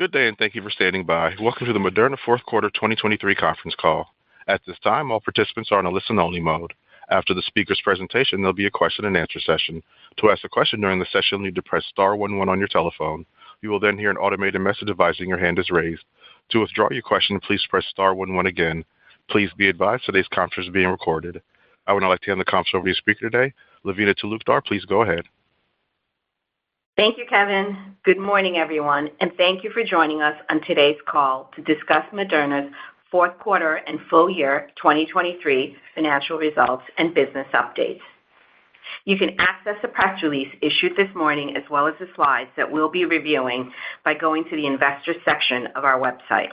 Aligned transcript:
Good 0.00 0.12
day, 0.12 0.28
and 0.28 0.38
thank 0.38 0.54
you 0.54 0.62
for 0.62 0.70
standing 0.70 1.04
by. 1.04 1.34
Welcome 1.38 1.66
to 1.66 1.74
the 1.74 1.78
Moderna 1.78 2.16
fourth 2.24 2.42
quarter 2.44 2.70
2023 2.70 3.34
conference 3.34 3.74
call. 3.78 4.06
At 4.48 4.62
this 4.66 4.78
time, 4.78 5.10
all 5.10 5.20
participants 5.20 5.70
are 5.70 5.78
on 5.78 5.84
a 5.84 5.90
listen-only 5.90 6.40
mode. 6.40 6.72
After 7.10 7.34
the 7.34 7.42
speaker's 7.42 7.82
presentation, 7.84 8.40
there'll 8.40 8.54
be 8.54 8.64
a 8.64 8.70
question-and-answer 8.70 9.40
session. 9.40 9.82
To 10.16 10.30
ask 10.30 10.42
a 10.42 10.48
question 10.48 10.80
during 10.80 11.00
the 11.00 11.04
session, 11.12 11.40
you'll 11.40 11.40
need 11.40 11.54
to 11.56 11.62
press 11.62 11.84
star 11.84 12.16
one 12.16 12.38
one 12.38 12.48
on 12.48 12.58
your 12.58 12.66
telephone. 12.68 13.26
You 13.60 13.68
will 13.68 13.78
then 13.78 13.98
hear 13.98 14.10
an 14.10 14.16
automated 14.16 14.62
message 14.62 14.88
advising 14.88 15.28
your 15.28 15.36
hand 15.36 15.58
is 15.58 15.68
raised. 15.68 16.04
To 16.52 16.60
withdraw 16.60 16.88
your 16.90 17.02
question, 17.02 17.38
please 17.38 17.66
press 17.68 17.84
star 17.90 18.14
one 18.14 18.34
one 18.34 18.46
again. 18.46 18.86
Please 19.28 19.50
be 19.58 19.68
advised 19.68 20.06
today's 20.06 20.28
conference 20.32 20.68
is 20.68 20.72
being 20.72 20.88
recorded. 20.88 21.42
I 21.86 21.92
would 21.92 22.02
now 22.02 22.08
like 22.08 22.20
to 22.22 22.30
hand 22.30 22.40
the 22.40 22.46
conference 22.46 22.70
over 22.72 22.84
to 22.84 22.88
your 22.88 22.94
speaker 22.96 23.28
today, 23.28 23.52
Lavina 23.84 24.14
Talukdar. 24.14 24.64
Please 24.64 24.86
go 24.86 25.02
ahead. 25.02 25.26
Thank 27.00 27.16
you, 27.16 27.24
Kevin. 27.24 27.96
Good 28.04 28.18
morning, 28.18 28.58
everyone, 28.58 29.08
and 29.20 29.32
thank 29.38 29.64
you 29.64 29.70
for 29.70 29.82
joining 29.82 30.20
us 30.20 30.34
on 30.50 30.60
today's 30.66 30.98
call 31.08 31.50
to 31.56 31.62
discuss 31.62 32.04
Moderna's 32.12 32.70
fourth 33.10 33.38
quarter 33.38 33.76
and 33.76 33.98
full 34.10 34.28
year 34.28 34.68
2023 34.76 35.76
financial 35.94 36.36
results 36.36 36.82
and 36.98 37.14
business 37.14 37.46
updates. 37.54 38.02
You 39.06 39.16
can 39.16 39.30
access 39.38 39.76
the 39.80 39.88
press 39.88 40.22
release 40.22 40.54
issued 40.60 40.92
this 40.94 41.08
morning, 41.14 41.56
as 41.56 41.62
well 41.70 41.86
as 41.86 41.94
the 41.98 42.06
slides 42.14 42.50
that 42.58 42.70
we'll 42.70 42.90
be 42.90 43.06
reviewing, 43.06 43.72
by 44.04 44.12
going 44.12 44.44
to 44.50 44.54
the 44.54 44.66
Investors 44.66 45.16
section 45.24 45.68
of 45.76 45.84
our 45.84 45.98
website. 45.98 46.50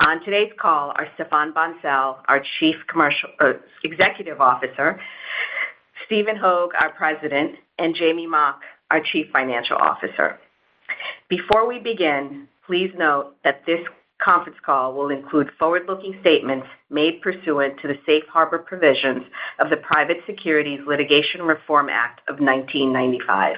On 0.00 0.24
today's 0.24 0.52
call 0.58 0.94
are 0.96 1.08
Stéphane 1.18 1.52
Bancel, 1.52 2.16
our 2.26 2.42
Chief 2.58 2.76
commercial 2.90 3.28
uh, 3.38 3.52
Executive 3.84 4.40
Officer, 4.40 4.98
Stephen 6.06 6.36
Hoge, 6.36 6.70
our 6.80 6.90
President, 6.94 7.56
and 7.78 7.94
Jamey 7.94 8.26
Mock, 8.26 8.62
our 8.90 9.00
Chief 9.12 9.26
Financial 9.32 9.76
Officer. 9.76 10.38
Before 11.28 11.66
we 11.66 11.78
begin, 11.78 12.48
please 12.66 12.90
note 12.96 13.34
that 13.44 13.64
this 13.66 13.80
conference 14.22 14.58
call 14.64 14.94
will 14.94 15.10
include 15.10 15.50
forward-looking 15.58 16.18
statements 16.20 16.66
made 16.90 17.20
pursuant 17.22 17.78
to 17.80 17.88
the 17.88 17.98
Safe 18.04 18.24
Harbor 18.28 18.58
provisions 18.58 19.24
of 19.58 19.70
the 19.70 19.76
Private 19.76 20.18
Securities 20.26 20.80
Litigation 20.86 21.42
Reform 21.42 21.88
Act 21.88 22.20
of 22.28 22.40
1995. 22.40 23.56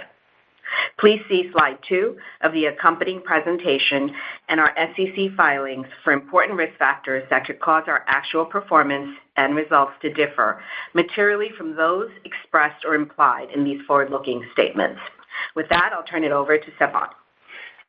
Please 0.99 1.21
see 1.29 1.51
slide 1.53 1.79
two 1.89 2.17
of 2.43 2.53
the 2.53 2.67
accompanying 2.67 3.23
presentation 3.23 4.15
and 4.49 4.61
our 4.61 4.73
SEC 4.77 5.35
filings 5.37 5.87
for 6.05 6.13
important 6.13 6.57
risk 6.57 6.77
factors 6.79 7.25
that 7.31 7.45
could 7.45 7.59
cause 7.61 7.85
our 7.87 8.05
actual 8.07 8.45
performance 8.45 9.17
and 9.37 9.57
results 9.57 9.93
to 10.03 10.13
differ 10.13 10.63
materially 10.95 11.51
from 11.57 11.75
those 11.75 12.11
expressed 12.25 12.85
or 12.85 12.95
implied 12.95 13.49
in 13.55 13.65
these 13.65 13.81
forward-looking 13.87 14.45
statements. 14.53 15.01
With 15.55 15.69
that, 15.71 15.93
I'll 15.93 16.05
turn 16.05 16.25
it 16.25 16.33
over 16.33 16.57
to 16.59 16.71
Stéphane. 16.73 17.11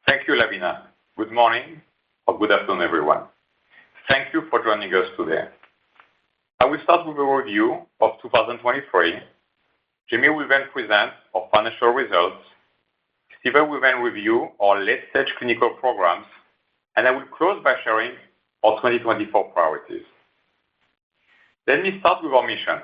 Thank 0.08 0.28
you, 0.28 0.36
Lavina. 0.36 0.88
Good 1.18 1.32
morning 1.32 1.82
or 2.28 2.38
good 2.38 2.52
afternoon, 2.52 2.82
everyone. 2.82 3.24
Thank 4.08 4.34
you 4.34 4.44
for 4.50 4.64
joining 4.64 4.94
us 4.94 5.08
today. 5.18 5.48
I 6.60 6.66
will 6.66 6.80
start 6.84 7.08
with 7.08 7.18
a 7.18 7.24
review 7.24 7.82
of 8.00 8.12
2023. 8.22 9.14
Jamey 10.12 10.36
will 10.36 10.48
then 10.48 10.64
present 10.74 11.12
our 11.34 11.48
financial 11.52 11.90
results. 11.90 12.44
Stephen 13.40 13.70
will 13.70 13.82
then 13.82 14.02
review 14.02 14.50
our 14.60 14.84
late-stage 14.84 15.34
clinical 15.40 15.72
programs, 15.80 16.26
and 16.96 17.08
I 17.08 17.12
will 17.12 17.26
close 17.36 17.64
by 17.64 17.76
sharing 17.84 18.12
our 18.64 18.76
2024 18.78 19.52
priorities. 19.52 20.04
Let 21.68 21.82
me 21.82 22.00
start 22.00 22.24
with 22.24 22.34
our 22.34 22.46
mission, 22.46 22.82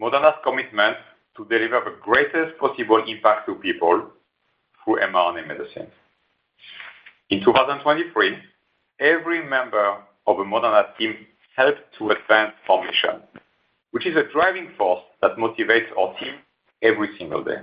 Moderna's 0.00 0.38
commitment 0.44 0.96
to 1.36 1.44
deliver 1.46 1.80
the 1.84 1.96
greatest 2.02 2.58
possible 2.58 3.02
impact 3.06 3.46
to 3.46 3.54
people 3.54 4.10
through 4.84 5.00
mRNA 5.00 5.46
medicine. 5.46 5.86
In 7.30 7.42
2023, 7.44 8.36
every 9.00 9.46
member 9.48 9.96
of 10.26 10.36
the 10.36 10.44
Moderna 10.44 10.96
team 10.98 11.14
helped 11.56 11.80
to 11.98 12.10
advance 12.10 12.52
our 12.68 12.84
mission, 12.84 13.22
which 13.92 14.06
is 14.06 14.16
a 14.16 14.30
driving 14.32 14.70
force 14.76 15.02
that 15.20 15.36
motivates 15.36 15.86
our 15.98 16.18
team 16.18 16.34
every 16.82 17.08
single 17.18 17.42
day. 17.42 17.60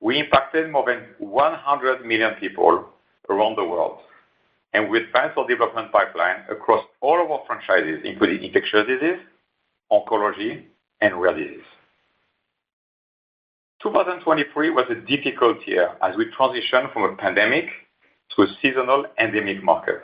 We 0.00 0.18
impacted 0.18 0.70
more 0.70 0.84
than 0.86 1.04
100 1.18 2.04
million 2.06 2.34
people 2.40 2.86
around 3.28 3.56
the 3.56 3.64
world, 3.64 3.98
and 4.72 4.88
we 4.88 4.98
advanced 4.98 5.36
our 5.36 5.46
development 5.46 5.92
pipeline 5.92 6.44
across 6.50 6.84
all 7.00 7.22
of 7.22 7.30
our 7.30 7.42
franchises, 7.46 8.00
including 8.04 8.42
infectious 8.42 8.86
disease, 8.86 9.20
oncology, 9.92 10.64
and 11.00 11.20
rare 11.20 11.36
disease. 11.36 11.64
2023 13.82 14.70
was 14.70 14.84
a 14.90 14.94
difficult 14.94 15.66
year 15.66 15.90
as 16.02 16.14
we 16.16 16.26
transitioned 16.38 16.92
from 16.92 17.04
a 17.04 17.16
pandemic 17.16 17.64
to 18.36 18.42
a 18.42 18.46
seasonal 18.60 19.06
endemic 19.18 19.62
market. 19.62 20.02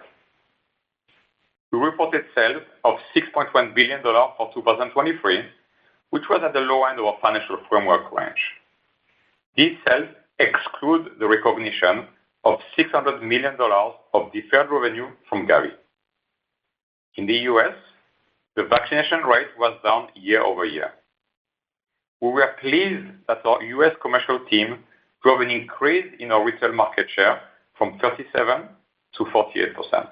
We 1.70 1.78
reported 1.78 2.24
sales 2.34 2.62
of 2.84 2.94
$6.1 3.14 3.74
billion 3.74 4.02
for 4.02 4.50
2023, 4.54 5.42
which 6.10 6.22
was 6.30 6.40
at 6.42 6.54
the 6.54 6.60
low 6.60 6.84
end 6.84 6.98
of 6.98 7.04
our 7.04 7.16
financial 7.20 7.58
framework 7.68 8.10
range. 8.12 8.40
These 9.56 9.76
sales 9.86 10.08
exclude 10.38 11.10
the 11.18 11.26
recognition 11.26 12.06
of 12.44 12.58
$600 12.78 13.22
million 13.22 13.56
of 14.14 14.32
deferred 14.32 14.70
revenue 14.70 15.08
from 15.28 15.46
Gavi. 15.46 15.72
In 17.16 17.26
the 17.26 17.34
U.S., 17.50 17.74
the 18.54 18.64
vaccination 18.64 19.20
rate 19.20 19.48
was 19.58 19.78
down 19.84 20.08
year-over-year. 20.14 20.92
We 22.20 22.28
were 22.30 22.54
pleased 22.60 23.06
that 23.28 23.44
our 23.44 23.62
U.S. 23.62 23.92
commercial 24.00 24.40
team 24.50 24.78
drove 25.22 25.40
an 25.40 25.50
increase 25.50 26.06
in 26.18 26.32
our 26.32 26.44
retail 26.44 26.72
market 26.72 27.06
share 27.14 27.40
from 27.76 27.98
37 27.98 28.68
to 29.16 29.24
48%. 29.24 30.08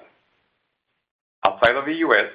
Outside 1.45 1.75
of 1.75 1.85
the 1.85 1.93
U.S., 1.93 2.29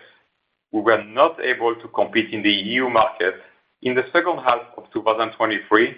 we 0.72 0.80
were 0.80 1.02
not 1.04 1.40
able 1.40 1.74
to 1.74 1.88
compete 1.88 2.32
in 2.32 2.42
the 2.42 2.50
EU 2.50 2.88
market 2.88 3.34
in 3.82 3.94
the 3.94 4.04
second 4.12 4.38
half 4.38 4.62
of 4.76 4.84
2023 4.92 5.96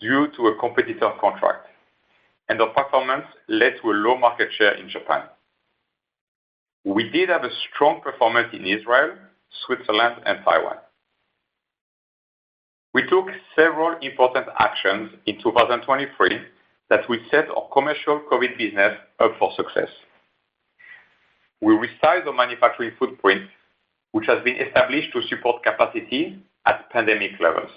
due 0.00 0.28
to 0.36 0.48
a 0.48 0.58
competitor 0.58 1.10
contract, 1.20 1.68
and 2.48 2.60
our 2.60 2.70
performance 2.70 3.26
led 3.48 3.74
to 3.82 3.90
a 3.90 3.92
low 3.92 4.16
market 4.16 4.48
share 4.56 4.74
in 4.74 4.88
Japan. 4.88 5.22
We 6.84 7.10
did 7.10 7.28
have 7.30 7.44
a 7.44 7.50
strong 7.72 8.00
performance 8.00 8.48
in 8.52 8.66
Israel, 8.66 9.16
Switzerland, 9.66 10.22
and 10.26 10.44
Taiwan. 10.44 10.76
We 12.94 13.02
took 13.08 13.26
several 13.56 13.98
important 14.00 14.46
actions 14.60 15.10
in 15.26 15.42
2023 15.42 16.38
that 16.90 17.08
will 17.08 17.18
set 17.28 17.48
our 17.48 17.68
commercial 17.72 18.22
COVID 18.30 18.56
business 18.56 18.96
up 19.18 19.32
for 19.36 19.52
success. 19.56 19.88
We 21.60 21.74
resized 21.74 22.28
our 22.28 22.32
manufacturing 22.32 22.92
footprint, 22.96 23.50
which 24.12 24.26
has 24.26 24.44
been 24.44 24.56
established 24.56 25.12
to 25.12 25.22
support 25.22 25.64
capacity 25.64 26.38
at 26.66 26.88
pandemic 26.90 27.32
levels. 27.40 27.70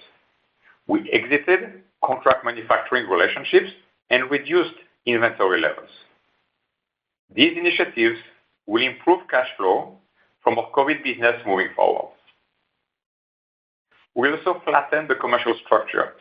We 0.85 1.09
exited 1.11 1.81
contract 2.05 2.45
manufacturing 2.45 3.09
relationships 3.09 3.71
and 4.11 4.29
reduced 4.29 4.75
inventory 5.07 5.61
levels. 5.61 5.89
These 7.33 7.57
initiatives 7.57 8.19
will 8.67 8.83
improve 8.83 9.27
cash 9.29 9.47
flow 9.57 9.97
from 10.43 10.59
our 10.59 10.69
COVID 10.71 11.03
business 11.03 11.41
moving 11.45 11.69
forward. 11.75 12.11
We 14.17 14.31
also 14.31 14.59
flattened 14.65 15.09
the 15.09 15.15
commercial 15.15 15.53
structure. 15.63 16.13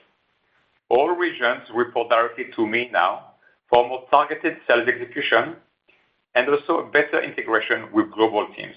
All 0.90 1.16
regions 1.16 1.62
report 1.74 2.10
directly 2.10 2.44
to 2.54 2.66
me 2.66 2.90
now 2.92 3.32
for 3.70 3.88
more 3.88 4.04
targeted 4.10 4.58
sales 4.66 4.86
execution 4.86 5.56
and 6.34 6.48
also 6.50 6.90
better 6.92 7.22
integration 7.22 7.90
with 7.94 8.12
global 8.12 8.48
teams. 8.54 8.76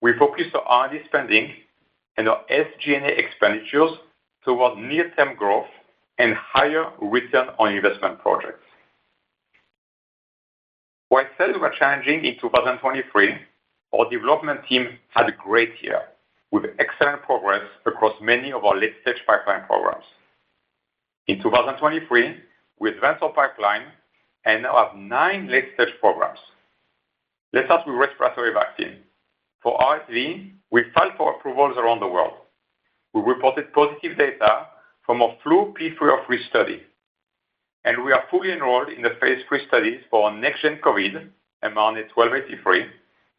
We 0.00 0.12
focused 0.16 0.54
our 0.54 0.62
R&D 0.62 1.00
spending 1.06 1.52
and 2.16 2.28
our 2.28 2.44
SG&A 2.48 3.18
expenditures 3.18 3.90
towards 4.44 4.76
near-term 4.78 5.34
growth 5.34 5.66
and 6.18 6.34
higher 6.34 6.92
return 7.00 7.48
on 7.58 7.74
investment 7.74 8.20
projects. 8.20 8.62
While 11.08 11.26
sales 11.36 11.56
were 11.60 11.74
challenging 11.76 12.24
in 12.24 12.36
2023, 12.40 13.34
our 13.98 14.08
development 14.10 14.60
team 14.68 14.98
had 15.08 15.28
a 15.28 15.32
great 15.32 15.72
year, 15.82 16.02
with 16.52 16.66
excellent 16.78 17.22
progress 17.22 17.62
across 17.86 18.14
many 18.20 18.52
of 18.52 18.64
our 18.64 18.76
late-stage 18.76 19.22
pipeline 19.26 19.64
programs. 19.66 20.04
In 21.26 21.42
2023, 21.42 22.36
we 22.78 22.90
advanced 22.90 23.22
our 23.22 23.32
pipeline 23.32 23.86
and 24.44 24.62
now 24.62 24.86
have 24.86 24.96
nine 24.96 25.48
late-stage 25.48 25.94
programs. 25.98 26.38
Let's 27.54 27.66
start 27.66 27.86
with 27.86 27.96
respiratory 27.96 28.52
vaccine. 28.52 28.98
For 29.62 29.78
RSV, 29.78 30.50
we 30.70 30.84
filed 30.94 31.12
for 31.16 31.34
approvals 31.34 31.76
around 31.78 32.00
the 32.00 32.08
world. 32.08 32.34
We 33.14 33.22
reported 33.22 33.72
positive 33.72 34.18
data 34.18 34.66
from 35.06 35.22
our 35.22 35.34
flu 35.42 35.74
P303 35.78 36.48
study, 36.48 36.82
and 37.84 38.04
we 38.04 38.12
are 38.12 38.24
fully 38.30 38.52
enrolled 38.52 38.88
in 38.88 39.02
the 39.02 39.16
phase 39.20 39.42
III 39.50 39.66
studies 39.68 40.00
for 40.10 40.30
our 40.30 40.36
next-gen 40.36 40.80
COVID, 40.84 41.28
mRNA-1283, 41.64 42.86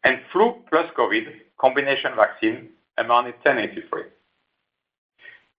and 0.04 0.20
flu 0.32 0.54
plus 0.68 0.86
COVID 0.96 1.26
combination 1.58 2.12
vaccine, 2.16 2.70
mRNA-1083. 2.98 4.04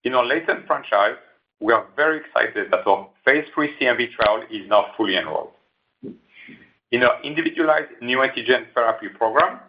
In 0.04 0.14
our 0.14 0.24
latent 0.24 0.66
franchise, 0.66 1.16
we 1.60 1.72
are 1.72 1.86
very 1.96 2.20
excited 2.20 2.70
that 2.70 2.86
our 2.86 3.08
phase 3.24 3.44
III 3.58 3.70
CMV 3.80 4.12
trial 4.12 4.42
is 4.50 4.68
now 4.68 4.86
fully 4.96 5.16
enrolled. 5.16 5.52
In 6.92 7.02
our 7.02 7.20
Individualized 7.22 7.90
Neoantigen 8.02 8.66
Therapy 8.74 9.08
program, 9.08 9.60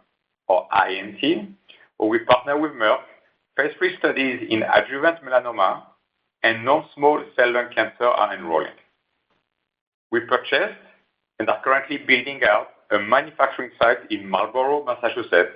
or 0.48 0.68
INT, 0.88 1.50
where 1.98 2.10
we 2.10 2.20
partner 2.20 2.58
with 2.58 2.72
Merck, 2.72 3.00
phase 3.56 3.74
III 3.82 3.98
studies 3.98 4.48
in 4.50 4.64
adjuvant 4.64 5.24
melanoma 5.24 5.84
and 6.44 6.64
non-small 6.64 7.24
cell 7.36 7.52
lung 7.52 7.70
cancer 7.74 8.06
are 8.06 8.36
enrolling. 8.36 8.78
We 10.12 10.22
purchased 10.22 10.80
and 11.40 11.50
are 11.50 11.62
currently 11.64 11.98
building 11.98 12.42
out 12.44 12.68
a 12.92 13.00
manufacturing 13.00 13.72
site 13.80 14.10
in 14.12 14.28
Marlborough, 14.28 14.86
Massachusetts, 14.86 15.52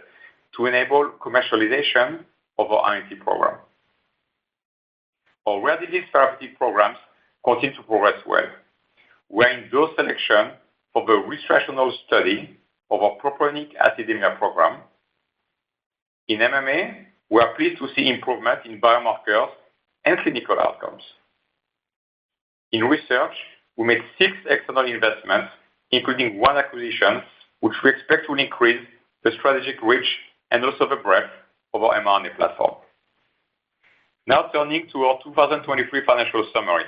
to 0.56 0.65
enable 0.65 1.12
commercialization 1.19 2.24
of 2.59 2.71
our 2.71 2.95
INT 2.95 3.19
program. 3.19 3.57
Our 5.48 5.62
rare 5.62 5.80
disease 5.80 6.03
therapeutic 6.12 6.57
programs 6.57 6.98
continue 7.44 7.75
to 7.75 7.83
progress 7.83 8.19
well. 8.27 8.45
We're 9.30 9.50
in 9.50 9.69
dose 9.71 9.95
selection 9.95 10.51
for 10.94 11.06
the 11.06 11.13
registrational 11.13 11.92
study 12.06 12.57
of 12.92 13.01
our 13.01 13.18
propionic 13.18 13.69
acidemia 13.77 14.38
program. 14.38 14.81
In 16.27 16.39
MMA, 16.39 17.06
we 17.30 17.42
are 17.42 17.56
pleased 17.56 17.80
to 17.80 17.88
see 17.95 18.09
improvement 18.09 18.59
in 18.65 18.80
biomarkers 18.80 19.50
and 20.06 20.18
clinical 20.19 20.59
outcomes. 20.59 21.01
In 22.71 22.83
research, 22.86 23.33
we 23.77 23.86
made 23.86 24.01
six 24.18 24.33
external 24.50 24.86
investments, 24.86 25.51
including 25.92 26.39
one 26.39 26.57
acquisition, 26.57 27.21
which 27.62 27.74
we 27.83 27.89
expect 27.89 28.30
will 28.30 28.39
increase 28.39 28.86
the 29.24 29.31
strategic 29.39 29.81
reach 29.81 30.07
and 30.51 30.63
also 30.63 30.88
the 30.88 30.98
breadth 30.98 31.31
of 31.74 31.83
our 31.83 32.00
mRNA 32.01 32.36
platform. 32.36 32.75
Now 34.27 34.50
turning 34.53 34.88
to 34.92 35.00
our 35.06 35.19
2023 35.24 36.06
financial 36.06 36.48
summary. 36.53 36.83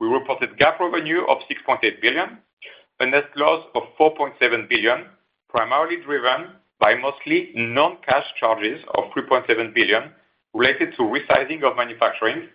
We 0.00 0.06
reported 0.08 0.56
GAAP 0.58 0.80
revenue 0.80 1.20
of 1.28 1.38
6.8 1.50 2.00
billion, 2.00 2.38
a 3.00 3.06
net 3.06 3.24
loss 3.36 3.66
of 3.74 3.82
4.7 4.00 4.68
billion, 4.68 5.06
primarily 5.48 5.96
driven 6.02 6.52
by 6.80 6.94
mostly 6.94 7.50
non-cash 7.54 8.24
charges 8.38 8.80
of 8.94 9.04
3.7 9.16 9.74
billion 9.74 10.12
related 10.54 10.94
to 10.96 11.02
resizing 11.02 11.62
of 11.64 11.76
manufacturing 11.76 12.48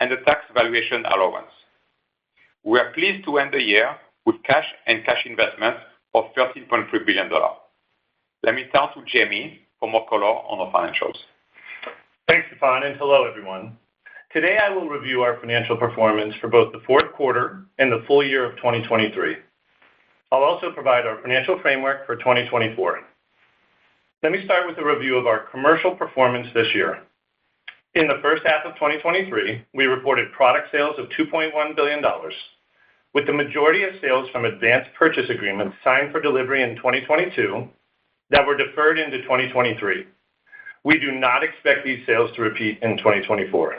and 0.00 0.10
the 0.10 0.16
tax 0.26 0.40
valuation 0.52 1.04
allowance. 1.06 1.50
We 2.64 2.78
are 2.78 2.92
pleased 2.92 3.24
to 3.24 3.38
end 3.38 3.54
the 3.54 3.62
year 3.62 3.96
with 4.26 4.36
cash 4.42 4.66
and 4.86 5.04
cash 5.04 5.24
investments 5.24 5.80
of 6.14 6.24
$13.3 6.36 6.90
billion. 7.06 7.30
Let 8.42 8.54
me 8.54 8.64
turn 8.74 8.88
to 8.94 9.00
Jamey 9.10 9.58
for 9.80 9.90
more 9.90 10.06
color 10.08 10.24
on 10.24 10.58
our 10.58 10.72
financials. 10.72 11.16
Thanks, 12.28 12.46
Stéphane, 12.52 12.84
and 12.84 12.96
hello, 12.96 13.24
everyone. 13.24 13.76
Today, 14.32 14.58
I 14.62 14.68
will 14.68 14.88
review 14.88 15.22
our 15.22 15.40
financial 15.40 15.76
performance 15.76 16.34
for 16.40 16.48
both 16.48 16.72
the 16.72 16.82
fourth 16.86 17.12
quarter 17.14 17.64
and 17.78 17.90
the 17.90 18.04
full 18.06 18.22
year 18.22 18.44
of 18.44 18.56
2023. 18.56 19.36
I'll 20.30 20.42
also 20.42 20.70
provide 20.72 21.06
our 21.06 21.22
financial 21.22 21.58
framework 21.62 22.04
for 22.04 22.16
2024. 22.16 23.00
Let 24.22 24.32
me 24.32 24.44
start 24.44 24.66
with 24.66 24.76
a 24.78 24.84
review 24.84 25.16
of 25.16 25.26
our 25.26 25.46
commercial 25.50 25.94
performance 25.94 26.48
this 26.52 26.66
year. 26.74 26.98
In 27.94 28.06
the 28.06 28.18
first 28.20 28.42
half 28.44 28.66
of 28.66 28.74
2023, 28.74 29.64
we 29.72 29.86
reported 29.86 30.30
product 30.32 30.70
sales 30.70 30.96
of 30.98 31.06
$2.1 31.18 31.74
billion, 31.74 32.04
with 33.14 33.26
the 33.26 33.32
majority 33.32 33.84
of 33.84 33.94
sales 34.02 34.28
from 34.30 34.44
advanced 34.44 34.90
purchase 34.98 35.30
agreements 35.30 35.76
signed 35.82 36.12
for 36.12 36.20
delivery 36.20 36.62
in 36.62 36.76
2022 36.76 37.66
that 38.30 38.46
were 38.46 38.56
deferred 38.56 38.98
into 38.98 39.22
2023. 39.22 40.06
We 40.84 40.98
do 40.98 41.12
not 41.12 41.42
expect 41.42 41.84
these 41.84 42.04
sales 42.06 42.30
to 42.36 42.42
repeat 42.42 42.78
in 42.82 42.98
2024. 42.98 43.76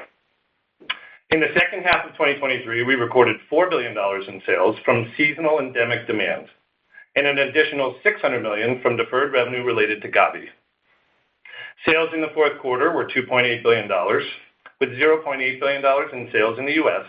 In 1.31 1.40
the 1.40 1.54
second 1.54 1.84
half 1.84 2.06
of 2.06 2.13
2023, 2.13 2.84
we 2.84 2.96
recorded 2.96 3.38
$4 3.51 3.69
billion 3.69 3.96
in 4.28 4.42
sales 4.46 4.75
from 4.84 5.12
seasonal 5.16 5.60
endemic 5.60 6.07
demand 6.07 6.48
and 7.16 7.28
an 7.28 7.38
additional 7.38 7.96
600 8.04 8.42
million 8.42 8.81
from 8.81 8.98
deferred 8.98 9.34
revenue 9.34 9.63
related 9.63 10.01
to 10.01 10.10
Gavi. 10.10 10.46
Sales 11.86 12.10
in 12.13 12.22
the 12.22 12.31
fourth 12.34 12.60
quarter 12.60 12.92
were 12.92 13.06
$2.8 13.06 13.63
billion, 13.63 13.88
with 14.80 14.90
$0.8 14.90 15.60
billion 15.60 15.86
in 16.13 16.31
sales 16.31 16.60
in 16.60 16.66
the 16.66 16.74
U.S. 16.74 17.06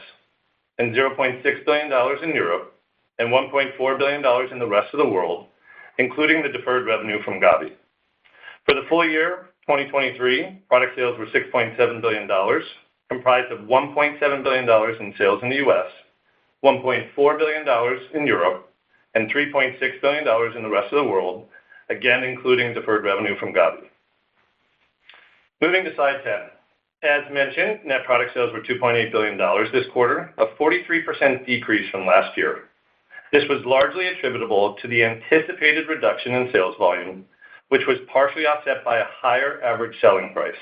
and 0.79 0.95
$0.6 0.95 1.65
billion 1.65 2.23
in 2.23 2.35
Europe, 2.35 2.75
and 3.19 3.29
$1.4 3.29 3.99
billion 3.99 4.53
in 4.53 4.59
the 4.59 4.67
rest 4.67 4.95
of 4.95 4.99
the 4.99 5.09
world, 5.09 5.47
including 6.01 6.43
the 6.43 6.49
deferred 6.49 6.87
revenue 6.87 7.23
from 7.23 7.35
Gavi. 7.35 7.73
For 8.65 8.75
the 8.75 8.87
full 8.89 9.07
year 9.07 9.51
2023, 9.67 10.63
product 10.67 10.97
sales 10.97 11.19
were 11.19 11.27
$6.7 11.27 12.01
billion, 12.01 12.27
comprised 13.11 13.53
of 13.53 13.61
$1.7 13.69 14.43
billion 14.43 15.03
in 15.03 15.15
sales 15.19 15.41
in 15.43 15.51
the 15.51 15.57
U.S., 15.57 15.87
$1.4 16.65 17.39
billion 17.39 17.99
in 18.15 18.27
Europe, 18.27 18.73
and 19.15 19.31
$3.6 19.31 20.01
billion 20.01 20.57
in 20.57 20.63
the 20.63 20.71
rest 20.71 20.93
of 20.93 21.05
the 21.05 21.11
world, 21.11 21.47
again, 21.91 22.25
including 22.25 22.73
deferred 22.73 23.05
revenue 23.05 23.39
from 23.39 23.53
Gavi. 23.53 23.89
Moving 25.61 25.85
to 25.85 25.95
slide 25.95 26.23
10. 26.25 27.11
As 27.11 27.31
mentioned, 27.31 27.81
net 27.85 28.07
product 28.07 28.33
sales 28.33 28.53
were 28.55 28.63
$2.8 28.63 29.13
billion 29.13 29.37
this 29.71 29.87
quarter, 29.93 30.33
a 30.39 30.47
43% 30.59 31.45
decrease 31.45 31.91
from 31.91 32.07
last 32.07 32.39
year. 32.39 32.70
This 33.33 33.45
was 33.49 33.65
largely 33.65 34.09
attributable 34.09 34.77
to 34.83 34.89
the 34.89 35.05
anticipated 35.05 35.89
reduction 35.89 36.35
in 36.35 36.51
sales 36.53 36.75
volume, 36.79 37.25
which 37.69 37.87
was 37.87 37.99
partially 38.13 38.47
offset 38.47 38.85
by 38.85 38.99
a 38.99 39.05
higher 39.23 39.63
average 39.63 39.97
selling 40.01 40.33
price. 40.33 40.55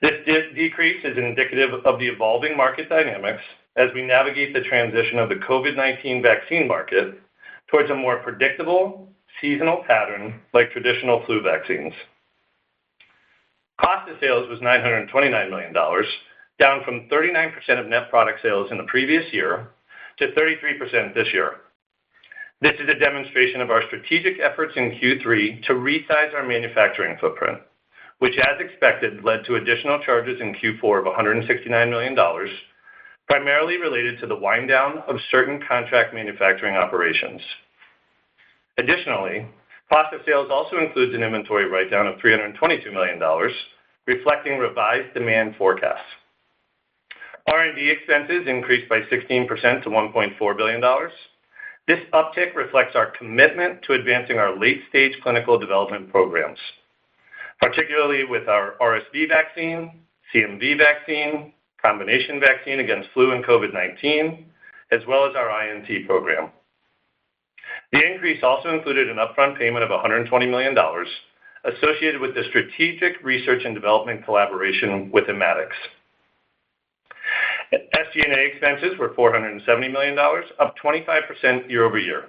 This 0.00 0.24
decrease 0.54 1.04
is 1.04 1.16
indicative 1.16 1.84
of 1.84 1.98
the 1.98 2.08
evolving 2.08 2.56
market 2.56 2.88
dynamics 2.88 3.42
as 3.76 3.88
we 3.94 4.02
navigate 4.02 4.52
the 4.52 4.60
transition 4.62 5.18
of 5.18 5.28
the 5.28 5.36
COVID-19 5.36 6.22
vaccine 6.22 6.68
market 6.68 7.20
towards 7.68 7.90
a 7.90 7.94
more 7.94 8.18
predictable 8.18 9.08
seasonal 9.40 9.82
pattern 9.86 10.40
like 10.52 10.70
traditional 10.70 11.24
flu 11.24 11.40
vaccines. 11.40 11.92
Cost 13.80 14.10
of 14.10 14.16
sales 14.20 14.48
was 14.48 14.60
$929 14.60 15.50
million, 15.50 15.72
down 15.72 16.84
from 16.84 17.08
39% 17.08 17.80
of 17.80 17.86
net 17.86 18.10
product 18.10 18.40
sales 18.42 18.70
in 18.70 18.76
the 18.76 18.84
previous 18.84 19.24
year 19.32 19.68
to 20.22 20.32
33% 20.32 21.14
this 21.14 21.28
year. 21.32 21.56
This 22.60 22.74
is 22.78 22.88
a 22.88 22.98
demonstration 22.98 23.60
of 23.60 23.70
our 23.70 23.82
strategic 23.88 24.38
efforts 24.40 24.74
in 24.76 24.92
Q3 24.92 25.64
to 25.64 25.72
resize 25.74 26.32
our 26.32 26.46
manufacturing 26.46 27.16
footprint, 27.20 27.58
which, 28.20 28.38
as 28.38 28.60
expected, 28.60 29.24
led 29.24 29.44
to 29.46 29.56
additional 29.56 29.98
charges 30.04 30.40
in 30.40 30.54
Q4 30.54 31.00
of 31.00 31.06
$169 31.06 31.90
million, 31.90 32.16
primarily 33.28 33.78
related 33.78 34.20
to 34.20 34.28
the 34.28 34.36
wind 34.36 34.68
down 34.68 34.98
of 35.08 35.16
certain 35.32 35.60
contract 35.66 36.14
manufacturing 36.14 36.76
operations. 36.76 37.40
Additionally, 38.78 39.44
cost 39.92 40.14
of 40.14 40.20
sales 40.24 40.48
also 40.52 40.78
includes 40.78 41.16
an 41.16 41.24
inventory 41.24 41.68
write-down 41.68 42.06
of 42.06 42.20
$322 42.20 42.92
million, 42.92 43.20
reflecting 44.06 44.58
revised 44.58 45.12
demand 45.14 45.56
forecasts. 45.58 46.00
R&D 47.46 47.90
expenses 47.90 48.46
increased 48.46 48.88
by 48.88 49.00
16% 49.00 49.82
to 49.82 49.90
$1.4 49.90 50.56
billion. 50.56 50.80
This 51.88 51.98
uptick 52.12 52.54
reflects 52.54 52.94
our 52.94 53.10
commitment 53.18 53.82
to 53.82 53.94
advancing 53.94 54.38
our 54.38 54.56
late-stage 54.58 55.14
clinical 55.22 55.58
development 55.58 56.10
programs, 56.10 56.58
particularly 57.60 58.24
with 58.24 58.48
our 58.48 58.74
RSV 58.80 59.28
vaccine, 59.28 60.02
CMV 60.32 60.78
vaccine, 60.78 61.52
combination 61.80 62.38
vaccine 62.38 62.78
against 62.78 63.08
flu 63.12 63.32
and 63.32 63.44
COVID-19, 63.44 64.44
as 64.92 65.00
well 65.08 65.28
as 65.28 65.34
our 65.34 65.66
INT 65.66 66.06
program. 66.06 66.50
The 67.92 68.00
increase 68.04 68.42
also 68.42 68.70
included 68.70 69.08
an 69.10 69.16
upfront 69.16 69.58
payment 69.58 69.84
of 69.84 69.90
$120 69.90 70.48
million 70.48 70.76
associated 71.64 72.20
with 72.20 72.34
the 72.34 72.44
strategic 72.48 73.22
research 73.22 73.62
and 73.64 73.74
development 73.74 74.24
collaboration 74.24 75.10
with 75.12 75.24
Immatics. 75.24 75.76
SG&A 77.72 78.46
expenses 78.52 78.98
were 78.98 79.10
$470 79.10 79.90
million, 79.90 80.18
up 80.18 80.74
25% 80.82 81.70
year-over-year. 81.70 82.26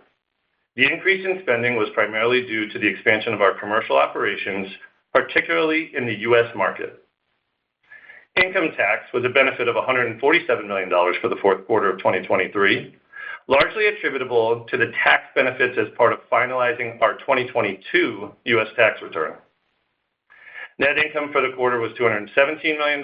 The 0.75 0.91
increase 0.91 1.25
in 1.25 1.39
spending 1.43 1.75
was 1.75 1.89
primarily 1.93 2.41
due 2.41 2.69
to 2.69 2.79
the 2.79 2.88
expansion 2.88 3.33
of 3.33 3.41
our 3.41 3.59
commercial 3.59 3.97
operations, 3.97 4.67
particularly 5.13 5.91
in 5.95 6.05
the 6.05 6.19
U.S. 6.21 6.47
market. 6.55 7.03
Income 8.35 8.69
tax 8.75 9.03
was 9.13 9.23
a 9.25 9.29
benefit 9.29 9.67
of 9.67 9.75
$147 9.75 10.67
million 10.67 10.89
for 11.21 11.29
the 11.29 11.35
fourth 11.41 11.67
quarter 11.67 11.91
of 11.91 12.00
2023, 12.00 12.95
largely 13.47 13.88
attributable 13.88 14.65
to 14.69 14.77
the 14.77 14.91
tax 15.03 15.25
benefits 15.35 15.77
as 15.77 15.95
part 15.95 16.13
of 16.13 16.19
finalizing 16.31 17.00
our 17.01 17.13
2022 17.19 18.31
U.S. 18.45 18.67
tax 18.75 19.01
return. 19.03 19.33
Net 20.79 20.97
income 20.97 21.29
for 21.31 21.41
the 21.41 21.55
quarter 21.55 21.79
was 21.79 21.91
$217 21.93 22.77
million, 22.77 23.03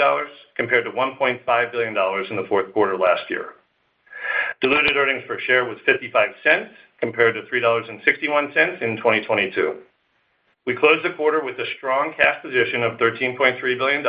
compared 0.56 0.86
to 0.86 0.92
$1.5 0.92 1.72
billion 1.72 1.96
in 2.30 2.36
the 2.36 2.46
fourth 2.50 2.74
quarter 2.74 2.98
last 2.98 3.30
year. 3.30 3.54
Diluted 4.62 4.98
earnings 4.98 5.24
per 5.28 5.40
share 5.40 5.66
was 5.66 5.78
$0.55, 5.88 6.70
compared 7.00 7.36
to 7.36 7.42
$3.61 7.44 8.82
in 8.82 8.98
2022. 8.98 9.76
We 10.66 10.76
closed 10.76 11.06
the 11.06 11.16
quarter 11.16 11.44
with 11.44 11.58
a 11.60 11.66
strong 11.78 12.14
cash 12.18 12.42
position 12.42 12.84
of 12.84 12.98
$13.3 12.98 13.62
billion, 13.78 14.06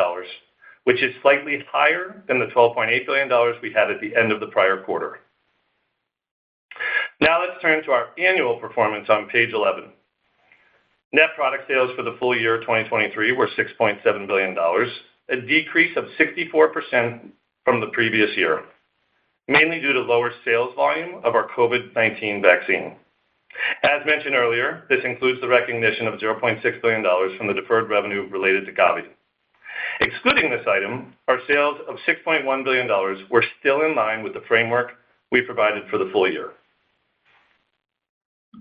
which 0.84 1.02
is 1.02 1.14
slightly 1.22 1.62
higher 1.70 2.22
than 2.28 2.38
the 2.38 2.46
$12.8 2.46 3.06
billion 3.06 3.28
we 3.62 3.72
had 3.72 3.90
at 3.90 4.00
the 4.00 4.16
end 4.16 4.32
of 4.32 4.40
the 4.40 4.48
prior 4.48 4.82
quarter. 4.82 5.20
Now 7.20 7.40
let's 7.40 7.60
turn 7.60 7.84
to 7.84 7.92
our 7.92 8.08
annual 8.18 8.56
performance 8.58 9.08
on 9.10 9.28
page 9.28 9.52
11. 9.52 9.92
Net 11.12 11.30
product 11.34 11.64
sales 11.68 11.90
for 11.96 12.02
the 12.02 12.16
full 12.20 12.38
year 12.38 12.60
2023 12.60 13.32
were 13.32 13.48
$6.7 13.58 14.26
billion, 14.28 14.56
a 15.28 15.46
decrease 15.46 15.96
of 15.96 16.04
64% 16.18 17.30
from 17.64 17.80
the 17.80 17.88
previous 17.88 18.30
year, 18.36 18.62
mainly 19.48 19.80
due 19.80 19.92
to 19.92 20.00
lower 20.00 20.30
sales 20.44 20.72
volume 20.76 21.20
of 21.24 21.34
our 21.34 21.48
COVID-19 21.48 22.42
vaccine. 22.42 22.94
As 23.82 24.06
mentioned 24.06 24.36
earlier, 24.36 24.84
this 24.88 25.00
includes 25.04 25.40
the 25.40 25.48
recognition 25.48 26.06
of 26.06 26.20
$0.6 26.20 26.82
billion 26.82 27.02
from 27.36 27.48
the 27.48 27.54
deferred 27.54 27.90
revenue 27.90 28.28
related 28.30 28.64
to 28.66 28.72
Gavi. 28.72 29.02
Excluding 30.00 30.50
this 30.50 30.66
item, 30.68 31.12
our 31.26 31.38
sales 31.48 31.78
of 31.88 31.96
$6.1 32.06 32.64
billion 32.64 32.88
were 33.28 33.44
still 33.58 33.82
in 33.82 33.96
line 33.96 34.22
with 34.22 34.34
the 34.34 34.44
framework 34.46 34.92
we 35.32 35.42
provided 35.42 35.82
for 35.90 35.98
the 35.98 36.08
full 36.12 36.30
year. 36.30 36.52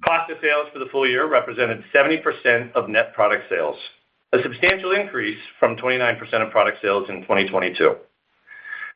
Cost 0.03 0.31
of 0.31 0.37
sales 0.41 0.67
for 0.71 0.79
the 0.79 0.85
full 0.91 1.07
year 1.07 1.27
represented 1.27 1.83
70% 1.93 2.71
of 2.73 2.89
net 2.89 3.13
product 3.13 3.45
sales, 3.49 3.75
a 4.31 4.41
substantial 4.41 4.91
increase 4.91 5.39
from 5.59 5.75
29% 5.75 6.19
of 6.45 6.51
product 6.51 6.77
sales 6.81 7.09
in 7.09 7.21
2022. 7.21 7.95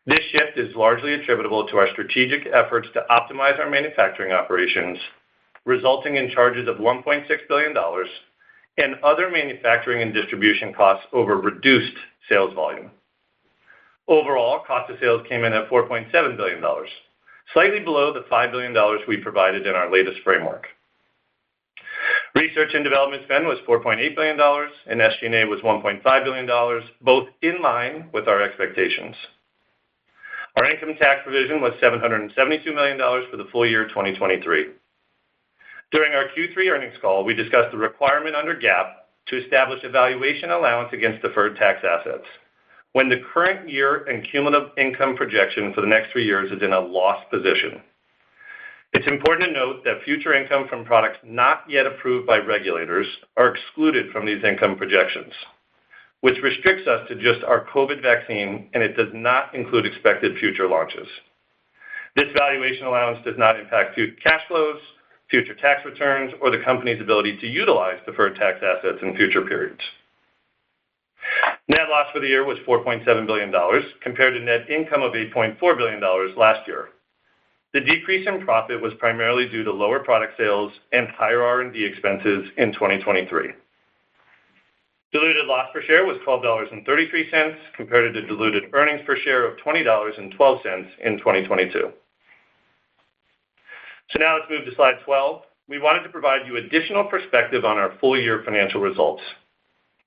This 0.05 0.19
shift 0.31 0.57
is 0.57 0.75
largely 0.75 1.13
attributable 1.13 1.67
to 1.67 1.77
our 1.77 1.87
strategic 1.91 2.47
efforts 2.53 2.87
to 2.93 3.05
optimize 3.09 3.59
our 3.59 3.69
manufacturing 3.69 4.31
operations, 4.31 4.97
resulting 5.65 6.15
in 6.15 6.29
charges 6.29 6.67
of 6.67 6.77
$1.6 6.77 7.25
billion 7.47 7.73
and 8.77 8.95
other 9.03 9.29
manufacturing 9.29 10.01
and 10.01 10.13
distribution 10.13 10.73
costs 10.73 11.05
over 11.11 11.37
reduced 11.37 11.97
sales 12.29 12.53
volume. 12.53 12.91
Overall, 14.07 14.63
cost 14.65 14.91
of 14.91 14.97
sales 14.99 15.25
came 15.27 15.43
in 15.43 15.53
at 15.53 15.69
$4.7 15.69 16.37
billion, 16.37 16.63
slightly 17.53 17.79
below 17.79 18.13
the 18.13 18.25
$5 18.31 18.51
billion 18.51 18.75
we 19.07 19.17
provided 19.17 19.65
in 19.65 19.75
our 19.75 19.91
latest 19.91 20.19
framework. 20.23 20.67
Research 22.35 22.71
and 22.73 22.83
development 22.83 23.23
spend 23.25 23.45
was 23.45 23.59
$4.8 23.67 24.15
billion, 24.15 24.39
and 24.39 24.99
SG&A 24.99 25.45
was 25.45 25.61
$1.5 25.61 26.23
billion, 26.23 26.81
both 27.01 27.27
in 27.43 27.61
line 27.61 28.09
with 28.11 28.27
our 28.27 28.41
expectations. 28.41 29.15
Our 30.57 30.65
income 30.65 30.95
tax 30.99 31.21
provision 31.23 31.61
was 31.61 31.73
$772 31.81 32.73
million 32.73 32.97
for 33.29 33.37
the 33.37 33.47
full 33.51 33.67
year 33.67 33.87
2023. 33.87 34.65
During 35.91 36.13
our 36.13 36.25
Q3 36.35 36.71
earnings 36.71 36.97
call, 37.01 37.23
we 37.23 37.35
discussed 37.35 37.71
the 37.71 37.77
requirement 37.77 38.35
under 38.35 38.55
GAAP 38.55 38.93
to 39.27 39.43
establish 39.43 39.83
a 39.83 39.89
valuation 39.89 40.49
allowance 40.49 40.89
against 40.91 41.21
deferred 41.21 41.55
tax 41.55 41.83
assets 41.83 42.25
when 42.93 43.09
the 43.09 43.21
current 43.33 43.69
year 43.69 44.05
and 44.05 44.27
cumulative 44.29 44.69
income 44.77 45.15
projection 45.15 45.73
for 45.73 45.81
the 45.81 45.87
next 45.87 46.11
three 46.11 46.25
years 46.25 46.51
is 46.51 46.61
in 46.61 46.73
a 46.73 46.79
loss 46.79 47.23
position. 47.31 47.81
It's 48.93 49.07
important 49.07 49.47
to 49.47 49.53
note 49.53 49.83
that 49.85 50.03
future 50.05 50.35
income 50.35 50.67
from 50.69 50.85
products 50.85 51.17
not 51.23 51.63
yet 51.67 51.87
approved 51.87 52.27
by 52.27 52.37
regulators 52.37 53.07
are 53.37 53.55
excluded 53.55 54.11
from 54.11 54.25
these 54.25 54.43
income 54.43 54.77
projections, 54.77 55.33
which 56.21 56.37
restricts 56.43 56.87
us 56.87 57.07
to 57.07 57.15
just 57.15 57.43
our 57.43 57.65
COVID 57.73 58.03
vaccine, 58.03 58.69
and 58.73 58.83
it 58.83 58.95
does 58.95 59.09
not 59.11 59.55
include 59.55 59.87
expected 59.87 60.37
future 60.37 60.67
launches. 60.67 61.07
This 62.15 62.27
valuation 62.37 62.85
allowance 62.85 63.17
does 63.25 63.35
not 63.35 63.59
impact 63.59 63.95
future 63.95 64.15
cash 64.23 64.41
flows, 64.47 64.79
future 65.27 65.55
tax 65.55 65.83
returns, 65.85 66.31
or 66.39 66.51
the 66.51 66.63
company's 66.63 67.01
ability 67.01 67.37
to 67.37 67.47
utilize 67.47 67.97
deferred 68.05 68.35
tax 68.35 68.59
assets 68.61 68.99
in 69.01 69.15
future 69.15 69.41
periods. 69.41 69.81
Net 71.67 71.89
loss 71.89 72.11
for 72.13 72.19
the 72.19 72.27
year 72.27 72.45
was 72.45 72.59
$4.7 72.67 73.25
billion, 73.25 73.51
compared 74.03 74.35
to 74.35 74.39
net 74.39 74.69
income 74.69 75.01
of 75.01 75.13
$8.4 75.13 75.59
billion 75.77 75.99
last 76.37 76.67
year. 76.67 76.89
The 77.73 77.81
decrease 77.81 78.27
in 78.27 78.45
profit 78.45 78.79
was 78.79 78.93
primarily 78.99 79.49
due 79.49 79.63
to 79.63 79.71
lower 79.71 79.99
product 79.99 80.37
sales 80.37 80.71
and 80.91 81.07
higher 81.09 81.41
R&D 81.41 81.83
expenses 81.83 82.49
in 82.57 82.71
2023. 82.71 83.49
Diluted 85.11 85.45
loss 85.45 85.69
per 85.73 85.81
share 85.81 86.05
was 86.05 86.17
$12.33, 86.27 87.55
compared 87.75 88.13
to 88.13 88.21
diluted 88.21 88.63
earnings 88.73 89.01
per 89.05 89.17
share 89.17 89.47
of 89.47 89.57
$20.12 89.57 90.85
in 91.03 91.17
2022. 91.17 91.91
So 94.11 94.19
now 94.19 94.35
let's 94.37 94.49
move 94.49 94.65
to 94.65 94.75
slide 94.75 94.95
12. 95.05 95.41
We 95.67 95.79
wanted 95.79 96.03
to 96.03 96.09
provide 96.09 96.45
you 96.45 96.57
additional 96.57 97.05
perspective 97.05 97.65
on 97.65 97.77
our 97.77 97.93
full 97.99 98.19
year 98.19 98.43
financial 98.45 98.81
results 98.81 99.23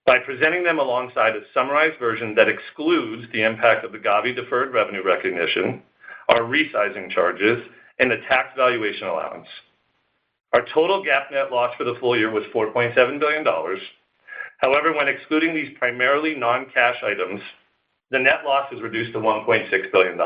by 0.04 0.18
presenting 0.20 0.62
them 0.62 0.78
alongside 0.78 1.34
a 1.34 1.40
summarized 1.52 1.98
version 1.98 2.34
that 2.36 2.48
excludes 2.48 3.26
the 3.32 3.42
impact 3.42 3.84
of 3.84 3.90
the 3.90 3.98
Gavi 3.98 4.36
deferred 4.36 4.72
revenue 4.72 5.02
recognition, 5.04 5.82
our 6.28 6.40
resizing 6.40 7.10
charges, 7.10 7.62
and 7.98 8.10
the 8.10 8.18
tax 8.28 8.48
valuation 8.56 9.08
allowance. 9.08 9.46
Our 10.52 10.64
total 10.72 11.02
GAAP 11.04 11.32
net 11.32 11.50
loss 11.50 11.74
for 11.76 11.84
the 11.84 11.96
full 12.00 12.16
year 12.16 12.30
was 12.30 12.44
$4.7 12.54 13.20
billion. 13.20 13.44
However, 14.58 14.94
when 14.94 15.08
excluding 15.08 15.54
these 15.54 15.76
primarily 15.78 16.34
non-cash 16.34 16.96
items, 17.04 17.40
the 18.10 18.18
net 18.18 18.44
loss 18.44 18.72
is 18.72 18.80
reduced 18.80 19.12
to 19.12 19.18
$1.6 19.18 19.92
billion. 19.92 20.16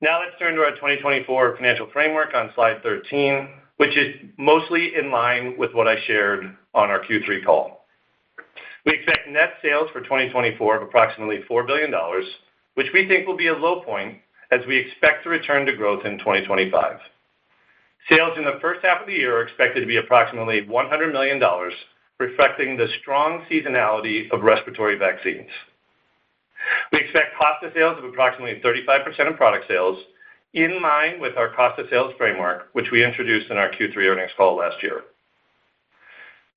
Now 0.00 0.20
let's 0.20 0.38
turn 0.38 0.54
to 0.54 0.60
our 0.60 0.74
2024 0.76 1.56
financial 1.56 1.88
framework 1.92 2.34
on 2.34 2.50
slide 2.54 2.82
13, 2.82 3.48
which 3.78 3.96
is 3.96 4.14
mostly 4.38 4.92
in 4.94 5.10
line 5.10 5.56
with 5.58 5.74
what 5.74 5.88
I 5.88 5.96
shared 6.06 6.56
on 6.74 6.90
our 6.90 7.04
Q3 7.04 7.44
call. 7.44 7.86
We 8.86 8.92
expect 8.92 9.28
net 9.28 9.54
sales 9.60 9.88
for 9.92 10.00
2024 10.00 10.76
of 10.76 10.82
approximately 10.82 11.40
$4 11.50 11.66
billion, 11.66 11.92
which 12.78 12.92
we 12.94 13.08
think 13.08 13.26
will 13.26 13.36
be 13.36 13.48
a 13.48 13.58
low 13.58 13.80
point 13.80 14.18
as 14.52 14.60
we 14.68 14.76
expect 14.76 15.24
to 15.24 15.28
return 15.28 15.66
to 15.66 15.74
growth 15.74 16.06
in 16.06 16.16
2025. 16.16 17.00
Sales 18.08 18.38
in 18.38 18.44
the 18.44 18.60
first 18.60 18.78
half 18.84 19.00
of 19.00 19.08
the 19.08 19.14
year 19.14 19.36
are 19.36 19.42
expected 19.42 19.80
to 19.80 19.86
be 19.86 19.96
approximately 19.96 20.62
$100 20.62 21.12
million, 21.12 21.42
reflecting 22.20 22.76
the 22.76 22.86
strong 23.00 23.44
seasonality 23.50 24.30
of 24.30 24.42
respiratory 24.42 24.96
vaccines. 24.96 25.48
We 26.92 27.00
expect 27.00 27.36
cost 27.36 27.64
of 27.64 27.72
sales 27.74 27.98
of 27.98 28.04
approximately 28.04 28.60
35% 28.64 29.28
of 29.28 29.36
product 29.36 29.64
sales, 29.66 29.98
in 30.54 30.80
line 30.80 31.20
with 31.20 31.36
our 31.36 31.52
cost 31.52 31.80
of 31.80 31.86
sales 31.90 32.14
framework, 32.16 32.68
which 32.74 32.92
we 32.92 33.04
introduced 33.04 33.50
in 33.50 33.56
our 33.56 33.70
Q3 33.70 33.96
earnings 34.06 34.30
call 34.36 34.56
last 34.56 34.80
year. 34.84 35.02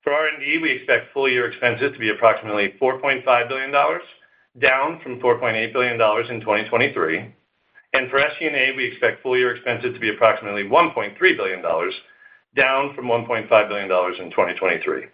For 0.03 0.13
R&D, 0.13 0.59
we 0.61 0.71
expect 0.71 1.13
full 1.13 1.27
year 1.27 1.49
expenses 1.49 1.93
to 1.93 1.99
be 1.99 2.09
approximately 2.09 2.75
$4.5 2.79 3.49
billion, 3.49 3.73
down 4.59 4.99
from 5.01 5.19
$4.8 5.19 5.73
billion 5.73 5.93
in 5.93 6.41
2023. 6.41 7.33
For 8.09 8.19
SG&A, 8.19 8.75
we 8.75 8.85
expect 8.85 9.21
full 9.21 9.37
year 9.37 9.55
expenses 9.55 9.93
to 9.93 9.99
be 9.99 10.09
approximately 10.09 10.63
$1.3 10.63 11.37
billion, 11.37 11.61
down 12.55 12.95
from 12.95 13.05
$1.5 13.05 13.49
billion 13.69 13.85
in 13.85 14.29
2023. 14.29 15.05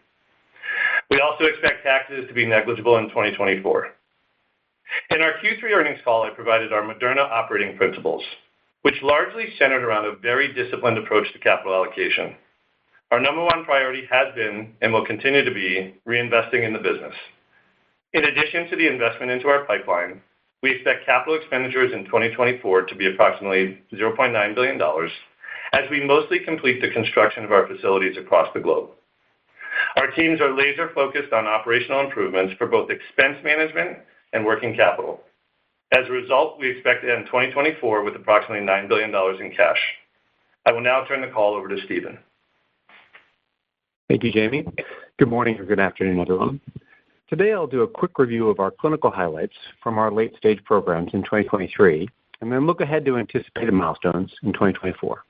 We 1.10 1.20
also 1.20 1.46
expect 1.46 1.84
taxes 1.84 2.26
to 2.28 2.34
be 2.34 2.46
negligible 2.46 2.98
in 2.98 3.10
2024. 3.10 3.88
In 5.12 5.22
our 5.22 5.34
Q3 5.34 5.64
earnings 5.72 6.00
call, 6.04 6.24
I 6.24 6.30
provided 6.30 6.74
our 6.74 6.82
Moderna 6.82 7.30
operating 7.30 7.78
principles, 7.78 8.24
which 8.82 9.02
largely 9.02 9.46
centered 9.60 9.84
around 9.84 10.06
a 10.06 10.16
very 10.16 10.54
disciplined 10.54 10.98
approach 10.98 11.32
to 11.34 11.40
capital 11.40 11.74
allocation. 11.74 12.36
Our 13.12 13.20
number 13.20 13.44
one 13.44 13.64
priority 13.64 14.04
has 14.12 14.34
been, 14.36 14.74
and 14.82 14.92
will 14.92 15.06
continue 15.06 15.44
to 15.44 15.54
be, 15.54 15.96
reinvesting 16.08 16.66
in 16.66 16.74
the 16.74 16.80
business. 16.80 17.14
In 18.14 18.26
addition 18.26 18.70
to 18.70 18.76
the 18.76 18.88
investment 18.88 19.32
into 19.32 19.48
our 19.48 19.66
pipeline, 19.66 20.22
we 20.64 20.72
expect 20.72 21.06
capital 21.06 21.36
expenditures 21.36 21.92
in 21.94 22.06
2024 22.06 22.84
to 22.84 22.96
be 22.96 23.08
approximately 23.08 23.80
$0.9 23.94 24.56
billion, 24.56 24.82
as 25.74 25.90
we 25.92 26.06
mostly 26.06 26.40
complete 26.40 26.82
the 26.82 26.92
construction 26.92 27.44
of 27.44 27.52
our 27.52 27.68
facilities 27.68 28.18
across 28.18 28.48
the 28.54 28.60
globe. 28.60 28.90
Our 29.98 30.12
teams 30.12 30.42
are 30.42 30.56
laser-focused 30.56 31.34
on 31.34 31.46
operational 31.46 32.02
improvements 32.02 32.54
for 32.58 32.68
both 32.68 32.90
expense 32.90 33.38
management 33.44 34.00
and 34.34 34.46
working 34.46 34.76
capital. 34.76 35.22
As 35.92 36.08
a 36.08 36.12
result, 36.12 36.60
we 36.60 36.70
expect 36.72 37.04
to 37.04 37.14
end 37.14 37.26
2024 37.28 38.04
with 38.04 38.16
approximately 38.16 38.66
$9 38.66 38.88
billion 38.88 39.14
in 39.42 39.56
cash. 39.56 39.80
I 40.66 40.72
will 40.72 40.82
now 40.82 41.06
turn 41.08 41.22
the 41.22 41.28
call 41.28 41.56
over 41.56 41.68
to 41.68 41.78
Stephen. 41.86 42.18
Thank 44.10 44.24
you, 44.24 44.32
Jamey. 44.32 44.68
Good 45.20 45.30
morning 45.30 45.58
or 45.60 45.66
good 45.66 45.80
afternoon, 45.80 46.20
everyone. 46.20 46.62
Today, 47.30 47.52
I'll 47.52 47.68
do 47.68 47.82
a 47.82 47.88
quick 47.88 48.20
review 48.20 48.48
of 48.48 48.62
our 48.62 48.72
clinical 48.72 49.12
highlights 49.12 49.56
from 49.84 49.98
our 49.98 50.10
late-stage 50.10 50.64
programs 50.64 51.14
in 51.14 51.24
2023, 51.24 52.08
and 52.40 52.50
then 52.50 52.66
look 52.66 52.80
ahead 52.80 53.04
to 53.04 53.18
anticipated 53.18 53.74
milestones 53.74 54.32
in 54.44 54.54
2024. 54.54 55.26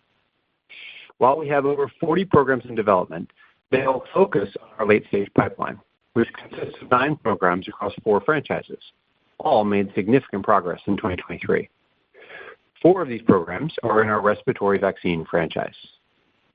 While 1.17 1.37
we 1.39 1.47
have 1.47 1.65
over 1.65 1.91
40 1.99 2.25
programs 2.25 2.65
in 2.65 2.75
development, 2.75 3.31
they'll 3.71 4.03
focus 4.13 4.47
on 4.61 4.69
our 4.77 4.85
late-stage 4.85 5.29
pipeline, 5.33 5.79
which 6.13 6.29
consists 6.33 6.79
of 6.83 6.91
nine 6.91 7.15
programs 7.15 7.67
across 7.67 7.93
four 8.03 8.21
franchises. 8.21 8.77
All 9.39 9.63
made 9.63 9.91
significant 9.95 10.43
progress 10.43 10.81
in 10.85 10.97
2023. 10.97 11.67
Four 12.79 13.01
of 13.01 13.07
these 13.07 13.23
programs 13.23 13.73
are 13.81 14.03
in 14.03 14.09
our 14.09 14.21
respiratory 14.21 14.77
vaccine 14.77 15.25
franchise. 15.25 15.73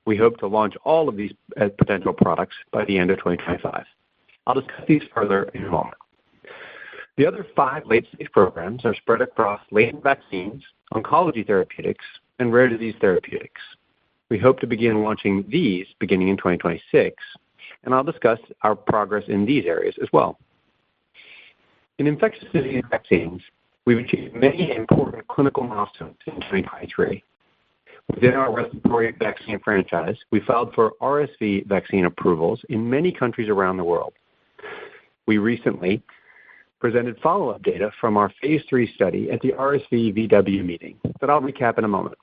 We 0.05 0.17
hope 0.17 0.39
to 0.39 0.47
launch 0.47 0.75
all 0.85 1.09
of 1.09 1.17
these 1.17 1.33
uh, 1.61 1.69
potential 1.77 2.13
products 2.13 2.55
by 2.71 2.85
the 2.85 2.97
end 2.97 3.11
of 3.11 3.19
2025. 3.19 3.85
I'll 4.47 4.55
discuss 4.55 4.83
these 4.89 5.03
further 5.15 5.45
in 5.55 5.65
a 5.65 5.71
moment. 5.71 5.95
The 7.17 7.27
other 7.27 7.47
five 7.55 7.87
late-stage 7.87 8.31
programs 8.33 8.85
are 8.85 8.95
spread 8.95 9.21
across 9.21 9.61
latent 9.71 10.03
vaccines, 10.03 10.63
oncology 10.95 11.47
therapeutics, 11.47 12.05
and 12.39 12.53
rare 12.53 12.69
disease 12.69 12.95
therapeutics. 13.01 13.61
We 14.31 14.39
hope 14.39 14.61
to 14.61 14.67
begin 14.67 15.03
launching 15.03 15.45
these 15.49 15.87
beginning 16.01 16.29
in 16.29 16.39
2026, 16.39 17.15
and 17.85 17.95
I'll 17.95 18.03
discuss 18.03 18.39
our 18.63 18.75
progress 18.75 19.25
in 19.29 19.45
these 19.45 19.67
areas 19.67 19.95
as 20.03 20.09
well. 20.13 20.39
In 21.99 22.07
infectious 22.07 22.49
disease 22.53 22.83
vaccines, 22.91 23.43
we've 23.85 23.99
achieved 23.99 24.35
many 24.35 24.75
important 24.75 25.29
clinical 25.29 25.65
milestones 25.65 26.17
in 26.27 26.37
2023. 26.37 27.23
Within 28.13 28.35
our 28.35 28.53
respiratory 28.53 29.13
vaccine 29.13 29.61
franchise, 29.61 30.17
we 30.31 30.41
filed 30.41 30.75
for 30.75 30.93
RSV 31.01 31.67
vaccine 31.67 32.07
approvals 32.07 32.61
in 32.69 32.89
many 32.89 33.13
countries 33.13 33.49
around 33.49 33.77
the 33.77 33.85
world. 33.85 34.15
We 35.27 35.39
recently 35.39 36.03
presented 36.81 37.19
follow-up 37.21 37.63
data 37.63 37.93
from 38.01 38.17
our 38.17 38.33
phase 38.41 38.63
III 38.73 38.93
study 38.95 39.31
at 39.31 39.41
the 39.41 39.53
RSV-VW 39.53 40.65
meeting 40.65 40.99
that 41.21 41.31
I'll 41.31 41.41
recap 41.41 41.79
in 41.79 41.85
a 41.85 41.89
moment. 41.89 42.19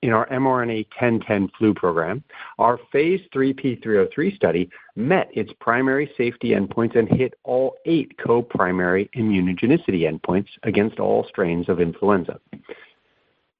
In 0.00 0.12
our 0.12 0.28
mRNA-1010 0.28 1.50
flu 1.58 1.74
program, 1.74 2.22
our 2.58 2.78
phase 2.92 3.20
III 3.36 3.52
P303 3.52 4.36
study 4.36 4.70
met 4.94 5.28
its 5.34 5.52
primary 5.60 6.10
safety 6.16 6.50
endpoints 6.50 6.96
and 6.96 7.08
hit 7.08 7.34
all 7.42 7.74
eight 7.84 8.16
co-primary 8.16 9.10
immunogenicity 9.16 10.08
endpoints 10.08 10.48
against 10.62 11.00
all 11.00 11.26
strains 11.28 11.68
of 11.68 11.80
influenza. 11.80 12.40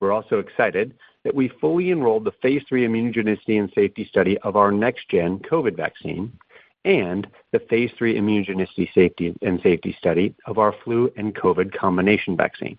We're 0.01 0.13
also 0.13 0.39
excited 0.39 0.95
that 1.25 1.35
we 1.35 1.51
fully 1.61 1.91
enrolled 1.91 2.25
the 2.25 2.33
phase 2.41 2.63
III 2.73 2.87
immunogenicity 2.87 3.59
and 3.59 3.71
safety 3.75 4.07
study 4.09 4.39
of 4.39 4.55
our 4.55 4.71
next-gen 4.71 5.41
COVID 5.41 5.77
vaccine 5.77 6.33
and 6.89 7.29
the 7.53 7.59
phase 7.59 7.91
III 8.01 8.15
immunogenicity 8.15 8.93
safety 8.95 9.35
and 9.43 9.61
safety 9.63 9.95
study 9.99 10.35
of 10.47 10.59
our 10.59 10.75
flu 10.83 11.13
and 11.17 11.35
COVID 11.35 11.77
combination 11.77 12.35
vaccine. 12.35 12.79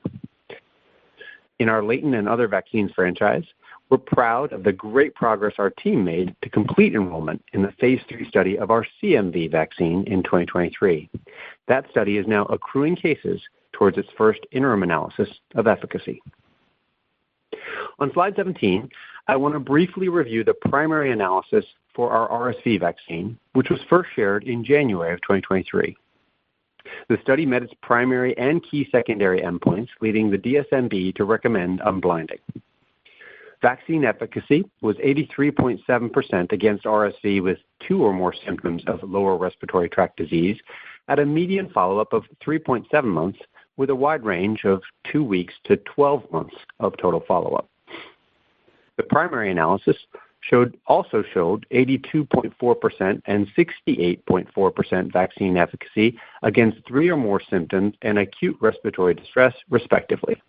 In 1.59 1.69
our 1.69 1.83
latent 1.83 2.15
and 2.15 2.27
other 2.27 2.47
vaccines 2.47 2.91
franchise, 2.95 3.43
we're 3.89 3.99
proud 3.99 4.51
of 4.51 4.63
the 4.63 4.71
great 4.71 5.13
progress 5.13 5.53
our 5.59 5.69
team 5.69 6.03
made 6.03 6.35
to 6.41 6.49
complete 6.49 6.95
enrollment 6.95 7.43
in 7.53 7.61
the 7.61 7.71
phase 7.79 8.01
III 8.11 8.27
study 8.27 8.57
of 8.57 8.71
our 8.71 8.85
CMV 9.01 9.51
vaccine 9.51 10.03
in 10.05 10.23
2023. 10.23 11.07
That 11.67 11.89
study 11.91 12.17
is 12.17 12.25
now 12.27 12.45
accruing 12.45 12.95
cases 12.95 13.41
towards 13.73 13.97
its 13.97 14.09
first 14.17 14.39
interim 14.51 14.83
analysis 14.83 15.29
of 15.55 15.67
efficacy. 15.67 16.21
On 17.99 18.11
slide 18.13 18.35
17, 18.35 18.89
I 19.27 19.35
want 19.35 19.53
to 19.53 19.59
briefly 19.59 20.09
review 20.09 20.43
the 20.43 20.53
primary 20.53 21.11
analysis 21.11 21.65
for 21.99 22.11
our 22.11 22.53
RSV 22.53 22.79
vaccine, 22.79 23.37
which 23.51 23.69
was 23.69 23.81
first 23.89 24.09
shared 24.15 24.45
in 24.45 24.63
January 24.63 25.13
of 25.13 25.19
2023. 25.19 25.97
The 27.09 27.17
study 27.21 27.45
met 27.45 27.61
its 27.61 27.73
primary 27.81 28.37
and 28.37 28.63
key 28.63 28.87
secondary 28.89 29.41
endpoints, 29.41 29.89
leading 29.99 30.31
the 30.31 30.37
DSMB 30.37 31.13
to 31.15 31.25
recommend 31.25 31.81
unblinding. 31.81 32.39
Vaccine 33.61 34.05
efficacy 34.05 34.63
was 34.79 34.95
83.7% 34.95 36.53
against 36.53 36.85
RSV 36.85 37.43
with 37.43 37.57
two 37.85 38.01
or 38.01 38.13
more 38.13 38.33
symptoms 38.45 38.81
of 38.87 39.03
lower 39.03 39.35
respiratory 39.35 39.89
tract 39.89 40.15
disease 40.15 40.55
at 41.09 41.19
a 41.19 41.25
median 41.25 41.69
follow-up 41.69 42.13
of 42.13 42.23
3.7 42.41 43.03
months, 43.03 43.39
with 43.75 43.89
a 43.89 43.95
wide 43.95 44.23
range 44.23 44.63
of 44.63 44.81
two 45.11 45.25
weeks 45.25 45.53
to 45.65 45.75
12 45.75 46.31
months 46.31 46.55
of 46.79 46.95
total 46.95 47.25
follow-up. 47.27 47.69
The 48.95 49.03
primary 49.03 49.51
analysis 49.51 49.97
also 50.87 51.23
showed 51.33 51.65
82.4% 51.71 53.21
and 53.25 53.47
68.4% 53.57 55.13
vaccine 55.13 55.57
efficacy 55.57 56.17
against 56.43 56.79
three 56.87 57.09
or 57.09 57.17
more 57.17 57.41
symptoms 57.49 57.95
and 58.01 58.17
acute 58.17 58.57
respiratory 58.59 59.13
distress, 59.13 59.53
respectively. 59.69 60.41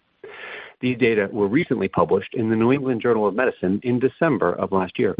These 0.80 0.98
data 0.98 1.28
were 1.30 1.48
recently 1.48 1.88
published 1.88 2.34
in 2.34 2.48
the 2.48 2.56
New 2.56 2.72
England 2.72 3.02
Journal 3.02 3.26
of 3.26 3.34
Medicine 3.34 3.80
in 3.82 3.98
December 3.98 4.54
of 4.54 4.72
last 4.72 4.98
year. 4.98 5.14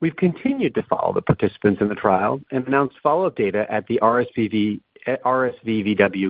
We've 0.00 0.16
continued 0.16 0.74
to 0.74 0.82
follow 0.82 1.12
the 1.12 1.22
participants 1.22 1.80
in 1.80 1.88
the 1.88 1.94
trial 1.94 2.40
and 2.50 2.66
announced 2.66 2.96
follow-up 3.02 3.36
data 3.36 3.64
at 3.72 3.86
the 3.86 4.00
RSV-VW 4.02 4.80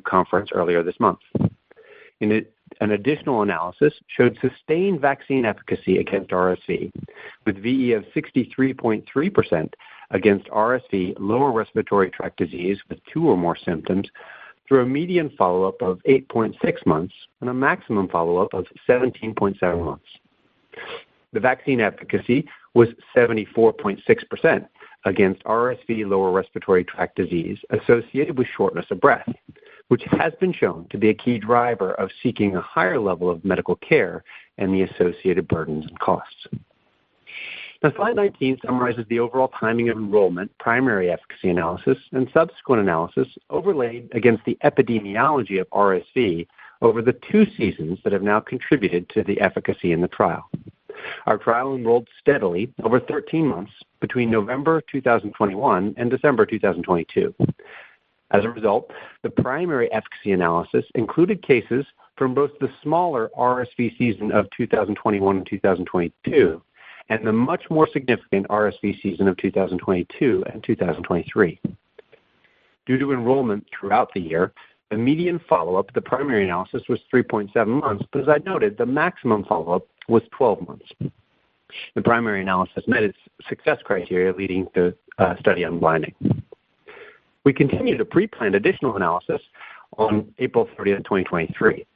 conference 0.05 0.51
earlier 0.53 0.83
this 0.83 1.01
month. 1.01 1.21
An 2.81 2.91
additional 2.91 3.43
analysis 3.43 3.95
showed 4.09 4.39
sustained 4.41 5.01
vaccine 5.01 5.45
efficacy 5.45 5.99
against 5.99 6.31
RSV, 6.31 6.93
with 7.45 7.63
VE 7.63 7.93
of 7.93 8.05
63.3% 8.15 9.73
against 10.11 10.47
RSV 10.49 11.17
lower 11.19 11.53
respiratory 11.53 12.11
tract 12.11 12.37
disease 12.37 12.79
with 12.89 12.99
two 13.13 13.29
or 13.29 13.37
more 13.37 13.57
symptoms 13.57 14.09
through 14.67 14.83
a 14.83 14.87
median 14.87 15.31
follow-up 15.39 15.81
of 15.81 16.01
8.6 16.09 16.55
months 16.87 17.15
and 17.41 17.51
a 17.51 17.55
maximum 17.55 18.09
follow-up 18.09 18.53
of 18.53 18.67
17.7 18.89 19.85
months. 19.85 20.05
The 21.33 21.41
vaccine 21.41 21.81
efficacy 21.81 22.49
was 22.75 22.89
74.6% 23.17 24.69
against 25.05 25.45
RSV 25.45 26.09
lower 26.09 26.31
respiratory 26.31 26.85
tract 26.85 27.17
disease 27.17 27.59
associated 27.71 28.37
with 28.37 28.49
shortness 28.57 28.87
of 28.91 29.01
breath, 29.01 29.29
which 29.89 30.03
has 30.11 30.33
been 30.41 30.53
shown 30.53 30.87
to 30.91 30.99
be 30.99 31.09
a 31.09 31.15
key 31.15 31.39
driver 31.39 31.93
of 31.93 32.11
seeking 32.23 32.57
a 32.57 32.61
higher 32.61 32.99
level 32.99 33.31
of 33.31 33.45
medical 33.45 33.77
care 33.77 34.25
and 34.59 34.75
the 34.75 34.83
associated 34.83 35.47
burdens 35.49 35.87
and 35.87 35.99
costs. 35.99 36.47
Now, 37.83 37.93
slide 37.95 38.17
19 38.17 38.59
summarizes 38.65 39.05
the 39.09 39.21
overall 39.21 39.49
timing 39.49 39.91
of 39.91 39.99
enrollment, 39.99 40.51
primary 40.59 41.11
efficacy 41.11 41.51
analysis, 41.51 41.99
and 42.13 42.29
subsequent 42.33 42.81
analysis 42.81 43.29
overlaid 43.51 44.09
against 44.13 44.45
the 44.45 44.59
epidemiology 44.65 45.61
of 45.61 45.69
RSV 45.71 46.47
over 46.83 47.03
the 47.03 47.17
two 47.31 47.47
seasons 47.57 47.99
that 48.03 48.13
have 48.13 48.23
now 48.23 48.41
contributed 48.41 49.09
to 49.11 49.23
the 49.23 49.41
efficacy 49.41 49.93
in 49.93 50.01
the 50.01 50.09
trial. 50.09 50.51
Our 51.27 51.39
trial 51.39 51.75
enrolled 51.75 52.09
steadily 52.21 52.73
over 52.83 52.99
13 52.99 53.47
months 53.47 53.73
between 54.01 54.31
November 54.31 54.83
2021 54.91 55.95
and 55.97 56.11
December 56.11 56.47
2022. 56.47 57.35
As 58.33 58.45
a 58.45 58.51
result, 58.51 58.91
the 59.23 59.31
primary 59.31 59.91
efficacy 59.93 60.33
analysis 60.33 60.85
included 60.95 61.43
cases 61.43 61.87
from 62.17 62.35
both 62.35 62.51
the 62.61 62.69
smaller 62.83 63.31
RSV 63.39 63.97
season 63.99 64.33
of 64.33 64.49
2021 64.57 65.37
and 65.37 65.47
2022 65.47 66.63
and 67.09 67.27
the 67.27 67.33
much 67.33 67.63
more 67.71 67.89
significant 67.93 68.49
RSV 68.49 69.01
season 69.01 69.29
of 69.29 69.37
2022 69.37 70.45
and 70.53 70.63
2023. 70.65 71.61
Due 72.87 72.99
to 72.99 73.13
enrollment 73.13 73.67
throughout 73.79 74.11
the 74.15 74.21
year, 74.21 74.53
the 74.91 74.97
median 74.97 75.41
follow-up, 75.49 75.93
the 75.95 76.01
primary 76.01 76.45
analysis, 76.45 76.83
was 76.89 77.01
3.7 77.13 77.67
months, 77.67 78.05
but 78.13 78.23
as 78.23 78.29
I 78.29 78.39
noted, 78.45 78.79
the 78.79 78.87
maximum 78.87 79.45
follow-up 79.45 79.87
was 80.09 80.23
12 80.37 80.67
months. 80.67 80.93
The 81.95 82.03
primary 82.03 82.43
analysis 82.43 82.85
met 82.87 83.03
its 83.03 83.19
success 83.49 83.79
criteria, 83.85 84.33
leading 84.33 84.69
to 84.75 84.95
uh, 85.19 85.35
study 85.41 85.63
unblinding. 85.63 86.15
We 87.47 87.53
continue 87.53 87.97
to 87.97 88.05
pre-plan 88.05 88.57
additional 88.57 88.97
analysis 88.97 89.41
on 89.99 90.35
April 90.41 90.69
30th, 90.77 91.05
2023. 91.05 91.87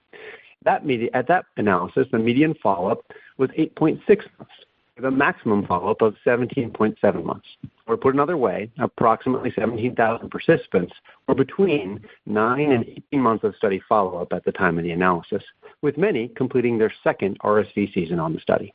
At 0.65 1.27
that 1.27 1.45
analysis, 1.57 2.07
the 2.13 2.21
median 2.21 2.55
follow-up 2.63 3.05
was 3.37 3.51
8.6 3.59 3.99
months, 4.07 4.53
with 4.95 5.07
a 5.07 5.11
maximum 5.11 5.67
follow-up 5.67 6.03
of 6.03 6.15
17.7 6.25 7.25
months. 7.25 7.49
Or 7.89 7.97
put 7.97 8.15
another 8.15 8.37
way, 8.37 8.71
approximately 8.79 9.53
17,000 9.57 10.31
participants 10.31 10.93
were 11.27 11.35
between 11.35 12.01
nine 12.27 12.71
and 12.71 12.85
18 12.85 13.21
months 13.21 13.43
of 13.43 13.57
study 13.57 13.83
follow-up 13.89 14.33
at 14.33 14.45
the 14.45 14.53
time 14.53 14.79
of 14.79 14.85
the 14.85 14.93
analysis, 14.93 15.43
with 15.83 15.99
many 15.99 16.29
completing 16.29 16.79
their 16.79 16.93
second 17.03 17.37
RSV 17.41 17.93
season 17.93 18.21
on 18.21 18.35
the 18.35 18.41
study. 18.41 18.73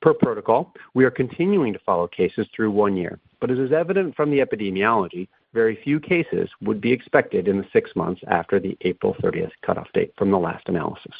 Per 0.00 0.14
protocol, 0.14 0.74
we 0.94 1.04
are 1.04 1.12
continuing 1.12 1.72
to 1.72 1.78
follow 1.86 2.08
cases 2.08 2.48
through 2.56 2.72
one 2.72 2.96
year, 2.96 3.20
but 3.42 3.50
as 3.50 3.58
is 3.58 3.72
evident 3.72 4.14
from 4.14 4.30
the 4.30 4.38
epidemiology, 4.38 5.26
very 5.52 5.76
few 5.82 5.98
cases 5.98 6.48
would 6.60 6.80
be 6.80 6.92
expected 6.92 7.48
in 7.48 7.58
the 7.58 7.66
six 7.72 7.90
months 7.96 8.20
after 8.28 8.60
the 8.60 8.78
April 8.82 9.16
30th 9.20 9.50
cutoff 9.62 9.88
date 9.92 10.12
from 10.16 10.30
the 10.30 10.38
last 10.38 10.68
analysis. 10.68 11.12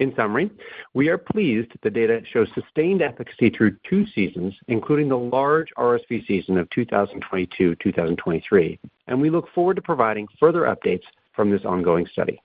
In 0.00 0.14
summary, 0.16 0.50
we 0.94 1.10
are 1.10 1.18
pleased 1.18 1.72
the 1.82 1.90
data 1.90 2.22
shows 2.32 2.48
sustained 2.54 3.02
efficacy 3.02 3.50
through 3.50 3.76
two 3.86 4.06
seasons, 4.14 4.54
including 4.68 5.10
the 5.10 5.18
large 5.18 5.68
RSV 5.76 6.26
season 6.26 6.56
of 6.56 6.70
2022-2023, 6.70 8.78
and 9.06 9.20
we 9.20 9.28
look 9.28 9.50
forward 9.54 9.76
to 9.76 9.82
providing 9.82 10.26
further 10.40 10.62
updates 10.62 11.04
from 11.34 11.50
this 11.50 11.66
ongoing 11.66 12.06
study. 12.06 12.40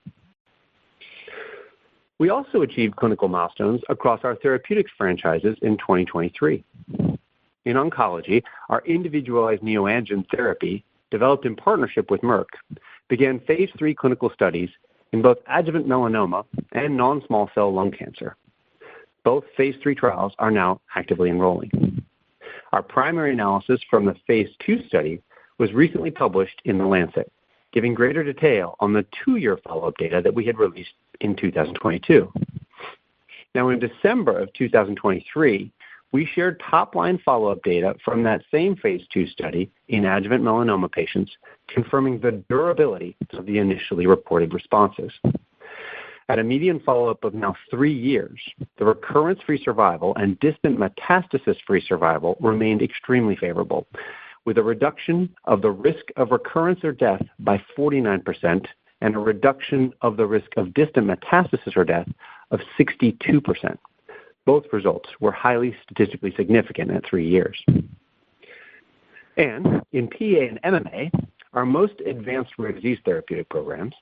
We 2.18 2.28
also 2.28 2.60
achieved 2.60 2.96
clinical 2.96 3.28
milestones 3.28 3.80
across 3.88 4.20
our 4.22 4.36
therapeutics 4.36 4.90
franchises 4.98 5.56
in 5.62 5.78
2023. 5.78 6.62
In 7.64 7.76
oncology, 7.76 8.42
our 8.68 8.82
individualized 8.86 9.62
neoantigen 9.62 10.24
therapy, 10.34 10.84
developed 11.10 11.44
in 11.44 11.56
partnership 11.56 12.10
with 12.10 12.22
Merck, 12.22 12.46
began 13.08 13.40
phase 13.40 13.70
III 13.80 13.94
clinical 13.94 14.30
studies 14.30 14.70
in 15.12 15.22
both 15.22 15.38
adjuvant 15.46 15.86
melanoma 15.86 16.44
and 16.72 16.96
non-small 16.96 17.50
cell 17.54 17.72
lung 17.72 17.90
cancer. 17.90 18.36
Both 19.24 19.44
phase 19.56 19.74
III 19.84 19.94
trials 19.94 20.32
are 20.38 20.50
now 20.50 20.80
actively 20.94 21.28
enrolling. 21.28 22.02
Our 22.72 22.82
primary 22.82 23.32
analysis 23.32 23.80
from 23.90 24.06
the 24.06 24.14
phase 24.26 24.48
II 24.66 24.86
study 24.86 25.20
was 25.58 25.72
recently 25.72 26.10
published 26.10 26.62
in 26.64 26.78
The 26.78 26.86
Lancet, 26.86 27.30
giving 27.72 27.92
greater 27.92 28.24
detail 28.24 28.76
on 28.80 28.92
the 28.92 29.04
two-year 29.24 29.58
follow-up 29.58 29.98
data 29.98 30.22
that 30.22 30.34
we 30.34 30.46
had 30.46 30.58
released 30.58 30.94
in 31.20 31.36
2022. 31.36 32.32
Now, 33.54 33.68
in 33.68 33.80
December 33.80 34.38
of 34.38 34.52
2023, 34.54 35.72
we 36.12 36.26
shared 36.26 36.60
top-line 36.68 37.18
follow-up 37.24 37.62
data 37.62 37.94
from 38.04 38.22
that 38.22 38.42
same 38.50 38.76
phase 38.76 39.02
II 39.14 39.26
study 39.28 39.70
in 39.88 40.04
adjuvant 40.04 40.42
melanoma 40.42 40.90
patients, 40.90 41.30
confirming 41.68 42.20
the 42.20 42.42
durability 42.48 43.16
of 43.32 43.46
the 43.46 43.58
initially 43.58 44.06
reported 44.06 44.52
responses. 44.52 45.12
At 46.28 46.38
a 46.38 46.44
median 46.44 46.80
follow-up 46.80 47.24
of 47.24 47.34
now 47.34 47.56
three 47.70 47.92
years, 47.92 48.40
the 48.78 48.84
recurrence-free 48.84 49.62
survival 49.64 50.14
and 50.16 50.38
distant 50.38 50.78
metastasis-free 50.78 51.84
survival 51.86 52.36
remained 52.40 52.82
extremely 52.82 53.34
favorable, 53.36 53.86
with 54.44 54.58
a 54.58 54.62
reduction 54.62 55.34
of 55.44 55.60
the 55.60 55.70
risk 55.70 56.04
of 56.16 56.30
recurrence 56.30 56.84
or 56.84 56.92
death 56.92 57.22
by 57.40 57.60
49% 57.76 58.66
and 59.00 59.16
a 59.16 59.18
reduction 59.18 59.92
of 60.02 60.16
the 60.16 60.26
risk 60.26 60.50
of 60.56 60.74
distant 60.74 61.06
metastasis 61.06 61.76
or 61.76 61.84
death 61.84 62.08
of 62.50 62.60
62%. 62.78 63.76
Both 64.46 64.64
results 64.72 65.08
were 65.20 65.32
highly 65.32 65.76
statistically 65.82 66.34
significant 66.36 66.90
at 66.90 67.06
three 67.06 67.28
years. 67.28 67.62
And 69.36 69.82
in 69.92 70.08
PA 70.08 70.18
and 70.24 70.60
MMA, 70.62 71.10
our 71.52 71.66
most 71.66 71.94
advanced 72.04 72.52
rare 72.58 72.72
disease 72.72 72.98
therapeutic 73.04 73.48
programs, 73.48 73.94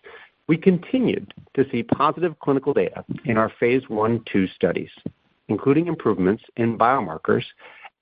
we 0.48 0.56
continued 0.56 1.34
to 1.54 1.68
see 1.70 1.82
positive 1.82 2.38
clinical 2.40 2.72
data 2.72 3.04
in 3.24 3.36
our 3.36 3.52
phase 3.60 3.82
I/II 3.90 4.48
studies, 4.54 4.90
including 5.48 5.86
improvements 5.86 6.42
in 6.56 6.78
biomarkers 6.78 7.44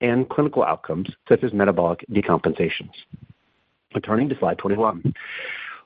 and 0.00 0.28
clinical 0.28 0.62
outcomes 0.62 1.08
such 1.28 1.42
as 1.42 1.52
metabolic 1.52 2.04
decompensations. 2.10 2.92
Turning 4.02 4.28
to 4.28 4.38
slide 4.38 4.58
21. 4.58 5.14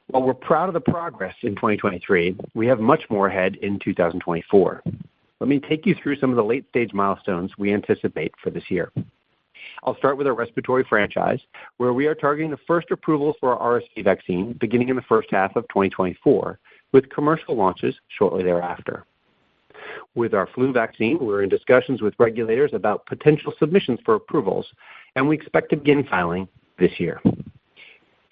While 0.09 0.25
we're 0.25 0.35
proud 0.35 0.69
of 0.69 0.75
the 0.75 0.81
progress 0.81 1.35
in 1.43 1.55
2023, 1.55 2.37
we 2.55 2.67
have 2.67 2.81
much 2.81 3.09
more 3.09 3.29
ahead 3.29 3.57
in 3.63 3.79
2024. 3.79 4.83
Let 5.41 5.49
me 5.49 5.59
take 5.59 5.87
you 5.87 5.95
through 5.95 6.17
some 6.17 6.31
of 6.31 6.37
the 6.37 6.45
late-stage 6.45 6.93
milestones 6.93 7.53
we 7.57 7.73
anticipate 7.73 8.35
for 8.43 8.51
this 8.51 8.71
year. 8.71 8.93
I'll 9.83 9.97
start 9.97 10.19
with 10.19 10.27
our 10.27 10.35
respiratory 10.35 10.85
franchise, 10.85 11.41
where 11.79 11.95
we 11.95 12.07
are 12.07 12.15
targeting 12.15 12.51
the 12.51 12.59
first 12.67 12.91
approval 12.91 13.35
for 13.41 13.59
our 13.59 13.81
RSV 13.81 14.05
vaccine 14.05 14.53
beginning 14.61 14.91
in 14.91 14.97
the 14.97 15.03
first 15.03 15.29
half 15.31 15.57
of 15.57 15.67
2024, 15.69 16.59
with 16.93 17.09
commercial 17.09 17.57
launches 17.57 17.95
shortly 18.09 18.43
thereafter. 18.43 19.07
With 20.15 20.35
our 20.35 20.47
flu 20.55 20.73
vaccine, 20.73 21.19
we're 21.19 21.43
in 21.43 21.49
discussions 21.49 22.03
with 22.03 22.15
regulators 22.19 22.75
about 22.75 23.07
potential 23.07 23.55
submissions 23.59 24.01
for 24.05 24.17
approvals, 24.17 24.67
and 25.17 25.27
we 25.27 25.37
expect 25.37 25.71
to 25.71 25.77
begin 25.77 26.05
filing 26.05 26.49
this 26.79 27.01
year. 27.01 27.21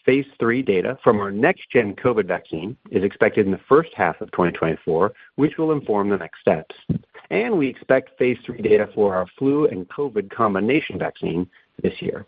Phase 0.08 0.24
III 0.42 0.62
data 0.62 0.98
from 1.04 1.20
our 1.20 1.30
next-gen 1.30 1.94
COVID 1.96 2.26
vaccine 2.26 2.78
is 2.90 3.04
expected 3.04 3.44
in 3.44 3.52
the 3.52 3.60
first 3.68 3.90
half 3.94 4.18
of 4.22 4.30
2024, 4.30 5.12
which 5.34 5.58
will 5.58 5.70
inform 5.70 6.08
the 6.08 6.16
next 6.16 6.40
steps. 6.40 6.74
And 7.28 7.58
we 7.58 7.68
expect 7.68 8.16
phase 8.18 8.38
III 8.48 8.62
data 8.62 8.88
for 8.94 9.14
our 9.14 9.26
flu 9.38 9.66
and 9.66 9.86
COVID 9.90 10.30
combination 10.30 10.98
vaccine 10.98 11.46
this 11.82 11.92
year. 12.00 12.24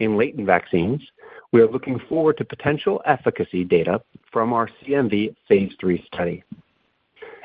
In 0.00 0.16
latent 0.16 0.44
vaccines, 0.44 1.00
we 1.52 1.60
are 1.60 1.70
looking 1.70 2.00
forward 2.08 2.36
to 2.38 2.44
potential 2.44 3.00
efficacy 3.06 3.62
data 3.62 4.02
from 4.32 4.52
our 4.52 4.68
CMV 4.82 5.36
phase 5.46 5.70
III 5.84 6.04
study. 6.12 6.42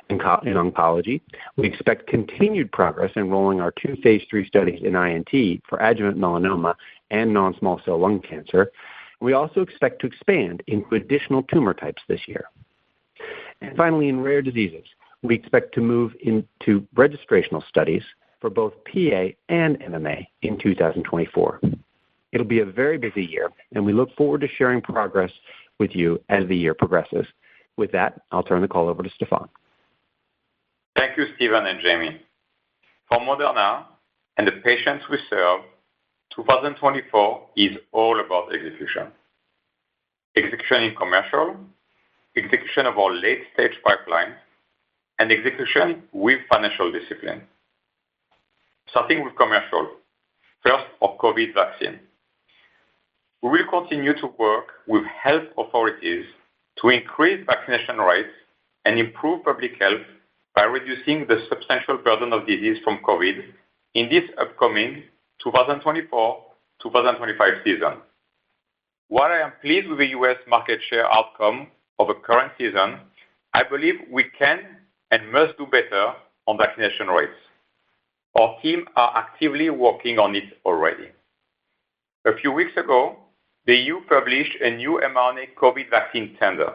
In 0.10 0.18
oncology, 0.18 1.22
we 1.58 1.68
expect 1.68 2.08
continued 2.08 2.72
progress 2.72 3.12
enrolling 3.16 3.62
our 3.62 3.72
two 3.72 3.96
phase 4.02 4.24
III 4.34 4.48
studies 4.48 4.82
in 4.84 4.96
INT 4.96 5.62
for 5.70 5.78
adjuvant 5.78 6.18
melanoma 6.18 6.74
and 7.12 7.32
non-small 7.32 7.80
cell 7.86 8.00
lung 8.00 8.20
cancer. 8.20 8.72
We 9.22 9.34
also 9.34 9.62
expect 9.62 10.02
to 10.02 10.08
expand 10.08 10.64
into 10.68 10.96
additional 10.96 11.44
tumor 11.44 11.74
types 11.74 12.02
this 12.08 12.22
year. 12.28 12.46
And 13.62 13.78
finally, 13.78 14.10
in 14.10 14.22
rare 14.22 14.42
diseases, 14.42 14.84
we 15.22 15.36
expect 15.36 15.74
to 15.76 15.82
move 15.82 16.14
into 16.22 16.88
registrational 16.96 17.66
studies 17.70 18.04
for 18.40 18.50
both 18.50 18.74
PA 18.86 19.28
and 19.50 19.80
MMA 19.80 20.26
in 20.42 20.58
2024. 20.58 21.62
It'll 22.32 22.48
be 22.48 22.60
a 22.60 22.66
very 22.66 22.98
busy 22.98 23.24
year, 23.24 23.52
and 23.74 23.86
we 23.86 23.94
look 23.94 24.16
forward 24.16 24.42
to 24.42 24.48
sharing 24.48 24.82
progress 24.82 25.32
with 25.80 25.96
you 25.96 26.20
as 26.30 26.48
the 26.48 26.58
year 26.58 26.74
progresses. 26.74 27.28
With 27.78 27.92
that, 27.92 28.22
I'll 28.32 28.44
turn 28.44 28.62
the 28.62 28.68
call 28.68 28.90
over 28.90 29.04
to 29.04 29.10
Stéphane. 29.10 29.50
Thank 30.96 31.18
you, 31.18 31.26
Stephen 31.36 31.66
and 31.66 31.80
Jamey. 31.80 32.20
For 33.08 33.20
Moderna 33.20 33.86
and 34.38 34.48
the 34.48 34.54
patients 34.64 35.06
we 35.10 35.20
serve, 35.30 35.62
2024 36.36 37.50
is 37.58 37.78
all 37.92 38.20
about 38.20 38.54
execution. 38.54 39.08
Execution 40.36 40.84
in 40.84 40.96
commercial, 40.96 41.58
execution 42.38 42.86
of 42.86 42.98
our 42.98 43.12
late-stage 43.14 43.78
pipeline, 43.84 44.34
and 45.20 45.32
execution 45.32 46.04
with 46.14 46.40
financial 46.50 46.92
discipline. 46.92 47.42
Starting 48.90 49.24
with 49.24 49.36
commercial. 49.36 49.90
First, 50.64 50.86
our 51.02 51.18
COVID 51.18 51.54
vaccine. 51.54 52.00
We 53.42 53.50
will 53.50 53.68
continue 53.70 54.14
to 54.14 54.28
work 54.38 54.68
with 54.88 55.04
health 55.06 55.46
authorities 55.58 56.26
to 56.82 56.90
increase 56.90 57.46
vaccination 57.46 57.98
rates 57.98 58.30
and 58.86 59.00
improve 59.00 59.44
public 59.44 59.72
health 59.80 60.06
by 60.56 60.64
reducing 60.64 61.28
the 61.28 61.40
substantial 61.50 61.98
burden 61.98 62.34
of 62.34 62.48
disease 62.48 62.78
from 62.84 63.00
COVID 63.08 63.44
in 63.96 64.10
this 64.10 64.24
upcoming 64.40 65.04
2024-2025 65.46 67.64
season. 67.64 67.94
While 69.08 69.32
I 69.32 69.40
am 69.40 69.54
pleased 69.62 69.88
with 69.88 70.00
the 70.00 70.08
U.S. 70.08 70.38
market 70.48 70.80
share 70.90 71.12
outcome 71.12 71.68
of 72.00 72.08
the 72.08 72.14
current 72.14 72.52
season, 72.58 73.00
I 73.54 73.64
believe 73.64 73.96
we 74.10 74.26
can 74.38 74.60
and 75.12 75.32
must 75.32 75.58
do 75.58 75.66
better 75.66 76.14
on 76.48 76.58
vaccination 76.58 77.08
rates. 77.08 77.34
Our 78.40 78.58
team 78.62 78.86
are 78.96 79.18
actively 79.18 79.70
working 79.70 80.18
on 80.18 80.36
it 80.36 80.46
already. 80.66 81.10
A 82.26 82.36
few 82.38 82.52
weeks 82.52 82.72
ago, 82.78 83.18
the 83.66 83.76
EU 83.76 84.02
published 84.08 84.56
a 84.62 84.72
new 84.72 85.02
mRNA 85.04 85.54
COVID 85.60 85.90
vaccine 85.90 86.38
tender, 86.40 86.74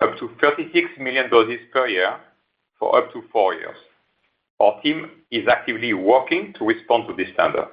up 0.00 0.18
to 0.18 0.30
36 0.40 0.90
million 0.98 1.30
doses 1.30 1.60
per 1.72 1.86
year 1.86 2.16
for 2.78 2.96
up 2.96 3.12
to 3.12 3.22
four 3.32 3.54
years. 3.54 3.76
Our 4.60 4.80
team 4.82 5.10
is 5.30 5.48
actively 5.48 5.94
working 5.94 6.52
to 6.58 6.66
respond 6.66 7.08
to 7.08 7.14
this 7.14 7.34
tender. 7.36 7.66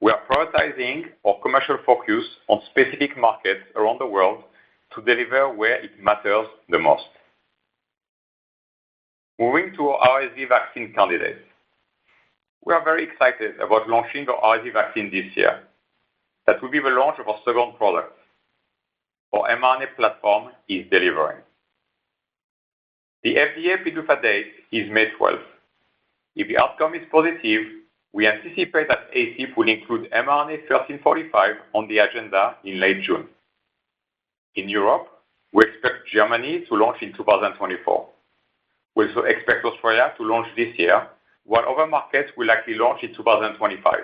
We 0.00 0.12
are 0.12 0.20
prioritizing 0.30 1.06
our 1.26 1.40
commercial 1.42 1.78
focus 1.84 2.24
on 2.48 2.60
specific 2.70 3.18
markets 3.18 3.62
around 3.74 4.00
the 4.00 4.06
world 4.06 4.44
to 4.94 5.02
deliver 5.02 5.52
where 5.52 5.82
it 5.82 5.92
matters 6.00 6.46
the 6.68 6.78
most. 6.78 7.04
Moving 9.40 9.72
to 9.76 9.88
our 9.88 10.20
RSV 10.20 10.48
vaccine 10.48 10.92
candidate. 10.92 11.38
We 12.64 12.72
are 12.72 12.84
very 12.84 13.04
excited 13.04 13.58
about 13.60 13.88
launching 13.88 14.28
our 14.28 14.58
RSV 14.58 14.72
vaccine 14.72 15.10
this 15.10 15.36
year. 15.36 15.64
That 16.46 16.62
will 16.62 16.70
be 16.70 16.78
the 16.78 16.90
launch 16.90 17.18
of 17.18 17.28
our 17.28 17.40
second 17.44 17.76
product. 17.76 18.16
Our 19.32 19.48
mRNA 19.56 19.96
platform 19.96 20.52
is 20.68 20.86
delivering. 20.90 21.38
The 23.24 23.36
FDA 23.36 23.82
PDUFA 23.82 24.20
date 24.20 24.52
is 24.70 24.90
May 24.90 25.06
12th. 25.18 25.40
If 26.36 26.46
the 26.46 26.58
outcome 26.58 26.94
is 26.94 27.00
positive, 27.10 27.62
we 28.12 28.26
anticipate 28.26 28.86
that 28.88 29.10
ACIP 29.16 29.56
will 29.56 29.70
include 29.70 30.10
mRNA-1345 30.10 31.54
on 31.72 31.88
the 31.88 31.98
agenda 31.98 32.56
in 32.64 32.78
late 32.78 33.02
June. 33.02 33.26
In 34.56 34.68
Europe, 34.68 35.08
we 35.54 35.64
expect 35.64 36.06
Germany 36.12 36.66
to 36.68 36.74
launch 36.74 36.98
in 37.00 37.14
2024. 37.14 38.06
We 38.94 39.08
also 39.08 39.20
expect 39.20 39.64
Australia 39.64 40.12
to 40.18 40.22
launch 40.22 40.48
this 40.54 40.78
year, 40.78 41.08
while 41.44 41.64
other 41.66 41.86
markets 41.86 42.30
will 42.36 42.46
likely 42.46 42.74
launch 42.74 43.02
in 43.02 43.14
2025. 43.14 43.94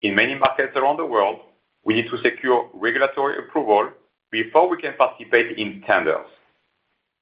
In 0.00 0.14
many 0.14 0.36
markets 0.36 0.72
around 0.74 0.96
the 0.96 1.04
world, 1.04 1.40
we 1.84 1.92
need 1.92 2.08
to 2.08 2.16
secure 2.22 2.70
regulatory 2.72 3.36
approval 3.36 3.90
before 4.30 4.70
we 4.70 4.78
can 4.78 4.94
participate 4.94 5.58
in 5.58 5.82
tenders. 5.82 6.26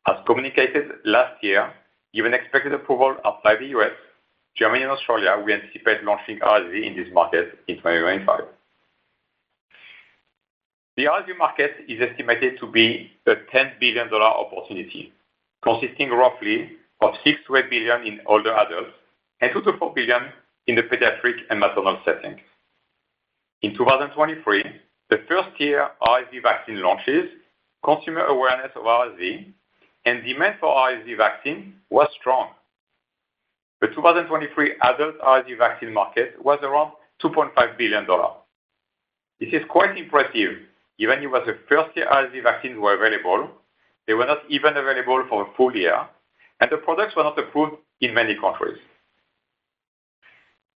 As 0.07 0.17
communicated 0.27 0.91
last 1.05 1.43
year, 1.43 1.73
given 2.15 2.35
expected 2.35 2.73
approval 2.73 3.17
outside 3.25 3.59
the 3.61 3.67
U.S., 3.79 3.93
Germany, 4.57 4.83
and 4.83 4.93
Australia, 4.93 5.41
we 5.45 5.53
anticipate 5.53 6.03
launching 6.03 6.41
RSV 6.41 6.85
in 6.85 6.97
this 6.97 7.09
market 7.13 7.59
in 7.69 7.77
2025. 7.77 8.41
The 10.97 11.05
RSV 11.05 11.39
market 11.39 11.73
is 11.87 12.01
estimated 12.01 12.59
to 12.59 12.67
be 12.67 13.13
a 13.27 13.37
$10 13.55 13.79
billion 13.79 14.13
opportunity, 14.13 15.13
consisting 15.63 16.11
roughly 16.11 16.73
of 17.01 17.15
$6 17.25 17.37
billion-$8 17.49 17.71
billion 17.71 18.03
in 18.03 18.21
older 18.27 18.53
adults 18.53 18.91
and 19.41 19.53
$2-$4 19.53 19.95
billion 19.95 20.23
in 20.67 20.75
the 20.75 20.83
pediatric 20.83 21.37
and 21.51 21.61
maternal 21.61 22.01
settings. 22.05 22.41
In 23.63 23.77
2023, 23.77 24.65
the 25.11 25.21
first-year 25.29 25.89
RSV 26.03 26.43
vaccine 26.43 26.83
launches, 26.83 27.31
consumer 27.85 28.25
awareness 28.25 28.73
of 28.75 28.83
RSV, 28.83 29.53
and 30.09 30.25
demand 30.25 30.55
for 30.59 30.75
RSV 30.75 31.19
vaccine 31.19 31.75
was 31.91 32.09
strong. 32.19 32.49
The 33.83 33.89
2023 33.89 34.77
adult 34.83 35.19
RSV 35.21 35.59
vaccine 35.59 35.93
market 35.93 36.43
was 36.43 36.59
around 36.63 36.93
$2.5 37.23 37.77
billion. 37.77 38.07
This 39.39 39.51
is 39.53 39.63
quite 39.69 39.99
impressive, 39.99 40.65
given 40.99 41.23
it 41.23 41.27
was 41.27 41.43
the 41.47 41.59
first 41.69 41.95
year 41.95 42.07
RSV 42.11 42.43
vaccines 42.43 42.79
were 42.79 42.95
available, 42.95 43.51
they 44.07 44.15
were 44.15 44.25
not 44.25 44.39
even 44.49 44.79
available 44.79 45.23
for 45.29 45.43
a 45.43 45.55
full 45.57 45.77
year, 45.77 46.09
and 46.61 46.71
the 46.71 46.79
products 46.79 47.15
were 47.15 47.25
not 47.25 47.39
approved 47.39 47.77
in 48.01 48.15
many 48.15 48.35
countries. 48.35 48.79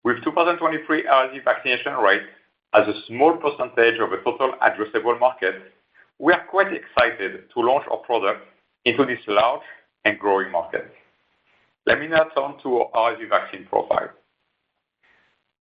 With 0.03 0.21
2023 0.25 1.03
RSV 1.03 1.45
vaccination 1.45 1.93
rate 1.93 2.27
as 2.73 2.85
a 2.85 3.01
small 3.07 3.37
percentage 3.37 3.97
of 4.01 4.09
the 4.09 4.17
total 4.25 4.53
addressable 4.61 5.17
market, 5.19 5.55
we 6.19 6.33
are 6.33 6.43
quite 6.49 6.73
excited 6.73 7.49
to 7.53 7.59
launch 7.61 7.85
our 7.89 7.97
product 7.99 8.45
into 8.85 9.05
this 9.05 9.19
large 9.27 9.61
and 10.05 10.17
growing 10.19 10.51
market. 10.51 10.91
Let 11.85 11.99
me 11.99 12.07
now 12.07 12.25
turn 12.35 12.55
to 12.63 12.83
our 12.93 13.15
RSV 13.15 13.29
vaccine 13.29 13.65
profile. 13.65 14.09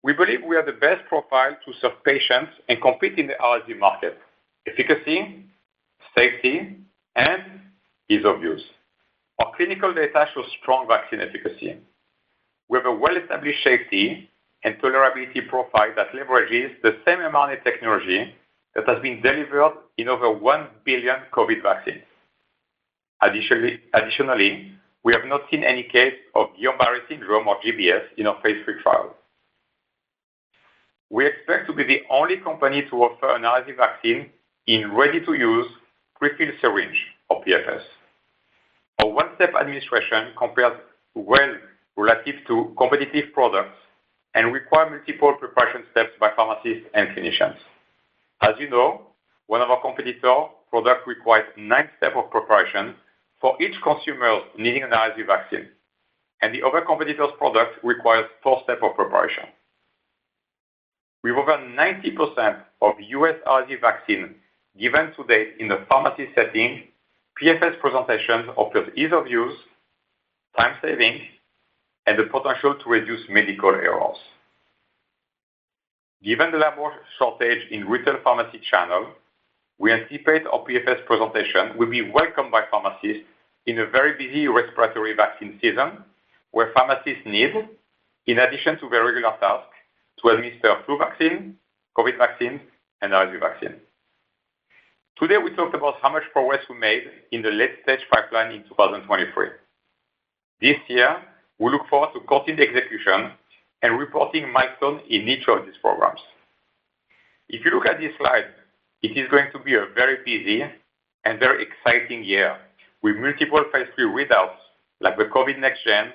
We 0.02 0.12
believe 0.12 0.40
we 0.46 0.56
have 0.56 0.66
the 0.66 0.72
best 0.72 1.06
profile 1.08 1.56
to 1.64 1.72
serve 1.80 2.02
patients 2.04 2.52
and 2.68 2.80
compete 2.80 3.18
in 3.18 3.26
the 3.26 3.34
RSV 3.34 3.78
market: 3.78 4.18
efficacy, 4.66 5.44
safety, 6.16 6.76
and 7.16 7.42
ease 8.08 8.24
of 8.24 8.42
use. 8.42 8.62
Our 9.38 9.52
clinical 9.56 9.92
data 9.92 10.26
shows 10.34 10.46
strong 10.60 10.88
vaccine 10.88 11.20
efficacy. 11.20 11.76
We 12.68 12.78
have 12.78 12.86
a 12.86 12.92
well-established 12.92 13.62
safety 13.62 14.28
and 14.64 14.76
tolerability 14.78 15.46
profile 15.48 15.92
that 15.96 16.12
leverages 16.12 16.80
the 16.82 16.98
same 17.04 17.18
mRNA 17.18 17.62
technology 17.62 18.34
that 18.74 18.88
has 18.88 19.00
been 19.00 19.22
delivered 19.22 19.74
in 19.96 20.08
over 20.08 20.30
1 20.30 20.66
billion 20.84 21.16
COVID 21.32 21.62
vaccines. 21.62 22.02
Additionally, 23.22 24.72
we 25.04 25.12
have 25.12 25.24
not 25.24 25.42
seen 25.50 25.64
any 25.64 25.82
case 25.82 26.14
of 26.34 26.48
Guillain-Barré 26.60 27.08
syndrome 27.08 27.48
or 27.48 27.56
GBS 27.60 28.02
in 28.16 28.26
our 28.26 28.40
phase 28.42 28.64
III 28.66 28.74
trial. 28.82 29.14
We 31.10 31.26
expect 31.26 31.66
to 31.68 31.72
be 31.72 31.84
the 31.84 32.02
only 32.10 32.36
company 32.36 32.82
to 32.90 32.96
offer 32.96 33.34
an 33.34 33.42
RSV 33.42 33.76
vaccine 33.76 34.30
in 34.66 34.92
ready-to-use 34.92 35.68
prefilled 36.20 36.52
syringe, 36.60 36.98
or 37.30 37.42
PFS. 37.44 37.82
Our 39.00 39.08
one-step 39.08 39.54
administration 39.58 40.32
compares 40.36 40.76
well 41.14 41.54
relative 41.96 42.36
to 42.48 42.74
competitive 42.76 43.32
products 43.32 43.76
and 44.34 44.52
requires 44.52 44.90
multiple 44.90 45.34
preparation 45.34 45.84
steps 45.92 46.10
by 46.20 46.30
pharmacists 46.36 46.86
and 46.94 47.08
clinicians. 47.08 47.56
As 48.42 48.54
you 48.58 48.68
know, 48.68 49.06
one 49.46 49.62
of 49.62 49.70
our 49.70 49.80
competitor 49.80 50.44
products 50.70 51.06
requires 51.06 51.46
nine 51.56 51.88
steps 51.96 52.14
of 52.16 52.30
preparation 52.30 52.94
for 53.40 53.60
each 53.62 53.74
consumer 53.82 54.40
needing 54.56 54.82
an 54.82 54.90
RSV 54.90 55.26
vaccine, 55.26 55.68
and 56.42 56.54
the 56.54 56.62
other 56.66 56.82
competitor's 56.82 57.30
product 57.38 57.82
requires 57.84 58.26
four 58.42 58.60
steps 58.64 58.80
of 58.82 58.94
preparation. 58.94 59.44
With 61.22 61.34
over 61.34 61.58
90% 61.58 62.60
of 62.80 62.94
U.S. 63.00 63.34
RSV 63.46 63.80
vaccine 63.80 64.34
given 64.78 65.12
to 65.16 65.24
date 65.24 65.54
in 65.58 65.68
the 65.68 65.84
pharmacy 65.88 66.28
setting, 66.34 66.84
PFS 67.42 67.80
presentation 67.80 68.48
offers 68.56 68.88
ease 68.96 69.12
of 69.12 69.26
use, 69.26 69.56
time 70.56 70.76
saving, 70.82 71.20
and 72.06 72.18
the 72.18 72.24
potential 72.24 72.74
to 72.82 72.90
reduce 72.90 73.20
medical 73.28 73.70
errors. 73.70 74.16
Given 76.22 76.50
the 76.50 76.58
labor 76.58 76.92
shortage 77.18 77.70
in 77.70 77.86
retail 77.88 78.16
pharmacy 78.24 78.60
channel, 78.70 79.08
we 79.78 79.92
anticipate 79.92 80.46
our 80.46 80.64
PFS 80.64 81.04
presentation 81.06 81.76
will 81.76 81.90
be 81.90 82.10
welcomed 82.10 82.50
by 82.50 82.62
pharmacists 82.70 83.24
in 83.66 83.78
a 83.78 83.86
very 83.86 84.12
busy 84.18 84.48
respiratory 84.48 85.14
vaccine 85.14 85.58
season, 85.62 86.04
where 86.50 86.72
pharmacists 86.72 87.22
need, 87.24 87.52
in 88.26 88.38
addition 88.38 88.78
to 88.80 88.88
their 88.88 89.04
regular 89.04 89.36
tasks, 89.40 89.76
to 90.20 90.28
administer 90.30 90.74
flu 90.84 90.98
vaccine, 90.98 91.56
COVID 91.96 92.18
vaccine, 92.18 92.60
and 93.02 93.12
RSV 93.12 93.40
vaccine. 93.40 93.74
Today, 95.16 95.38
we 95.38 95.54
talked 95.54 95.74
about 95.74 95.94
how 96.00 96.10
much 96.12 96.22
progress 96.32 96.62
we 96.70 96.76
made 96.76 97.02
in 97.32 97.42
the 97.42 97.50
late-stage 97.50 98.00
pipeline 98.10 98.52
in 98.52 98.62
2023. 98.64 99.48
This 100.60 100.76
year, 100.88 101.22
we 101.58 101.70
look 101.70 101.88
forward 101.88 102.10
to 102.14 102.20
continued 102.20 102.68
execution 102.68 103.32
and 103.82 103.98
reporting 103.98 104.50
milestones 104.52 105.02
in 105.08 105.28
each 105.28 105.46
of 105.48 105.64
these 105.66 105.76
programs. 105.80 106.20
If 107.48 107.64
you 107.64 107.70
look 107.72 107.86
at 107.86 108.00
this 108.00 108.12
slide, 108.18 108.46
it 109.02 109.16
is 109.16 109.28
going 109.30 109.50
to 109.52 109.58
be 109.58 109.74
a 109.74 109.86
very 109.94 110.16
busy 110.24 110.62
and 111.24 111.38
very 111.38 111.64
exciting 111.64 112.24
year 112.24 112.56
with 113.02 113.16
multiple 113.16 113.64
phase 113.72 113.86
III 113.98 114.06
readouts 114.06 114.56
like 115.00 115.16
the 115.16 115.24
COVID 115.24 115.58
next-gen, 115.58 116.12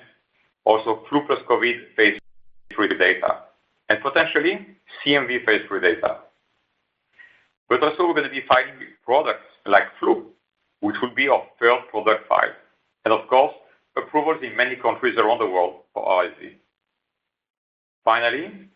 also 0.64 1.02
flu 1.08 1.22
plus 1.26 1.38
COVID 1.48 1.94
phase 1.96 2.18
III 2.78 2.88
data, 2.98 3.44
and 3.88 4.00
potentially 4.02 4.66
CMV 5.04 5.44
phase 5.46 5.62
III 5.70 5.80
data. 5.80 6.18
But 7.68 7.82
also, 7.82 8.06
we're 8.06 8.14
going 8.14 8.28
to 8.28 8.30
be 8.30 8.42
filing 8.46 8.74
products 9.04 9.46
like 9.64 9.84
flu, 9.98 10.26
which 10.80 10.96
will 11.00 11.14
be 11.14 11.28
our 11.28 11.44
third 11.58 11.80
product 11.90 12.28
file, 12.28 12.52
and 13.06 13.14
of 13.14 13.26
course, 13.28 13.54
approvals 13.96 14.42
in 14.42 14.54
many 14.54 14.76
countries 14.76 15.16
around 15.16 15.38
the 15.38 15.46
world 15.46 15.76
for 15.94 16.04
RSV. 16.04 16.52
Finally, 18.04 18.68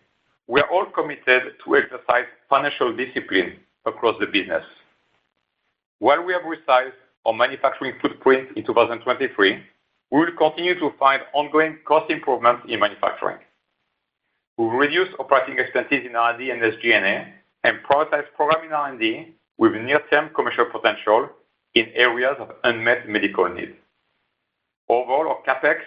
we 0.47 0.61
are 0.61 0.71
all 0.71 0.87
committed 0.87 1.43
to 1.63 1.77
exercise 1.77 2.25
financial 2.49 2.97
discipline 2.97 3.59
across 3.89 4.17
the 4.21 4.27
business. 4.27 4.65
While 5.99 6.25
we 6.25 6.33
have 6.33 6.43
resized 6.43 6.93
our 7.27 7.33
manufacturing 7.33 7.95
footprint 8.01 8.51
in 8.57 8.65
2023, 8.65 9.63
we 10.11 10.19
will 10.19 10.33
continue 10.39 10.79
to 10.79 10.93
find 10.99 11.23
ongoing 11.35 11.79
cost 11.85 12.11
improvements 12.11 12.63
in 12.69 12.81
manufacturing. 12.81 13.39
We 14.57 14.65
will 14.65 14.73
reduce 14.73 15.09
operating 15.19 15.59
expenses 15.59 16.07
in 16.07 16.17
R&D 16.17 16.51
and 16.51 16.63
SG&A 16.63 17.33
and 17.65 17.79
prioritize 17.89 18.25
programming 18.37 18.73
R&D 18.73 19.35
with 19.59 19.73
near-term 19.73 20.31
commercial 20.35 20.67
potential 20.67 21.29
in 21.75 21.87
areas 21.95 22.37
of 22.39 22.51
unmet 22.65 23.09
medical 23.09 23.49
need. 23.49 23.75
Overall, 24.89 25.29
our 25.29 25.43
CapEx 25.47 25.81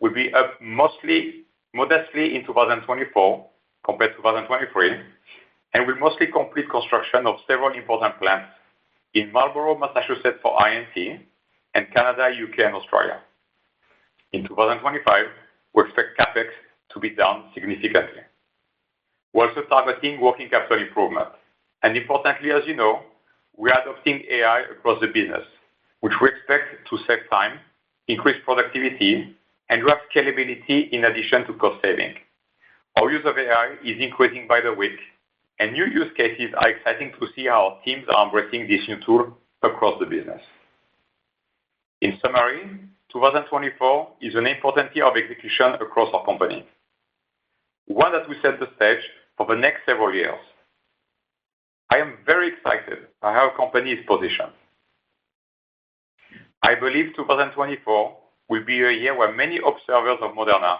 will 0.00 0.12
be 0.12 0.32
up 0.32 0.60
mostly 0.60 1.44
modestly 1.74 2.36
in 2.36 2.46
2024 2.46 3.46
compared 3.84 4.12
to 4.12 4.16
2023, 4.18 5.00
and 5.74 5.86
we'll 5.86 5.98
mostly 5.98 6.28
complete 6.28 6.70
construction 6.70 7.26
of 7.26 7.36
several 7.48 7.76
important 7.76 8.18
plants 8.18 8.48
in 9.12 9.30
Marlborough, 9.32 9.76
Massachusetts 9.76 10.38
for 10.40 10.56
INT, 10.66 11.20
and 11.74 11.92
Canada, 11.92 12.30
U.K., 12.36 12.64
and 12.64 12.74
Australia. 12.74 13.20
In 14.32 14.46
2025, 14.46 15.26
we 15.74 15.82
expect 15.82 16.18
CapEx 16.18 16.46
to 16.92 17.00
be 17.00 17.10
down 17.10 17.50
significantly. 17.52 18.22
We're 19.32 19.48
also 19.48 19.62
targeting 19.62 20.20
working 20.20 20.48
capital 20.48 20.80
improvement. 20.80 21.28
And 21.82 21.96
importantly, 21.96 22.52
as 22.52 22.62
you 22.66 22.76
know, 22.76 23.00
we 23.56 23.70
are 23.70 23.82
adopting 23.82 24.22
AI 24.30 24.60
across 24.60 25.00
the 25.00 25.08
business, 25.08 25.44
which 26.00 26.12
we 26.20 26.28
expect 26.28 26.88
to 26.88 26.98
save 27.06 27.28
time, 27.30 27.58
increase 28.06 28.36
productivity, 28.44 29.36
and 29.68 29.82
drive 29.82 29.98
scalability 30.14 30.90
in 30.90 31.04
addition 31.04 31.44
to 31.46 31.54
cost 31.54 31.82
saving. 31.82 32.14
Our 32.96 33.10
use 33.10 33.24
of 33.24 33.36
AI 33.36 33.74
is 33.84 34.00
increasing 34.00 34.46
by 34.46 34.60
the 34.60 34.72
week, 34.72 34.98
and 35.58 35.72
new 35.72 35.86
use 35.86 36.10
cases 36.16 36.52
are 36.56 36.68
exciting 36.68 37.12
to 37.20 37.26
see 37.34 37.46
how 37.46 37.78
teams 37.84 38.04
are 38.14 38.26
embracing 38.26 38.68
this 38.68 38.80
new 38.88 38.96
tool 39.04 39.36
across 39.62 39.98
the 40.00 40.06
business. 40.06 40.40
In 42.00 42.18
summary, 42.24 42.80
2024 43.12 44.08
is 44.20 44.34
an 44.34 44.46
important 44.46 44.94
year 44.94 45.06
of 45.06 45.16
execution 45.16 45.74
across 45.74 46.12
our 46.12 46.24
company, 46.24 46.66
one 47.86 48.12
that 48.12 48.28
will 48.28 48.36
set 48.42 48.58
the 48.58 48.68
stage 48.76 49.02
for 49.36 49.46
the 49.46 49.54
next 49.54 49.80
several 49.86 50.12
years. 50.12 50.38
I 51.90 51.98
am 51.98 52.18
very 52.26 52.48
excited 52.48 53.06
by 53.22 53.32
how 53.32 53.50
our 53.50 53.56
company 53.56 53.92
is 53.92 54.04
positioned. 54.06 54.52
I 56.62 56.74
believe 56.74 57.14
2024 57.14 58.16
will 58.48 58.64
be 58.64 58.82
a 58.82 58.90
year 58.90 59.16
where 59.16 59.32
many 59.32 59.58
observers 59.58 60.18
of 60.20 60.32
Moderna 60.32 60.78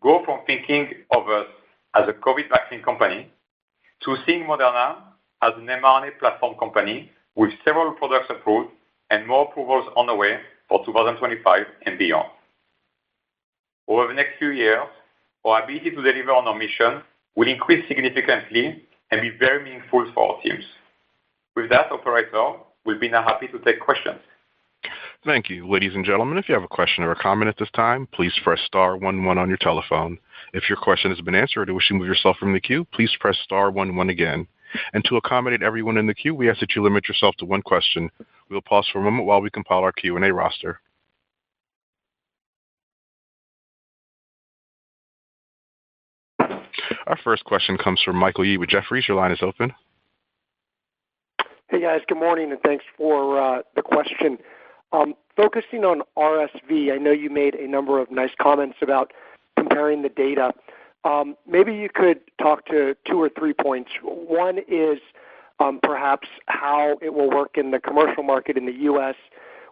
go 0.00 0.22
from 0.24 0.40
thinking 0.46 0.90
of 1.10 1.28
us 1.28 1.46
as 1.94 2.08
a 2.08 2.12
COVID 2.12 2.48
vaccine 2.50 2.82
company 2.82 3.30
to 4.04 4.16
seeing 4.26 4.44
Moderna 4.44 4.96
as 5.42 5.52
an 5.56 5.66
mRNA 5.66 6.18
platform 6.18 6.56
company 6.58 7.10
with 7.34 7.50
several 7.64 7.92
products 7.92 8.26
approved 8.30 8.70
and 9.10 9.26
more 9.26 9.48
approvals 9.48 9.88
on 9.96 10.06
the 10.06 10.14
way 10.14 10.38
for 10.68 10.84
2025 10.84 11.66
and 11.86 11.98
beyond. 11.98 12.28
Over 13.88 14.08
the 14.08 14.14
next 14.14 14.38
few 14.38 14.50
years, 14.50 14.86
our 15.44 15.62
ability 15.62 15.90
to 15.90 16.02
deliver 16.02 16.32
on 16.32 16.46
our 16.46 16.56
mission 16.56 17.02
will 17.36 17.48
increase 17.48 17.86
significantly 17.88 18.84
and 19.10 19.20
be 19.20 19.30
very 19.30 19.62
meaningful 19.64 20.10
for 20.14 20.36
our 20.36 20.42
teams. 20.42 20.64
With 21.56 21.68
that, 21.70 21.90
operator, 21.90 22.54
we'll 22.84 22.98
be 23.00 23.08
now 23.08 23.22
happy 23.22 23.48
to 23.48 23.58
take 23.58 23.80
questions. 23.80 24.20
Thank 25.24 25.48
you. 25.48 25.70
Ladies 25.70 25.94
and 25.94 26.04
gentlemen, 26.04 26.36
if 26.36 26.48
you 26.48 26.54
have 26.54 26.64
a 26.64 26.68
question 26.68 27.04
or 27.04 27.12
a 27.12 27.16
comment 27.16 27.48
at 27.48 27.56
this 27.56 27.70
time, 27.76 28.08
please 28.12 28.32
press 28.42 28.58
star 28.66 28.96
one 28.96 29.24
one 29.24 29.38
on 29.38 29.48
your 29.48 29.58
telephone. 29.58 30.18
If 30.52 30.68
your 30.68 30.76
question 30.76 31.12
has 31.12 31.20
been 31.20 31.36
answered 31.36 31.70
or 31.70 31.74
wish 31.74 31.86
to 31.88 31.94
move 31.94 32.08
yourself 32.08 32.38
from 32.38 32.52
the 32.52 32.60
queue, 32.60 32.84
please 32.92 33.10
press 33.20 33.38
star 33.44 33.70
one 33.70 33.94
one 33.94 34.10
again. 34.10 34.48
And 34.94 35.04
to 35.04 35.16
accommodate 35.16 35.62
everyone 35.62 35.96
in 35.96 36.08
the 36.08 36.14
queue, 36.14 36.34
we 36.34 36.50
ask 36.50 36.58
that 36.58 36.74
you 36.74 36.82
limit 36.82 37.06
yourself 37.06 37.36
to 37.36 37.44
one 37.44 37.62
question. 37.62 38.10
We'll 38.50 38.62
pause 38.62 38.88
for 38.92 38.98
a 38.98 39.02
moment 39.02 39.26
while 39.26 39.40
we 39.40 39.50
compile 39.50 39.80
our 39.80 39.92
Q&A 39.92 40.32
roster. 40.32 40.80
Our 47.06 47.18
first 47.22 47.44
question 47.44 47.78
comes 47.78 48.02
from 48.02 48.16
Michael 48.16 48.44
Yee 48.44 48.56
with 48.56 48.70
Jefferies. 48.70 49.06
Your 49.06 49.18
line 49.18 49.30
is 49.30 49.42
open. 49.42 49.72
Hey, 51.68 51.80
guys. 51.80 52.00
Good 52.08 52.18
morning, 52.18 52.50
and 52.50 52.60
thanks 52.62 52.84
for 52.96 53.40
uh, 53.40 53.62
the 53.76 53.82
question. 53.82 54.38
Um, 54.92 55.14
focusing 55.36 55.84
on 55.84 56.02
RSV, 56.16 56.92
I 56.92 56.98
know 56.98 57.12
you 57.12 57.30
made 57.30 57.54
a 57.54 57.66
number 57.66 57.98
of 57.98 58.10
nice 58.10 58.32
comments 58.40 58.76
about 58.82 59.12
comparing 59.56 60.02
the 60.02 60.10
data. 60.10 60.52
Um, 61.04 61.36
maybe 61.48 61.74
you 61.74 61.88
could 61.92 62.20
talk 62.40 62.66
to 62.66 62.94
two 63.08 63.20
or 63.20 63.28
three 63.28 63.54
points. 63.54 63.90
One 64.02 64.58
is 64.68 64.98
um, 65.60 65.80
perhaps 65.82 66.28
how 66.46 66.98
it 67.00 67.14
will 67.14 67.30
work 67.30 67.56
in 67.56 67.70
the 67.70 67.80
commercial 67.80 68.22
market 68.22 68.56
in 68.56 68.66
the 68.66 68.72
U.S. 68.72 69.14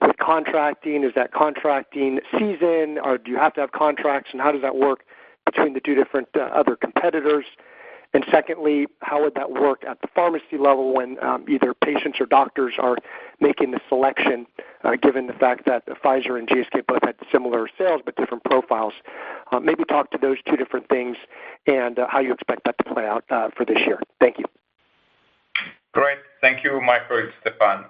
with 0.00 0.16
contracting. 0.16 1.04
Is 1.04 1.12
that 1.14 1.32
contracting 1.32 2.20
season, 2.32 2.98
or 3.02 3.18
do 3.18 3.30
you 3.30 3.36
have 3.36 3.54
to 3.54 3.60
have 3.60 3.72
contracts, 3.72 4.30
and 4.32 4.40
how 4.40 4.52
does 4.52 4.62
that 4.62 4.76
work 4.76 5.04
between 5.44 5.74
the 5.74 5.80
two 5.80 5.94
different 5.94 6.28
uh, 6.34 6.40
other 6.40 6.76
competitors? 6.76 7.44
And 8.12 8.24
secondly, 8.30 8.86
how 9.02 9.22
would 9.22 9.34
that 9.36 9.52
work 9.52 9.84
at 9.88 10.00
the 10.00 10.08
pharmacy 10.12 10.58
level 10.58 10.92
when 10.92 11.16
either 11.48 11.74
patients 11.74 12.18
or 12.18 12.26
doctors 12.26 12.74
are 12.76 12.96
making 13.40 13.70
the 13.72 13.80
selection, 13.88 14.46
uh, 14.84 14.96
given 15.00 15.26
the 15.26 15.32
fact 15.32 15.64
that 15.66 15.86
Pfizer 15.86 16.38
and 16.38 16.48
GSK 16.48 16.86
both 16.86 17.02
had 17.02 17.16
similar 17.32 17.68
sales 17.78 18.02
but 18.04 18.16
different 18.16 18.44
profiles? 18.44 18.92
Uh, 19.52 19.60
maybe 19.60 19.84
talk 19.84 20.10
to 20.12 20.18
those 20.18 20.36
two 20.48 20.56
different 20.56 20.88
things 20.88 21.16
and 21.66 21.98
uh, 21.98 22.06
how 22.08 22.20
you 22.20 22.32
expect 22.32 22.62
that 22.64 22.76
to 22.78 22.94
play 22.94 23.06
out 23.06 23.24
for 23.56 23.64
this 23.66 23.78
year. 23.86 24.00
Thank 24.20 24.38
you. 24.38 24.44
Great. 25.92 26.18
Thank 26.40 26.62
you, 26.62 26.80
Michael. 26.80 27.28
It's 27.44 27.56
um, 27.60 27.86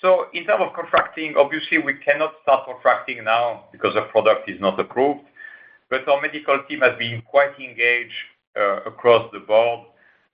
So 0.00 0.26
In 0.34 0.44
terms 0.44 0.64
of 0.66 0.74
contracting, 0.74 1.34
obviously, 1.36 1.78
we 1.78 1.94
cannot 1.94 2.32
start 2.42 2.66
contracting 2.66 3.24
now 3.24 3.64
because 3.70 3.94
the 3.94 4.02
product 4.02 4.48
is 4.50 4.60
not 4.60 4.78
approved. 4.80 5.20
But 5.90 6.06
our 6.08 6.20
medical 6.20 6.58
team 6.68 6.80
has 6.80 6.98
been 6.98 7.22
quite 7.22 7.58
engaged 7.58 8.12
across 8.86 9.30
the 9.32 9.38
board 9.38 9.86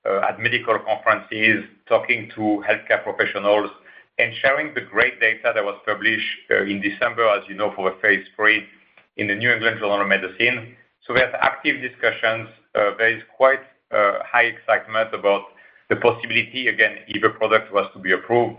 at 0.07 0.41
medical 0.41 0.79
conferences, 0.79 1.65
talking 1.87 2.31
to 2.35 2.65
healthcare 2.67 3.03
professionals 3.05 3.71
and 4.19 4.33
sharing 4.41 4.75
the 4.75 4.81
great 4.81 5.21
data 5.21 5.53
that 5.55 5.65
was 5.65 5.79
published 5.85 6.27
uh, 6.51 6.63
in 6.63 6.81
December, 6.81 7.27
as 7.29 7.43
you 7.49 7.55
know, 7.55 7.73
for 7.75 7.91
the 7.91 7.97
phase 8.01 8.25
III 8.39 8.65
in 9.17 9.27
the 9.27 9.35
New 9.35 9.51
England 9.51 9.79
Journal 9.81 10.01
of 10.01 10.09
Medicine. 10.09 10.77
Have 11.09 11.35
active 11.35 11.83
discussions. 11.83 12.49
Uh, 12.75 12.93
there 12.97 13.17
is 13.17 13.23
quite 13.37 13.61
uh, 13.91 14.19
high 14.25 14.45
excitement 14.45 15.15
about 15.15 15.43
the 15.91 15.97
possibility, 15.97 16.69
again, 16.69 16.99
if 17.09 17.23
a 17.23 17.29
product 17.29 17.73
was 17.73 17.87
to 17.93 17.99
be 17.99 18.13
approved, 18.13 18.57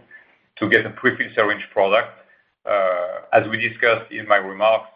to 0.60 0.70
get 0.70 0.86
a 0.86 0.92
prefilled 0.92 1.34
syringe 1.36 1.66
product. 1.74 2.12
As 3.34 3.44
we 3.50 3.58
discussed 3.58 4.12
in 4.12 4.28
my 4.28 4.38
remarks, 4.38 4.90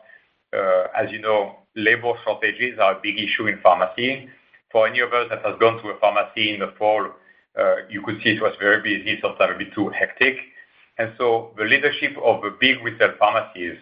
as 0.54 1.12
you 1.12 1.20
know, 1.20 1.56
labor 1.76 2.14
shortages 2.24 2.78
are 2.80 2.98
a 2.98 3.00
big 3.02 3.20
issue 3.20 3.48
in 3.48 3.60
pharmacy. 3.62 4.30
For 4.72 4.88
any 4.88 5.00
of 5.00 5.12
us 5.14 5.28
that 5.30 5.44
has 5.44 5.56
gone 5.60 5.82
to 5.82 5.90
a 5.90 6.00
pharmacy 6.00 6.54
in 6.54 6.60
the 6.60 6.74
fall, 6.78 7.10
Uh, 7.58 7.88
you 7.90 8.02
could 8.02 8.22
see 8.24 8.32
it 8.32 8.42
was 8.42 8.56
very 8.60 8.82
busy, 8.82 9.20
sometimes 9.22 9.56
a 9.56 9.58
bit 9.58 9.74
too 9.74 9.90
hectic. 9.90 10.38
And 10.98 11.14
so 11.18 11.52
the 11.58 11.64
leadership 11.64 12.12
of 12.24 12.42
the 12.42 12.56
big 12.60 12.84
retail 12.84 13.14
pharmacies 13.18 13.78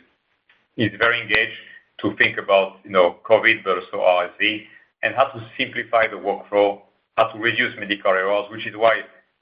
is 0.77 0.91
very 0.97 1.21
engaged 1.21 1.57
to 2.01 2.15
think 2.17 2.37
about 2.37 2.77
you 2.83 2.91
know 2.91 3.17
COVID, 3.27 3.63
but 3.63 3.77
also 3.77 3.97
RSV, 3.97 4.63
and 5.03 5.15
how 5.15 5.25
to 5.25 5.49
simplify 5.57 6.07
the 6.07 6.15
workflow, 6.15 6.81
how 7.17 7.31
to 7.31 7.39
reduce 7.39 7.75
medical 7.79 8.11
errors, 8.11 8.45
which 8.51 8.67
is 8.67 8.75
why 8.75 9.01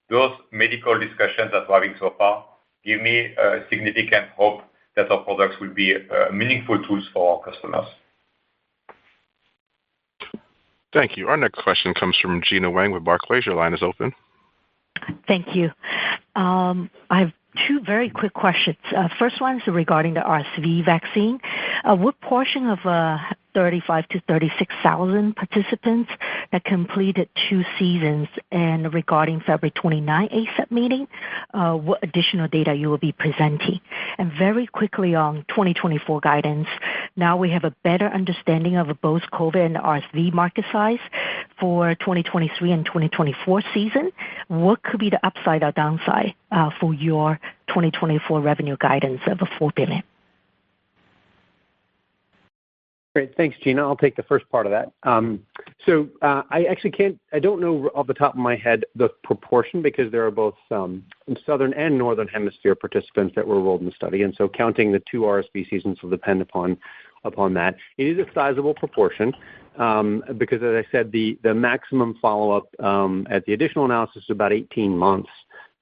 those 0.10 0.32
medical 0.52 0.98
discussions 0.98 1.52
that 1.52 1.68
we're 1.68 1.82
having 1.82 1.96
so 2.00 2.14
far 2.18 2.46
give 2.86 3.02
me 3.02 3.34
significant 3.70 4.30
hope 4.38 4.62
that 4.96 5.12
our 5.12 5.24
products 5.24 5.56
will 5.60 5.74
be 5.74 5.96
uh, 5.96 6.32
meaningful 6.32 6.82
tools 6.84 7.04
for 7.14 7.38
our 7.38 7.52
customers. 7.52 7.86
Thank 10.96 11.18
you. 11.18 11.28
Our 11.28 11.36
next 11.36 11.62
question 11.62 11.94
comes 11.94 12.18
from 12.22 12.42
Gena 12.42 12.72
Wang 12.72 12.92
with 12.92 13.04
Barclays. 13.04 13.46
Your 13.46 13.56
line 13.56 13.74
is 13.74 13.84
open. 13.84 14.14
Thank 15.28 15.54
you. 15.54 15.70
Um, 16.38 16.90
I 17.10 17.20
have 17.20 17.34
two 17.68 17.82
very 17.86 18.10
quick 18.10 18.34
questions. 18.34 18.78
Uh, 18.96 19.10
first 19.20 19.42
one 19.42 19.58
is 19.58 19.68
regarding 19.68 20.14
the 20.14 20.22
RSV 20.22 20.86
vaccine. 20.86 21.42
Uh, 21.84 21.98
what 21.98 22.20
portion 22.22 22.68
of 22.68 22.80
uh, 22.86 23.18
35,000-36,000 23.56 25.36
participants 25.36 26.12
that 26.52 26.64
completed 26.64 27.30
two 27.50 27.64
seasons 27.80 28.28
and 28.52 28.94
regarding 28.94 29.40
February 29.40 29.72
29 29.72 30.30
ACIP 30.30 30.72
meeting, 30.72 31.08
uh, 31.54 31.74
what 31.74 32.04
additional 32.04 32.48
data 32.48 32.74
you 32.74 32.90
will 32.90 32.98
be 32.98 33.12
presenting? 33.12 33.80
And 34.18 34.32
very 34.38 34.68
quickly 34.68 35.16
on 35.16 35.46
2024 35.50 36.20
guidance, 36.20 36.68
now 37.16 37.38
we 37.38 37.50
have 37.52 37.64
a 37.64 37.74
better 37.84 38.08
understanding 38.08 38.76
of 38.76 38.88
both 39.02 39.22
COVID 39.34 39.66
and 39.66 39.76
RSV 39.78 40.34
market 40.34 40.66
size 40.72 41.00
for 41.60 41.96
2023 41.96 42.72
and 42.72 42.86
2024 42.86 43.64
season. 43.74 44.12
What 44.50 44.84
could 44.84 45.00
be 45.00 45.10
the 45.10 45.26
upside 45.26 45.64
or 45.64 45.72
downside 45.72 46.36
uh, 46.52 46.72
for 46.80 46.94
your 46.94 47.40
2024 47.68 48.42
revenue 48.42 48.78
guidance 48.80 49.22
of 49.28 49.38
$4 49.38 49.74
billion? 49.74 50.04
Great. 53.16 53.34
Thanks, 53.38 53.56
Gena. 53.64 53.82
I'll 53.82 53.96
take 53.96 54.18
the 54.18 54.24
first 54.24 54.44
part 54.50 54.66
of 54.66 54.74
that. 54.74 54.92
Um, 55.04 55.40
so, 55.86 56.10
uh, 56.22 56.42
I 56.50 56.66
actually 56.66 56.92
can't. 56.92 57.18
I 57.32 57.40
don't 57.40 57.62
know 57.62 57.90
off 57.96 58.08
the 58.08 58.14
top 58.14 58.34
of 58.34 58.40
my 58.40 58.58
head 58.58 58.84
the 58.94 59.08
proportion 59.24 59.82
because 59.82 60.12
there 60.12 60.26
are 60.26 60.32
both 60.32 60.54
some 60.68 61.02
southern 61.46 61.74
and 61.76 61.98
northern 61.98 62.28
hemisphere 62.28 62.76
participants 62.76 63.34
that 63.38 63.48
were 63.48 63.56
enrolled 63.56 63.80
in 63.80 63.86
the 63.86 63.94
study, 63.94 64.24
and 64.24 64.36
so 64.36 64.50
counting 64.50 64.92
the 64.92 65.02
two 65.10 65.22
RSV 65.22 65.70
seasons 65.70 66.04
will 66.04 66.10
depend 66.10 66.42
upon 66.42 66.78
upon 67.24 67.54
that. 67.54 67.78
It 67.98 68.04
is 68.04 68.20
a 68.20 68.30
sizable 68.34 68.74
proportion 68.74 69.34
um, 69.80 70.22
because, 70.38 70.62
as 70.62 70.76
I 70.76 70.86
said, 70.92 71.10
the 71.14 71.38
maximum 71.54 72.18
follow-up 72.22 72.68
at 73.32 73.46
the 73.46 73.54
additional 73.54 73.86
analysis 73.86 74.24
is 74.24 74.30
about 74.30 74.52
18 74.52 74.96
months. 74.96 75.30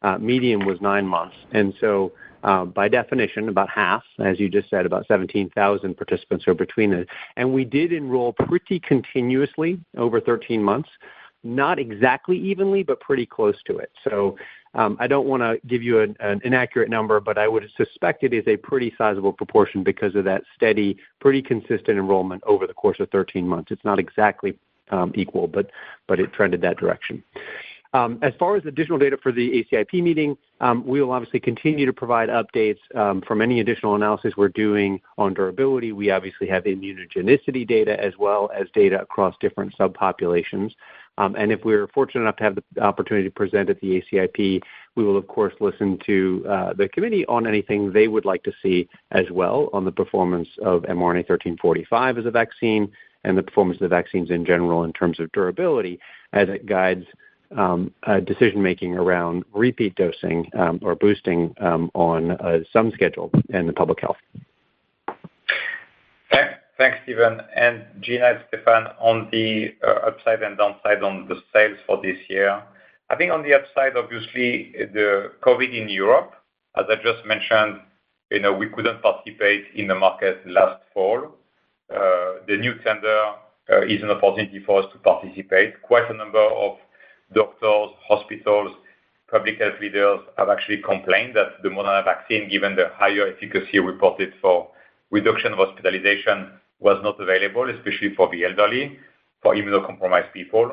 Uh, 0.03 0.19
median 0.19 0.67
was 0.67 0.79
nine 0.81 1.07
months. 1.07 1.35
By 2.43 2.89
definition, 2.89 3.49
about 3.49 3.69
half, 3.69 4.03
as 4.19 4.39
you 4.39 4.49
just 4.49 4.69
said, 4.69 4.85
about 4.85 5.07
17,000 5.07 5.95
participants 5.95 6.47
are 6.47 6.53
between 6.53 6.93
it. 6.93 7.07
And 7.37 7.53
we 7.53 7.63
did 7.63 7.93
enroll 7.93 8.33
pretty 8.33 8.79
continuously 8.79 9.79
over 9.97 10.19
13 10.19 10.61
months, 10.61 10.89
not 11.43 11.79
exactly 11.79 12.37
evenly, 12.37 12.83
but 12.83 12.99
pretty 12.99 13.25
close 13.25 13.55
to 13.65 13.77
it. 13.77 13.91
So 14.03 14.37
um, 14.75 14.97
I 14.99 15.07
don't 15.07 15.27
want 15.27 15.43
to 15.43 15.59
give 15.67 15.83
you 15.83 15.99
an 15.99 16.15
an, 16.19 16.41
inaccurate 16.43 16.89
number, 16.89 17.19
but 17.19 17.37
I 17.37 17.47
would 17.47 17.69
suspect 17.77 18.23
it 18.23 18.33
is 18.33 18.47
a 18.47 18.57
pretty 18.57 18.93
sizable 18.97 19.33
proportion 19.33 19.83
because 19.83 20.15
of 20.15 20.25
that 20.25 20.43
steady, 20.55 20.97
pretty 21.19 21.41
consistent 21.41 21.97
enrollment 21.97 22.43
over 22.45 22.65
the 22.65 22.73
course 22.73 22.99
of 22.99 23.09
13 23.11 23.47
months. 23.47 23.71
It's 23.71 23.83
not 23.85 23.99
exactly 23.99 24.57
um, 24.89 25.11
equal, 25.15 25.47
but 25.47 25.69
but 26.07 26.19
it 26.19 26.33
trended 26.33 26.61
that 26.61 26.77
direction. 26.77 27.23
Um, 27.93 28.17
as 28.23 28.33
far 28.39 28.55
as 28.55 28.65
additional 28.65 28.97
data 28.97 29.17
for 29.21 29.31
the 29.31 29.63
ACIP 29.71 30.01
meeting, 30.01 30.35
um, 30.61 30.85
we 30.85 31.01
will 31.01 31.11
obviously 31.11 31.39
continue 31.39 31.85
to 31.85 31.93
provide 31.93 32.29
updates 32.29 32.79
um, 32.95 33.21
from 33.21 33.39
any 33.39 33.59
additional 33.59 33.93
analysis 33.93 34.33
we're 34.35 34.49
doing 34.49 34.99
on 35.19 35.35
durability. 35.35 35.91
We 35.91 36.09
obviously 36.09 36.47
have 36.47 36.63
immunogenicity 36.63 37.67
data 37.67 38.03
as 38.03 38.13
well 38.17 38.49
as 38.55 38.67
data 38.73 39.01
across 39.01 39.35
different 39.39 39.77
subpopulations. 39.77 40.71
And 41.17 41.51
if 41.51 41.63
we're 41.63 41.87
fortunate 41.89 42.21
enough 42.21 42.37
to 42.37 42.43
have 42.43 42.55
the 42.55 42.81
opportunity 42.81 43.27
to 43.27 43.33
present 43.33 43.69
at 43.69 43.79
the 43.79 44.01
ACIP, 44.01 44.61
we 44.95 45.03
will, 45.03 45.17
of 45.17 45.27
course, 45.27 45.53
listen 45.59 45.99
to 46.05 46.45
uh, 46.49 46.73
the 46.73 46.89
committee 46.89 47.25
on 47.27 47.45
anything 47.45 47.91
they 47.91 48.07
would 48.07 48.25
like 48.25 48.43
to 48.43 48.53
see 48.61 48.89
as 49.11 49.29
well 49.29 49.69
on 49.73 49.85
the 49.85 49.91
performance 49.91 50.49
of 50.63 50.81
mRNA-1345 50.83 52.19
as 52.19 52.25
a 52.25 52.31
vaccine 52.31 52.91
and 53.23 53.37
the 53.37 53.43
performance 53.43 53.77
of 53.77 53.89
the 53.89 53.95
vaccines 53.95 54.31
in 54.31 54.45
general 54.45 54.83
in 54.83 54.93
terms 54.93 55.19
of 55.19 55.31
durability 55.31 55.99
as 56.33 56.49
it 56.49 56.65
guides 56.65 57.05
Um, 57.55 57.93
decision-making 58.25 58.95
around 58.95 59.43
repeat 59.53 59.93
dosing 59.95 60.49
um, 60.57 60.79
or 60.81 60.95
boosting 60.95 61.53
um, 61.61 61.91
on 61.93 62.31
uh, 62.31 62.59
some 62.71 62.91
schedule 62.91 63.29
in 63.49 63.67
the 63.67 63.73
public 63.73 63.99
health. 64.01 64.17
Thanks, 66.75 66.97
Stephen. 67.03 67.41
Gena, 68.01 68.31
it's 68.31 68.43
Stéphane. 68.51 68.93
On 68.99 69.29
the 69.31 69.75
uh, 69.87 70.07
upside 70.07 70.41
and 70.41 70.57
downside 70.57 71.03
on 71.03 71.27
the 71.27 71.35
sales 71.53 71.77
for 71.85 72.01
this 72.01 72.17
year, 72.27 72.63
I 73.11 73.15
think 73.15 73.31
on 73.31 73.43
the 73.43 73.53
upside, 73.53 73.95
obviously, 73.95 74.73
the 74.91 75.33
COVID 75.41 75.71
in 75.71 75.87
Europe, 75.89 76.33
as 76.75 76.85
I 76.89 76.95
just 76.95 77.23
mentioned, 77.27 77.81
we 78.31 78.67
couldn't 78.69 79.03
participate 79.03 79.65
in 79.75 79.87
the 79.87 79.95
market 79.95 80.41
last 80.47 80.81
fall. 80.91 81.35
Uh, 81.93 82.41
the 82.47 82.57
new 82.57 82.73
tender 82.83 83.33
is 83.87 84.01
an 84.01 84.09
opportunity 84.09 84.59
for 84.65 84.81
us 84.81 84.91
to 84.91 84.97
participate. 84.97 85.79
Quite 85.83 86.09
a 86.09 86.13
number 86.13 86.41
of 86.41 86.77
doctors, 87.33 87.89
hospitals, 88.07 88.71
public 89.29 89.59
health 89.59 89.79
leaders 89.81 90.19
have 90.37 90.49
actually 90.49 90.81
complained 90.81 91.35
that 91.35 91.61
the 91.63 91.69
Moderna 91.69 92.03
vaccine, 92.05 92.49
given 92.49 92.75
the 92.75 92.89
higher 92.93 93.27
efficacy 93.27 93.79
reported 93.79 94.33
for 94.41 94.69
reduction 95.11 95.53
of 95.53 95.59
hospitalization, 95.59 96.51
was 96.79 96.99
not 97.03 97.19
available, 97.19 97.69
especially 97.69 98.13
for 98.15 98.29
the 98.29 98.45
elderly, 98.45 98.99
for 99.41 99.55
immunocompromised 99.55 100.31
people. 100.33 100.71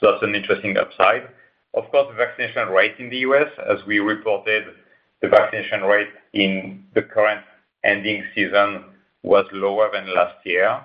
So 0.00 0.10
that's 0.10 0.22
an 0.22 0.34
interesting 0.34 0.76
upside. 0.76 1.28
Of 1.74 1.90
course, 1.90 2.08
the 2.10 2.16
vaccination 2.16 2.68
rate 2.68 2.96
in 2.98 3.10
the 3.10 3.18
U.S., 3.18 3.48
as 3.68 3.78
we 3.86 3.98
reported, 4.00 4.64
the 5.20 5.28
vaccination 5.28 5.82
rate 5.82 6.08
in 6.32 6.84
the 6.94 7.02
current 7.02 7.44
ending 7.84 8.24
season 8.34 8.84
was 9.22 9.44
lower 9.52 9.90
than 9.92 10.14
last 10.14 10.36
year. 10.44 10.80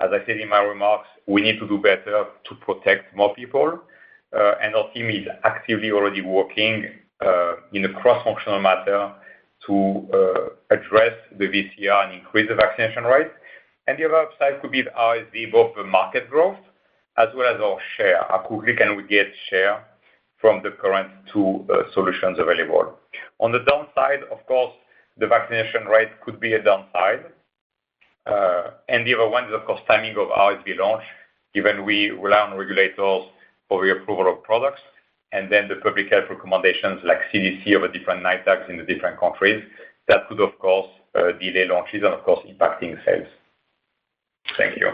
As 0.00 0.10
I 0.12 0.24
said 0.26 0.38
in 0.38 0.48
my 0.48 0.60
remarks, 0.60 1.08
we 1.26 1.40
need 1.40 1.58
to 1.58 1.66
do 1.66 1.78
better 1.78 2.26
to 2.44 2.54
protect 2.56 3.16
more 3.16 3.34
people. 3.34 3.80
Uh, 4.34 4.54
and 4.62 4.74
our 4.74 4.90
team 4.92 5.08
is 5.10 5.26
actively 5.44 5.90
already 5.90 6.20
working 6.20 6.86
uh, 7.24 7.54
in 7.72 7.84
a 7.84 7.92
cross-functional 7.92 8.60
matter 8.60 9.12
to 9.66 10.06
uh, 10.12 10.74
address 10.74 11.12
the 11.38 11.46
VCR 11.46 12.04
and 12.04 12.20
increase 12.20 12.48
the 12.48 12.54
vaccination 12.54 13.04
rate. 13.04 13.30
And 13.86 13.98
the 13.98 14.04
other 14.04 14.16
upside 14.16 14.60
could 14.60 14.72
be 14.72 14.82
the 14.82 14.90
RSV, 14.90 15.52
both 15.52 15.74
the 15.76 15.84
market 15.84 16.28
growth 16.28 16.58
as 17.18 17.28
well 17.34 17.54
as 17.54 17.60
our 17.60 17.78
share. 17.96 18.24
How 18.28 18.38
quickly 18.38 18.74
can 18.76 18.96
we 18.96 19.04
get 19.04 19.28
share 19.48 19.84
from 20.38 20.62
the 20.62 20.70
current 20.70 21.10
two 21.32 21.66
solutions 21.94 22.38
available? 22.38 22.98
On 23.40 23.52
the 23.52 23.60
downside, 23.60 24.20
of 24.30 24.44
course, 24.46 24.74
the 25.16 25.26
vaccination 25.26 25.84
rate 25.86 26.20
could 26.22 26.40
be 26.40 26.52
a 26.54 26.62
downside. 26.62 27.24
Uh 28.26 28.70
and 28.88 29.06
the 29.06 29.14
other 29.14 29.28
one 29.28 29.44
is, 29.44 29.54
of 29.54 29.64
course, 29.64 29.80
timing 29.86 30.16
of 30.16 30.28
RSV 30.28 30.76
launch, 30.78 31.04
given 31.54 31.84
we 31.84 32.10
rely 32.10 32.40
on 32.40 32.58
regulators 32.58 33.24
for 33.68 33.84
the 33.84 33.92
approval 33.92 34.32
of 34.32 34.42
products, 34.42 34.80
and 35.32 35.50
then 35.50 35.68
the 35.68 35.76
public 35.76 36.10
health 36.10 36.24
recommendations 36.30 37.00
like 37.04 37.18
CDC 37.32 37.74
of 37.74 37.82
the 37.82 37.98
different 37.98 38.22
NITAGs 38.22 38.68
in 38.70 38.76
the 38.76 38.84
different 38.84 39.18
countries. 39.18 39.62
That 40.08 40.28
could, 40.28 40.40
of 40.40 40.58
course, 40.58 40.88
uh, 41.14 41.32
delay 41.40 41.66
launches 41.68 42.02
and, 42.04 42.14
of 42.14 42.22
course, 42.22 42.40
impacting 42.46 42.96
sales. 43.04 43.26
Thank 44.56 44.78
you. 44.78 44.90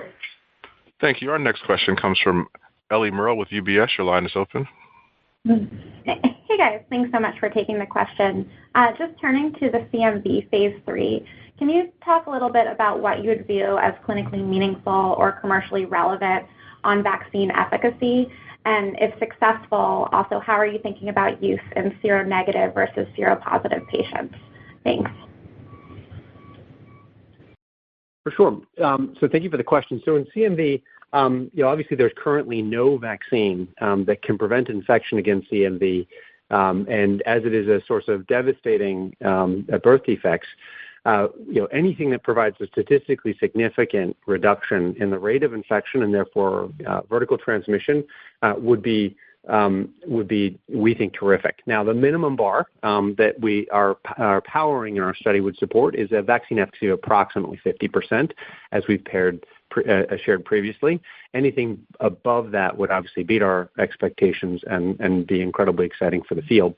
Thank 1.01 1.21
you. 1.21 1.31
Our 1.31 1.39
next 1.39 1.65
question 1.65 1.97
comes 1.97 2.19
from 2.23 2.47
Ellie 2.91 3.11
Merle 3.11 3.37
with 3.37 3.49
UBS. 3.49 3.89
Your 3.99 4.07
line 4.07 4.25
is 4.25 4.33
open. 4.35 4.67
Hey, 5.45 6.57
guys. 6.57 6.81
Thanks 6.89 7.11
so 7.13 7.19
much 7.19 7.39
for 7.41 7.49
taking 7.49 7.79
the 7.79 7.87
question. 7.87 8.49
Uh, 8.75 8.93
just 8.99 9.13
turning 9.21 9.53
to 9.55 9.71
the 9.71 9.87
CMV 9.93 10.49
phase 10.51 10.81
III, 10.89 11.27
can 11.59 11.69
you 11.69 11.93
talk 12.05 12.27
a 12.27 12.31
little 12.31 12.51
bit 12.51 12.67
about 12.67 13.01
what 13.01 13.23
you 13.23 13.31
would 13.31 13.47
view 13.47 13.79
as 13.79 13.95
clinically 14.07 14.47
meaningful 14.47 15.15
or 15.19 15.33
commercially 15.33 15.85
relevant 15.85 16.47
on 16.85 17.03
vaccine 17.03 17.51
efficacy? 17.51 18.31
And 18.65 18.97
if 19.01 19.19
successful, 19.19 20.09
also, 20.13 20.39
how 20.39 20.55
are 20.55 20.67
you 20.67 20.79
thinking 20.79 21.09
about 21.09 21.43
use 21.43 21.61
in 21.75 21.91
seronegative 22.03 22.75
versus 22.75 23.09
seropositive 23.19 23.87
patients? 23.89 24.35
Thanks. 24.85 25.11
For 28.23 28.31
sure. 28.31 28.61
Um, 28.83 29.17
so 29.19 29.27
thank 29.27 29.43
you 29.43 29.51
for 29.51 29.57
the 29.57 29.65
question. 29.65 30.01
So 30.05 30.15
in 30.15 30.27
CMV, 30.27 30.83
um, 31.13 31.51
you 31.53 31.65
know, 31.65 31.69
obviously, 31.69 31.97
there's 31.97 32.13
currently 32.17 32.63
no 32.63 32.97
vaccine 32.97 33.69
um, 33.81 34.05
that 34.05 34.23
can 34.23 34.39
prevent 34.39 34.69
infection 34.69 35.19
against 35.19 35.51
CMV. 35.51 36.07
And 36.51 37.23
as 37.23 37.45
it 37.45 37.55
is 37.55 37.67
a 37.69 37.85
source 37.87 38.09
of 38.09 38.27
devastating 38.29 39.15
birth 39.21 40.05
defects, 40.05 40.49
Uh, 41.05 41.27
anything 41.73 42.11
that 42.11 42.23
provides 42.23 42.57
a 42.61 42.67
statistically 42.69 43.37
significant 43.41 44.17
reduction 44.27 44.95
in 45.01 45.11
the 45.11 45.19
rate 45.19 45.43
of 45.43 45.53
infection 45.53 46.03
and 46.03 46.15
therefore 46.15 46.71
uh, 46.87 47.01
vertical 47.11 47.37
transmission 47.37 48.05
uh, 48.43 48.55
um, 49.49 49.91
would 50.07 50.29
be, 50.29 50.59
we 50.69 50.95
think, 50.95 51.15
terrific. 51.15 51.61
Now, 51.67 51.83
the 51.83 51.95
minimum 51.95 52.37
bar 52.37 52.69
um, 52.85 53.17
that 53.19 53.41
we 53.41 53.69
are 53.71 53.97
powering 54.45 54.97
in 54.97 55.03
our 55.03 55.17
study 55.17 55.41
would 55.41 55.57
support 55.57 55.97
is 55.97 56.13
a 56.13 56.23
vaccine 56.23 56.61
efficacy 56.61 56.87
of 56.87 57.01
approximately 57.03 57.61
50%, 57.67 58.31
as 58.71 58.85
we've 58.87 59.03
shared 59.11 60.45
previously. 60.45 61.03
Anything 61.35 61.85
above 61.99 62.53
that 62.53 62.79
would 62.79 62.93
obviously 62.93 63.25
beat 63.25 63.43
our 63.43 63.71
expectations 63.81 64.61
and 64.69 65.27
be 65.27 65.43
incredibly 65.43 65.87
exciting 65.87 66.23
for 66.23 66.37
the 66.37 66.43
field. 66.43 66.77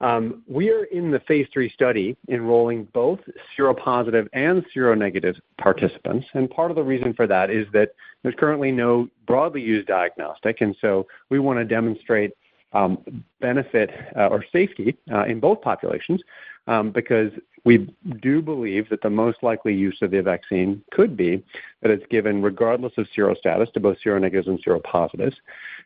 Um, 0.00 0.42
we 0.46 0.70
are 0.70 0.84
in 0.84 1.10
the 1.10 1.20
phase 1.20 1.46
III 1.56 1.70
study 1.70 2.16
enrolling 2.28 2.84
both 2.92 3.18
seropositive 3.56 4.28
and 4.32 4.64
seronegative 4.74 5.36
participants. 5.58 6.26
And 6.34 6.48
part 6.48 6.70
of 6.70 6.76
the 6.76 6.84
reason 6.84 7.14
for 7.14 7.26
that 7.26 7.50
is 7.50 7.66
that 7.72 7.90
there's 8.22 8.36
currently 8.36 8.70
no 8.70 9.08
broadly 9.26 9.60
used 9.60 9.88
diagnostic. 9.88 10.60
And 10.60 10.76
so 10.80 11.06
we 11.30 11.38
want 11.38 11.58
to 11.58 11.64
demonstrate 11.64 12.32
um, 12.72 13.24
benefit 13.40 13.90
uh, 14.16 14.28
or 14.28 14.44
safety 14.52 14.96
uh, 15.10 15.24
in 15.24 15.40
both 15.40 15.60
populations 15.62 16.22
um, 16.66 16.92
because 16.92 17.32
we 17.64 17.88
do 18.20 18.40
believe 18.40 18.88
that 18.90 19.02
the 19.02 19.10
most 19.10 19.42
likely 19.42 19.74
use 19.74 19.98
of 20.02 20.10
the 20.10 20.22
vaccine 20.22 20.82
could 20.92 21.16
be 21.16 21.42
that 21.82 21.90
it's 21.90 22.06
given 22.10 22.42
regardless 22.42 22.92
of 22.98 23.06
serostatus 23.16 23.72
to 23.72 23.80
both 23.80 23.96
seronegatives 24.04 24.46
and 24.46 24.62
seropositives. 24.64 25.34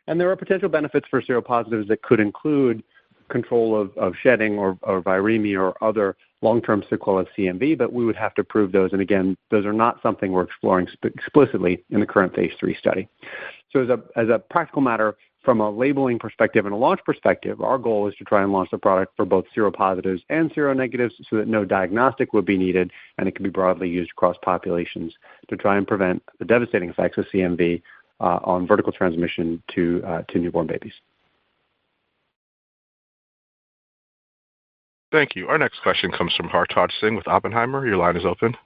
And 0.07 0.19
there 0.19 0.29
are 0.29 0.35
potential 0.35 0.69
benefits 0.69 1.07
for 1.09 1.21
seropositives 1.21 1.87
that 1.87 2.03
could 2.03 2.19
include 2.19 2.83
control 3.33 3.89
of 3.97 4.13
shedding 4.21 4.57
or 4.57 4.77
viremia 4.85 5.59
or 5.59 5.83
other 5.83 6.15
long-term 6.41 6.83
sequelae 6.89 7.21
of 7.21 7.27
CMV, 7.37 7.77
but 7.77 7.91
we 7.91 8.05
would 8.05 8.15
have 8.15 8.33
to 8.35 8.43
prove 8.43 8.71
those. 8.71 8.93
And 8.93 9.01
again, 9.01 9.35
those 9.49 9.65
are 9.65 9.73
not 9.73 10.01
something 10.01 10.31
we're 10.31 10.43
exploring 10.43 10.87
explicitly 11.03 11.83
in 11.89 11.99
the 11.99 12.05
current 12.05 12.35
phase 12.35 12.53
III 12.63 12.75
study. 12.75 13.09
So 13.71 14.01
as 14.15 14.29
a 14.29 14.39
practical 14.39 14.81
matter, 14.81 15.15
from 15.43 15.59
a 15.59 15.69
labeling 15.69 16.19
perspective 16.19 16.65
and 16.65 16.73
a 16.73 16.77
launch 16.77 17.01
perspective, 17.05 17.59
our 17.59 17.77
goal 17.77 18.07
is 18.07 18.15
to 18.15 18.23
try 18.23 18.43
and 18.43 18.53
launch 18.53 18.71
the 18.71 18.77
product 18.77 19.13
for 19.17 19.25
both 19.25 19.45
seropositives 19.55 20.21
and 20.29 20.53
seronegatives 20.53 21.11
so 21.29 21.35
that 21.35 21.49
no 21.49 21.65
diagnostic 21.65 22.31
would 22.31 22.45
be 22.45 22.57
needed, 22.57 22.91
and 23.17 23.27
it 23.27 23.35
can 23.35 23.43
be 23.43 23.49
broadly 23.49 23.89
used 23.89 24.11
across 24.11 24.37
populations 24.41 25.13
to 25.49 25.57
try 25.57 25.77
and 25.77 25.85
prevent 25.85 26.23
the 26.39 26.45
devastating 26.45 26.89
effects 26.89 27.17
of 27.17 27.25
CMV 27.33 27.81
uh, 28.21 28.39
on 28.43 28.65
vertical 28.65 28.93
transmission 28.93 29.61
to 29.75 30.01
uh, 30.05 30.21
newborn 30.33 30.67
babies. 30.67 30.93
Thank 35.13 35.35
you. 35.35 35.47
Our 35.47 35.59
next 35.59 35.79
question 35.83 36.11
comes 36.11 36.33
from 36.35 36.49
Hartaj 36.49 36.89
Singh 36.99 37.15
with 37.15 37.27
Oppenheimer. 37.27 37.85
Your 37.85 37.97
line 37.97 38.17
is 38.17 38.25
open. 38.25 38.57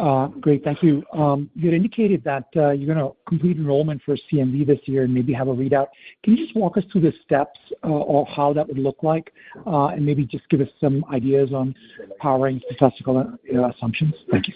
Uh, 0.00 0.26
great. 0.26 0.64
Thank 0.64 0.82
you. 0.82 1.04
Um, 1.12 1.48
you 1.54 1.70
had 1.70 1.76
indicated 1.76 2.24
that 2.24 2.46
uh, 2.56 2.70
you're 2.70 2.92
going 2.92 2.98
to 2.98 3.14
complete 3.28 3.58
enrollment 3.58 4.02
for 4.04 4.16
CMV 4.32 4.66
this 4.66 4.80
year 4.86 5.04
and 5.04 5.14
maybe 5.14 5.32
have 5.32 5.46
a 5.46 5.54
readout. 5.54 5.86
Can 6.24 6.36
you 6.36 6.44
just 6.44 6.56
walk 6.56 6.76
us 6.76 6.82
through 6.90 7.02
the 7.02 7.12
steps 7.22 7.60
uh, 7.84 7.86
of 7.86 8.26
how 8.26 8.52
that 8.54 8.66
would 8.66 8.78
look 8.78 9.04
like 9.04 9.32
and 9.66 10.04
maybe 10.04 10.24
just 10.24 10.48
give 10.48 10.60
us 10.60 10.68
some 10.80 11.04
ideas 11.12 11.52
on 11.52 11.72
powering 12.18 12.60
statistical 12.66 13.32
assumptions? 13.72 14.14
Thank 14.32 14.48
you. 14.48 14.54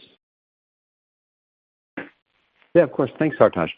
Yeah, 2.74 2.82
of 2.82 2.92
course. 2.92 3.10
Thanks, 3.18 3.36
Hartaj. 3.36 3.68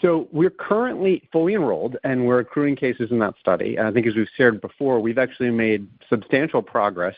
So 0.00 0.28
we're 0.32 0.50
currently 0.50 1.22
fully 1.30 1.54
enrolled, 1.54 1.98
and 2.04 2.26
we're 2.26 2.38
accruing 2.40 2.74
cases 2.74 3.10
in 3.10 3.18
that 3.18 3.34
study. 3.38 3.76
And 3.76 3.86
I 3.86 3.92
think, 3.92 4.06
as 4.06 4.14
we've 4.14 4.28
shared 4.34 4.62
before, 4.62 4.98
we've 4.98 5.18
actually 5.18 5.50
made 5.50 5.86
substantial 6.08 6.62
progress 6.62 7.14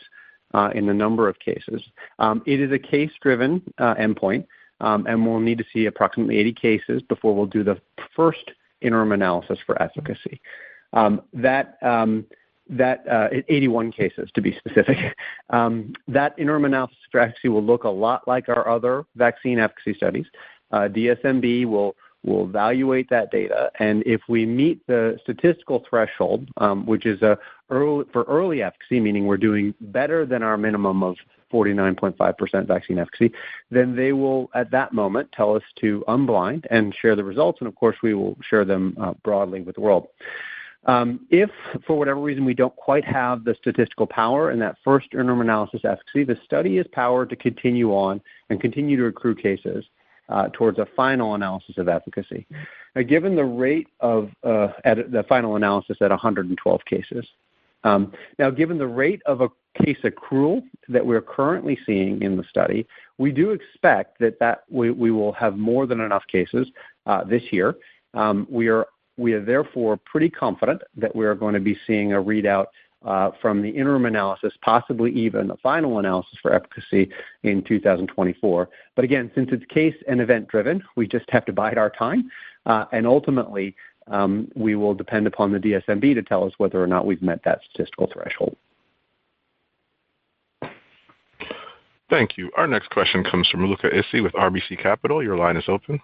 uh, 0.53 0.71
in 0.75 0.85
the 0.85 0.93
number 0.93 1.29
of 1.29 1.39
cases. 1.39 1.81
Um, 2.19 2.43
it 2.45 2.59
is 2.59 2.73
a 2.73 2.79
case-driven 2.79 3.61
uh, 3.77 3.95
endpoint, 3.95 4.47
um, 4.81 5.07
and 5.07 5.25
we'll 5.25 5.39
need 5.39 5.59
to 5.59 5.65
see 5.71 5.85
approximately 5.85 6.37
80 6.39 6.53
cases 6.53 7.01
before 7.03 7.33
we'll 7.33 7.45
do 7.45 7.63
the 7.63 7.79
first 8.15 8.51
interim 8.81 9.13
analysis 9.13 9.59
for 9.65 9.81
efficacy. 9.81 10.41
Um, 10.91 11.21
that 11.33 11.77
uh, 11.81 13.29
81 13.47 13.91
cases, 13.93 14.29
to 14.35 14.41
be 14.41 14.57
specific. 14.57 14.97
That 16.07 16.35
interim 16.37 16.65
analysis 16.65 16.97
for 17.11 17.21
efficacy 17.21 17.47
will 17.47 17.63
look 17.63 17.83
a 17.83 17.89
lot 17.89 18.27
like 18.27 18.49
our 18.49 18.67
other 18.67 19.05
vaccine 19.15 19.59
efficacy 19.59 19.93
studies. 19.95 20.25
Uh, 20.71 20.87
DSMB 20.87 21.65
will 21.65 21.95
will 22.23 22.43
evaluate 22.43 23.09
that 23.09 23.31
data. 23.31 23.71
And 23.79 24.03
if 24.05 24.21
we 24.27 24.45
meet 24.45 24.85
the 24.87 25.17
statistical 25.23 25.85
threshold, 25.89 26.49
um, 26.57 26.85
which 26.85 27.05
is 27.05 27.19
for 27.19 28.23
early 28.27 28.61
efficacy, 28.61 28.99
meaning 28.99 29.25
we're 29.25 29.37
doing 29.37 29.73
better 29.79 30.25
than 30.25 30.43
our 30.43 30.57
minimum 30.57 31.01
of 31.03 31.15
49.5% 31.51 32.67
vaccine 32.67 32.99
efficacy, 32.99 33.31
then 33.71 33.95
they 33.95 34.11
will, 34.11 34.49
at 34.53 34.69
that 34.71 34.93
moment, 34.93 35.31
tell 35.31 35.55
us 35.55 35.63
to 35.77 36.03
unblind 36.07 36.65
and 36.69 36.93
share 36.93 37.15
the 37.15 37.23
results. 37.23 37.59
And 37.61 37.67
of 37.67 37.75
course, 37.75 37.97
we 38.03 38.13
will 38.13 38.37
share 38.47 38.65
them 38.65 38.95
uh, 38.99 39.13
broadly 39.23 39.61
with 39.61 39.75
the 39.75 39.81
world. 39.81 40.09
Um, 40.85 41.25
if, 41.29 41.49
for 41.85 41.97
whatever 41.97 42.19
reason, 42.19 42.45
we 42.45 42.53
don't 42.53 42.75
quite 42.75 43.03
have 43.03 43.43
the 43.43 43.55
statistical 43.55 44.07
power 44.07 44.51
in 44.51 44.59
that 44.59 44.77
first 44.83 45.07
interim 45.13 45.41
analysis 45.41 45.81
efficacy, 45.83 46.23
the 46.23 46.39
study 46.45 46.77
is 46.77 46.87
powered 46.91 47.29
to 47.31 47.35
continue 47.35 47.91
on 47.91 48.21
and 48.49 48.61
continue 48.61 48.95
to 48.97 49.05
accrue 49.05 49.35
cases 49.35 49.85
Uh, 50.29 50.47
towards 50.53 50.77
a 50.77 50.85
final 50.95 51.33
analysis 51.33 51.75
of 51.79 51.87
efficacy. 51.87 52.45
Now, 52.95 53.01
given 53.01 53.35
the 53.35 53.45
rate 53.45 53.87
of 53.99 54.29
uh, 54.43 54.67
the 54.83 55.25
final 55.27 55.55
analysis 55.55 55.97
at 56.01 56.11
112 56.11 56.85
cases, 56.85 57.25
um, 57.83 58.13
now, 58.37 58.51
given 58.51 58.77
the 58.77 58.85
rate 58.85 59.23
of 59.25 59.41
a 59.41 59.49
case 59.83 59.97
accrual 60.03 60.61
that 60.87 61.03
we're 61.03 61.21
currently 61.21 61.79
seeing 61.83 62.21
in 62.21 62.37
the 62.37 62.43
study, 62.43 62.85
we 63.17 63.31
do 63.31 63.51
expect 63.51 64.19
that 64.19 64.63
we 64.69 64.91
will 64.91 65.31
have 65.31 65.57
more 65.57 65.87
than 65.87 65.99
enough 65.99 66.27
cases 66.27 66.67
uh, 67.07 67.23
this 67.23 67.43
year. 67.51 67.75
Um, 68.13 68.45
we 68.51 68.67
are 68.67 68.85
therefore 69.17 69.97
pretty 69.97 70.29
confident 70.29 70.81
that 70.97 71.15
we 71.15 71.25
are 71.25 71.35
going 71.35 71.55
to 71.55 71.59
be 71.59 71.77
seeing 71.87 72.13
a 72.13 72.17
readout 72.17 72.67
Uh, 73.05 73.31
from 73.41 73.61
the 73.61 73.69
interim 73.69 74.05
analysis, 74.05 74.51
possibly 74.61 75.09
even 75.11 75.47
the 75.47 75.55
final 75.63 75.99
analysis 75.99 76.37
for 76.41 76.53
efficacy 76.53 77.09
in 77.43 77.63
2024. 77.63 78.69
But 78.93 79.05
Again, 79.05 79.31
since 79.33 79.47
it's 79.53 79.63
case 79.67 79.95
and 80.09 80.19
event-driven, 80.19 80.83
we 80.97 81.07
just 81.07 81.23
have 81.29 81.45
to 81.45 81.53
bide 81.53 81.77
our 81.77 81.89
time. 81.89 82.29
Uh, 82.65 82.85
and 82.91 83.07
ultimately, 83.07 83.73
um, 84.07 84.51
we 84.53 84.75
will 84.75 84.93
depend 84.93 85.27
upon 85.27 85.53
the 85.53 85.59
DSMB 85.59 86.13
to 86.13 86.23
tell 86.23 86.43
us 86.43 86.51
whether 86.57 86.83
or 86.83 86.87
not 86.87 87.05
we've 87.05 87.21
met 87.21 87.41
that 87.45 87.61
statistical 87.69 88.09
threshold. 88.11 88.57
Thank 92.09 92.37
you. 92.37 92.51
Our 92.57 92.67
next 92.67 92.89
question 92.89 93.23
comes 93.23 93.47
from 93.49 93.65
Luca 93.67 93.89
Issi 93.89 94.21
with 94.23 94.33
RBC 94.33 94.81
Capital. 94.81 95.23
Your 95.23 95.37
line 95.37 95.57
is 95.57 95.65
open. 95.67 96.01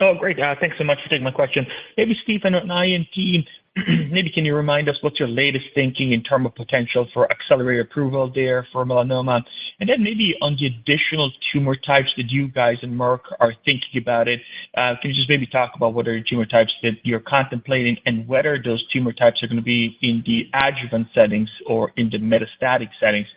Oh, 0.00 0.14
great. 0.14 0.40
Uh, 0.40 0.54
thanks 0.58 0.78
so 0.78 0.84
much 0.84 0.98
for 1.02 1.08
taking 1.10 1.24
my 1.24 1.30
question. 1.30 1.66
Maybe 1.96 2.18
Stephen 2.22 2.54
and 2.54 2.72
I 2.72 2.86
and 2.86 3.06
team, 3.12 3.44
maybe 4.10 4.30
can 4.30 4.44
you 4.44 4.54
remind 4.54 4.86
us 4.90 4.98
what's 5.00 5.18
your 5.18 5.28
latest 5.28 5.64
thinking 5.74 6.12
in 6.12 6.22
terms 6.22 6.44
of 6.44 6.54
potential 6.54 7.08
for 7.14 7.30
accelerated 7.32 7.86
approval 7.86 8.30
there 8.34 8.66
for 8.70 8.84
melanoma? 8.84 9.42
And 9.80 9.88
then 9.88 10.02
maybe 10.02 10.36
on 10.42 10.56
the 10.60 10.66
additional 10.66 11.32
tumor 11.50 11.74
types 11.74 12.12
that 12.18 12.30
you 12.30 12.48
guys 12.48 12.76
and 12.82 12.92
Merck 12.92 13.20
are 13.40 13.54
thinking 13.64 14.02
about 14.02 14.28
it, 14.28 14.42
uh, 14.76 14.96
can 15.00 15.10
you 15.10 15.16
just 15.16 15.28
maybe 15.30 15.46
talk 15.46 15.72
about 15.74 15.94
what 15.94 16.06
are 16.06 16.18
the 16.18 16.22
tumor 16.22 16.44
types 16.44 16.72
that 16.82 16.96
you're 17.02 17.20
contemplating 17.20 17.96
and 18.04 18.28
whether 18.28 18.60
those 18.62 18.84
tumor 18.92 19.12
types 19.12 19.42
are 19.42 19.46
going 19.46 19.56
to 19.56 19.62
be 19.62 19.96
in 20.02 20.22
the 20.26 20.50
adjuvant 20.52 21.08
settings 21.14 21.50
or 21.66 21.92
in 21.96 22.10
the 22.10 22.18
metastatic 22.18 22.90
settings? 23.00 23.28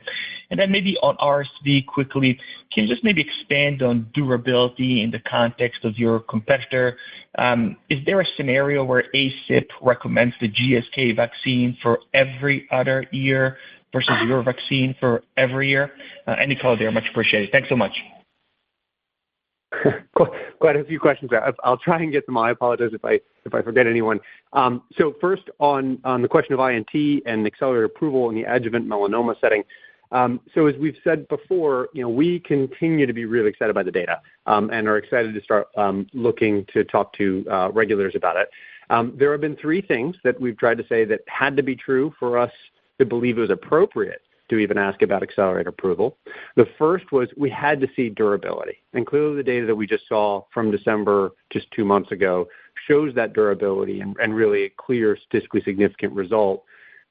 And 0.49 0.59
then 0.59 0.69
maybe 0.69 0.97
on 0.97 1.15
RSV 1.17 1.85
quickly, 1.85 2.37
can 2.73 2.83
you 2.83 2.89
just 2.93 3.05
maybe 3.05 3.21
expand 3.21 3.81
on 3.81 4.09
durability 4.13 5.01
in 5.01 5.11
the 5.11 5.19
context 5.19 5.85
of 5.85 5.97
your 5.97 6.19
competitor? 6.19 6.97
Um, 7.37 7.77
is 7.89 8.03
there 8.05 8.21
a 8.21 8.25
scenario 8.37 8.83
where 8.83 9.05
ACIP 9.13 9.67
recommends 9.81 10.24
the 10.39 10.49
GSK 10.49 11.15
vaccine 11.15 11.77
for 11.81 11.99
every 12.13 12.67
other 12.71 13.05
year 13.11 13.57
versus 13.93 14.15
your 14.25 14.43
vaccine 14.43 14.95
for 14.99 15.23
every 15.37 15.69
year? 15.69 15.91
Uh, 16.27 16.35
any 16.39 16.55
color 16.55 16.77
there? 16.77 16.91
Much 16.91 17.07
appreciated. 17.09 17.51
Thanks 17.51 17.69
so 17.69 17.75
much. 17.75 17.93
Quite 20.59 20.75
a 20.77 20.83
few 20.85 20.99
questions. 20.99 21.31
I'll 21.63 21.77
try 21.77 22.01
and 22.01 22.11
get 22.11 22.25
them. 22.25 22.37
I 22.37 22.51
apologize 22.51 22.91
if 22.93 23.03
I 23.53 23.61
forget 23.61 23.87
anyone. 23.87 24.19
Um, 24.53 24.83
so 24.97 25.15
first, 25.19 25.43
on 25.59 25.99
the 26.03 26.27
question 26.27 26.53
of 26.53 26.59
INT 26.59 27.23
and 27.25 27.45
accelerated 27.45 27.89
approval 27.89 28.29
in 28.29 28.35
the 28.35 28.43
adjuvant 28.43 28.87
melanoma 28.87 29.39
setting, 29.41 29.63
um, 30.11 30.39
so 30.53 30.67
as 30.67 30.75
we've 30.77 30.97
said 31.03 31.27
before, 31.27 31.89
we 31.93 32.39
continue 32.39 33.05
to 33.05 33.13
be 33.13 33.25
really 33.25 33.49
excited 33.49 33.73
by 33.73 33.83
the 33.83 33.91
data 33.91 34.21
um, 34.45 34.69
and 34.71 34.87
are 34.87 34.97
excited 34.97 35.33
to 35.33 35.41
start 35.41 35.67
looking 36.13 36.65
to 36.73 36.83
talk 36.85 37.13
to 37.13 37.45
uh, 37.51 37.71
regulators 37.71 38.15
about 38.15 38.37
it. 38.37 38.49
Um, 38.89 39.13
there 39.17 39.31
have 39.31 39.41
been 39.41 39.55
three 39.55 39.81
things 39.81 40.15
that 40.23 40.39
we've 40.39 40.57
tried 40.57 40.77
to 40.77 40.87
say 40.87 41.05
that 41.05 41.21
had 41.27 41.57
to 41.57 41.63
be 41.63 41.75
true 41.75 42.13
for 42.19 42.37
us 42.37 42.51
to 42.99 43.05
believe 43.05 43.37
it 43.37 43.41
was 43.41 43.49
appropriate 43.49 44.21
to 44.49 44.57
even 44.57 44.77
ask 44.77 45.01
about 45.01 45.23
accelerated 45.23 45.67
approval. 45.67 46.17
The 46.55 46.67
first 46.77 47.11
was 47.11 47.29
we 47.35 47.49
had 47.49 47.81
to 47.81 47.87
see 47.95 48.09
durability. 48.09 48.77
And 48.93 49.05
clearly, 49.05 49.35
the 49.35 49.43
data 49.43 49.65
that 49.65 49.75
we 49.75 49.87
just 49.87 50.07
saw 50.07 50.43
from 50.53 50.69
December, 50.69 51.31
just 51.49 51.69
two 51.71 51.83
months 51.83 52.11
ago, 52.11 52.47
shows 52.87 53.15
that 53.15 53.33
durability 53.33 54.01
and 54.01 54.35
really 54.35 54.65
a 54.65 54.69
clear 54.69 55.17
statistically 55.17 55.63
significant 55.63 56.13
result 56.13 56.63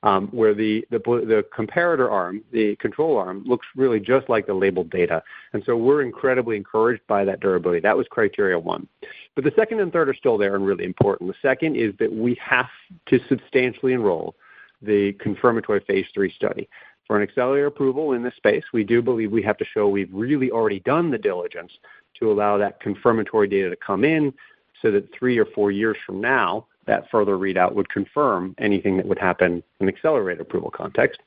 Um, 0.05 0.29
where 0.33 0.53
the 0.53 0.85
comparator 0.93 2.11
arm, 2.11 2.43
the 2.53 2.77
control 2.77 3.17
arm, 3.17 3.43
looks 3.47 3.67
really 3.75 3.99
just 3.99 4.29
like 4.29 4.47
the 4.47 4.53
labeled 4.53 4.91
data. 4.91 5.23
And 5.55 5.63
so 5.65 5.79
we're 5.79 6.03
incredibly 6.03 6.59
encouraged 6.59 7.01
by 7.07 7.25
that 7.25 7.41
durability. 7.41 7.81
That 7.81 7.97
was 7.97 8.07
criteria 8.11 8.59
one. 8.59 8.87
But 9.35 9.45
the 9.45 9.53
second 9.57 9.81
and 9.81 9.91
third 9.91 10.11
are 10.11 10.15
still 10.15 10.37
there 10.37 10.57
and 10.57 10.67
really 10.67 10.85
important. 10.85 11.31
The 11.31 11.49
second 11.49 11.77
is 11.77 11.95
that 12.01 12.13
we 12.13 12.39
have 12.39 12.69
to 13.07 13.19
substantially 13.31 13.95
enroll 13.95 14.35
the 14.83 15.15
confirmatory 15.15 15.81
phase 15.81 16.05
III 16.15 16.31
study. 16.37 16.69
For 17.07 17.17
an 17.17 17.23
accelerated 17.23 17.69
approval 17.69 18.13
in 18.13 18.23
this 18.23 18.37
space, 18.37 18.65
we 18.75 18.85
do 18.85 19.01
believe 19.01 19.31
we 19.33 19.43
have 19.43 19.59
to 19.59 19.65
show 19.65 19.89
we've 19.89 20.13
really 20.13 20.51
already 20.51 20.81
done 20.81 21.11
the 21.11 21.19
diligence 21.19 21.73
to 22.21 22.31
allow 22.31 22.59
that 22.59 22.81
confirmatory 22.81 23.49
data 23.49 23.71
to 23.71 23.77
come 23.77 24.05
in 24.05 24.33
so 24.81 24.91
that 24.91 25.09
three 25.19 25.39
or 25.39 25.47
four 25.47 25.71
years 25.71 25.97
from 26.05 26.21
now, 26.21 26.67
that 26.87 27.11
further 27.11 27.37
readout 27.37 27.75
would 27.75 27.89
confirm 27.89 28.55
anything 28.59 28.97
that 28.97 29.07
would 29.07 29.19
happen 29.19 29.63
in 29.81 29.89
accelerated 29.89 30.41
approval 30.41 30.71
context. 30.71 31.21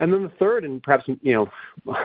And 0.00 0.12
then 0.12 0.22
the 0.22 0.32
third, 0.38 0.64
and 0.64 0.82
perhaps 0.82 1.04
you 1.22 1.32
know, 1.32 1.48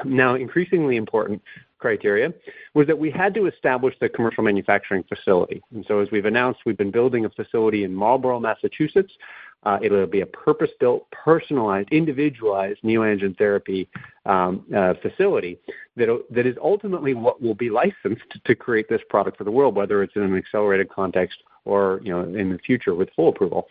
now 0.04 0.36
increasingly 0.36 0.96
important 0.96 1.42
criteria, 1.78 2.34
was 2.74 2.88
that 2.88 2.98
we 2.98 3.12
had 3.12 3.34
to 3.36 3.48
establish 3.48 3.96
the 4.00 4.10
commercial 4.10 4.44
manufacturing 4.44 5.04
facility. 5.04 5.62
And 5.74 5.86
so 5.88 6.00
as 6.00 6.10
we've 6.12 6.26
announced, 6.26 6.62
we've 6.66 6.78
been 6.78 6.92
building 6.92 7.26
a 7.26 7.30
facility 7.30 7.84
in 7.84 7.94
Marlborough, 7.94 8.40
Massachusetts. 8.40 9.14
Uh, 9.64 9.80
it'll 9.82 10.06
be 10.06 10.22
a 10.22 10.26
purpose-built, 10.28 11.10
personalized, 11.10 11.90
individualized 11.92 12.80
neoantigen 12.84 13.36
therapy 13.36 13.90
um, 14.28 14.64
uh, 14.76 14.94
facility 15.02 15.58
that 15.96 16.46
is 16.46 16.56
ultimately 16.62 17.16
what 17.16 17.42
will 17.42 17.56
be 17.56 17.70
licensed 17.70 18.32
to 18.46 18.54
create 18.54 18.88
this 18.90 19.02
product 19.10 19.38
for 19.38 19.44
the 19.44 19.52
world, 19.52 19.76
whether 19.76 20.04
it's 20.04 20.16
in 20.16 20.22
an 20.22 20.38
accelerated 20.38 20.88
context 20.90 21.40
or 21.66 22.00
you 22.04 22.12
know, 22.12 22.22
in 22.22 22.50
the 22.50 22.60
future 22.60 22.96
with 22.96 23.10
full 23.16 23.30
approval. 23.30 23.68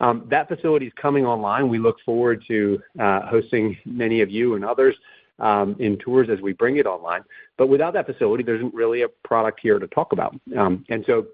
Um, 0.00 0.26
that 0.30 0.48
facility 0.48 0.86
is 0.86 0.92
coming 1.00 1.24
online. 1.24 1.68
We 1.68 1.78
look 1.78 1.96
forward 2.04 2.44
to 2.48 2.82
uh, 2.98 3.20
hosting 3.26 3.78
many 3.84 4.20
of 4.20 4.30
you 4.30 4.54
and 4.54 4.64
others 4.64 4.96
um, 5.38 5.76
in 5.78 5.96
tours 5.98 6.28
as 6.30 6.40
we 6.40 6.52
bring 6.52 6.76
it 6.76 6.86
online. 6.86 7.22
But 7.56 7.68
without 7.68 7.92
that 7.94 8.06
facility, 8.06 8.42
there 8.42 8.56
isn't 8.56 8.74
really 8.74 9.02
a 9.02 9.08
product 9.08 9.60
here 9.60 9.78
to 9.78 9.86
talk 9.86 10.12
about. 10.12 10.34
Um, 10.56 10.84
and 10.88 11.04
so 11.06 11.26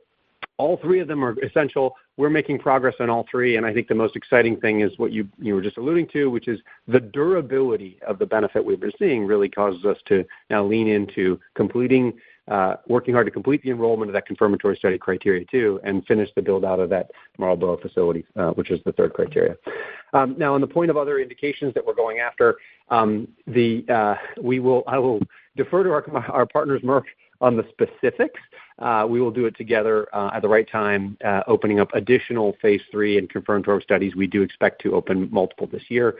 all 0.58 0.76
three 0.76 1.00
of 1.00 1.08
them 1.08 1.24
are 1.24 1.36
essential. 1.42 1.94
We're 2.16 2.30
making 2.30 2.58
progress 2.58 2.96
on 3.00 3.08
all 3.08 3.26
three. 3.30 3.56
And 3.56 3.64
I 3.64 3.72
think 3.72 3.88
the 3.88 3.94
most 3.94 4.16
exciting 4.16 4.60
thing 4.60 4.80
is 4.80 4.92
what 4.98 5.12
you 5.12 5.28
were 5.40 5.62
just 5.62 5.78
alluding 5.78 6.08
to, 6.08 6.30
which 6.30 6.48
is 6.48 6.60
the 6.88 7.00
durability 7.00 7.98
of 8.06 8.18
the 8.18 8.26
benefit 8.26 8.64
we've 8.64 8.80
been 8.80 8.92
seeing 8.98 9.24
really 9.24 9.48
causes 9.48 9.84
us 9.84 9.98
to 10.06 10.24
now 10.50 10.64
lean 10.64 10.88
into 10.88 11.40
Uh, 12.50 12.76
working 12.88 13.12
hard 13.12 13.26
to 13.26 13.30
complete 13.30 13.62
the 13.62 13.70
enrollment 13.70 14.08
of 14.08 14.14
that 14.14 14.24
confirmatory 14.24 14.74
study 14.76 14.96
criteria 14.96 15.44
two 15.50 15.78
and 15.84 16.06
finish 16.06 16.30
the 16.34 16.40
build-out 16.40 16.80
of 16.80 16.88
that 16.88 17.10
Marlborough 17.36 17.76
facility, 17.76 18.24
uh, 18.36 18.50
which 18.52 18.70
is 18.70 18.80
the 18.86 18.92
third 18.92 19.12
criteria. 19.12 19.54
Um, 20.14 20.34
now, 20.38 20.54
on 20.54 20.62
the 20.62 20.66
point 20.66 20.90
of 20.90 20.96
other 20.96 21.18
indications 21.18 21.74
that 21.74 21.84
we're 21.84 21.94
going 21.94 22.20
after, 22.20 22.56
um, 22.88 23.28
uh, 23.48 24.14
I 24.86 24.98
will 24.98 25.20
defer 25.56 25.82
to 25.84 25.90
our 25.90 26.46
partners, 26.46 26.80
Merck, 26.82 27.04
on 27.42 27.56
the 27.56 27.66
specifics. 27.70 28.40
We 29.08 29.20
will 29.20 29.30
do 29.30 29.44
it 29.44 29.56
together 29.56 30.08
at 30.14 30.40
the 30.40 30.48
right 30.48 30.68
time, 30.70 31.18
opening 31.46 31.80
up 31.80 31.90
additional 31.94 32.56
phase 32.62 32.80
III 32.94 33.18
and 33.18 33.28
confirmatory 33.28 33.82
studies. 33.82 34.16
We 34.16 34.26
do 34.26 34.40
expect 34.40 34.80
to 34.82 34.94
open 34.94 35.28
multiple 35.30 35.66
this 35.70 35.84
year. 35.88 36.16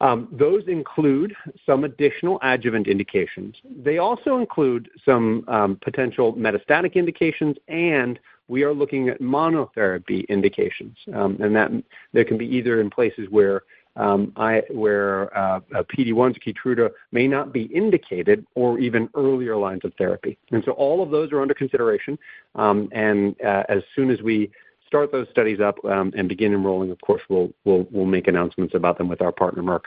Um, 0.00 0.28
those 0.30 0.62
include 0.68 1.34
some 1.66 1.84
additional 1.84 2.38
adjuvant 2.42 2.86
indications. 2.86 3.56
They 3.64 3.98
also 3.98 4.38
include 4.38 4.90
some 5.04 5.44
um, 5.48 5.78
potential 5.82 6.34
metastatic 6.34 6.94
indications, 6.94 7.56
and 7.66 8.18
we 8.46 8.62
are 8.62 8.72
looking 8.72 9.08
at 9.08 9.20
monotherapy 9.20 10.26
indications. 10.28 10.96
Um, 11.12 11.36
and 11.40 11.54
that 11.56 11.70
there 12.12 12.24
can 12.24 12.38
be 12.38 12.46
either 12.46 12.80
in 12.80 12.90
places 12.90 13.28
where 13.30 13.62
um 13.96 14.32
I 14.36 14.62
where 14.70 15.36
uh 15.36 15.60
PD-1s, 15.72 16.36
Keytruda, 16.40 16.90
may 17.10 17.26
not 17.26 17.52
be 17.52 17.62
indicated 17.64 18.46
or 18.54 18.78
even 18.78 19.08
earlier 19.16 19.56
lines 19.56 19.80
of 19.84 19.92
therapy. 19.94 20.38
And 20.52 20.62
so 20.64 20.72
all 20.72 21.02
of 21.02 21.10
those 21.10 21.32
are 21.32 21.42
under 21.42 21.54
consideration. 21.54 22.16
And 22.54 23.34
uh, 23.42 23.64
as 23.68 23.82
soon 23.96 24.10
as 24.10 24.22
we 24.22 24.52
start 24.88 25.12
those 25.12 25.28
studies 25.30 25.60
up 25.60 25.76
um, 25.84 26.12
and 26.16 26.28
begin 26.28 26.52
enrolling, 26.52 26.90
of 26.90 27.00
course, 27.02 27.22
we'll 27.28 27.52
make 27.92 28.26
announcements 28.26 28.74
about 28.74 28.98
them 28.98 29.08
with 29.08 29.22
our 29.22 29.30
partner, 29.30 29.62
Merck. 29.62 29.82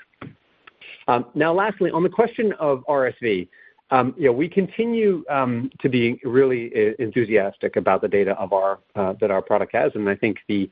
Um, 1.08 1.26
now, 1.36 1.54
lastly, 1.54 1.92
on 1.92 2.04
the 2.04 2.10
question 2.10 2.54
of 2.54 2.86
RSV, 2.88 3.50
um, 3.90 4.16
we 4.18 4.48
continue 4.48 5.24
to 5.28 5.90
be 5.90 6.20
really 6.24 6.72
uh, 6.74 6.94
enthusiastic 7.00 7.76
about 7.76 8.02
the 8.02 8.08
data 8.08 8.40
uh, 8.40 9.14
that 9.20 9.32
our 9.32 9.42
product 9.42 9.76
has. 9.76 9.92
And 9.96 10.08
I 10.08 10.16
think 10.16 10.38
the 10.48 10.70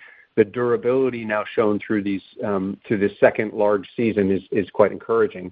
durability 0.53 1.25
now 1.25 1.43
shown 1.53 1.79
through 1.85 2.03
this 2.03 3.11
second 3.19 3.53
large 3.53 3.89
season 3.97 4.41
is 4.51 4.69
quite 4.69 4.93
encouraging. 4.93 5.51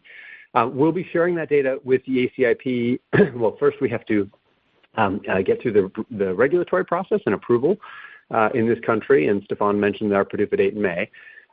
Uh, 0.53 0.69
we'll 0.71 0.93
be 0.93 1.07
sharing 1.11 1.35
that 1.35 1.49
data 1.49 1.77
with 1.83 2.01
the 2.05 2.29
ACIP. 2.29 2.99
Well, 3.35 3.57
first, 3.59 3.81
we 3.81 3.89
have 3.89 4.05
to 4.05 4.29
get 5.43 5.61
through 5.61 5.91
the 6.09 6.33
regulatory 6.33 6.85
process 6.85 7.19
and 7.25 7.35
approval 7.35 7.77
Uh, 8.29 8.49
in 8.53 8.67
this 8.67 8.77
country. 8.85 9.29
And 9.29 9.41
Stéphane 9.47 9.79
mentioned 9.79 10.13
our 10.13 10.25
PDUFA 10.25 10.57
date 10.57 10.73
in 10.73 10.81
May. 10.81 11.09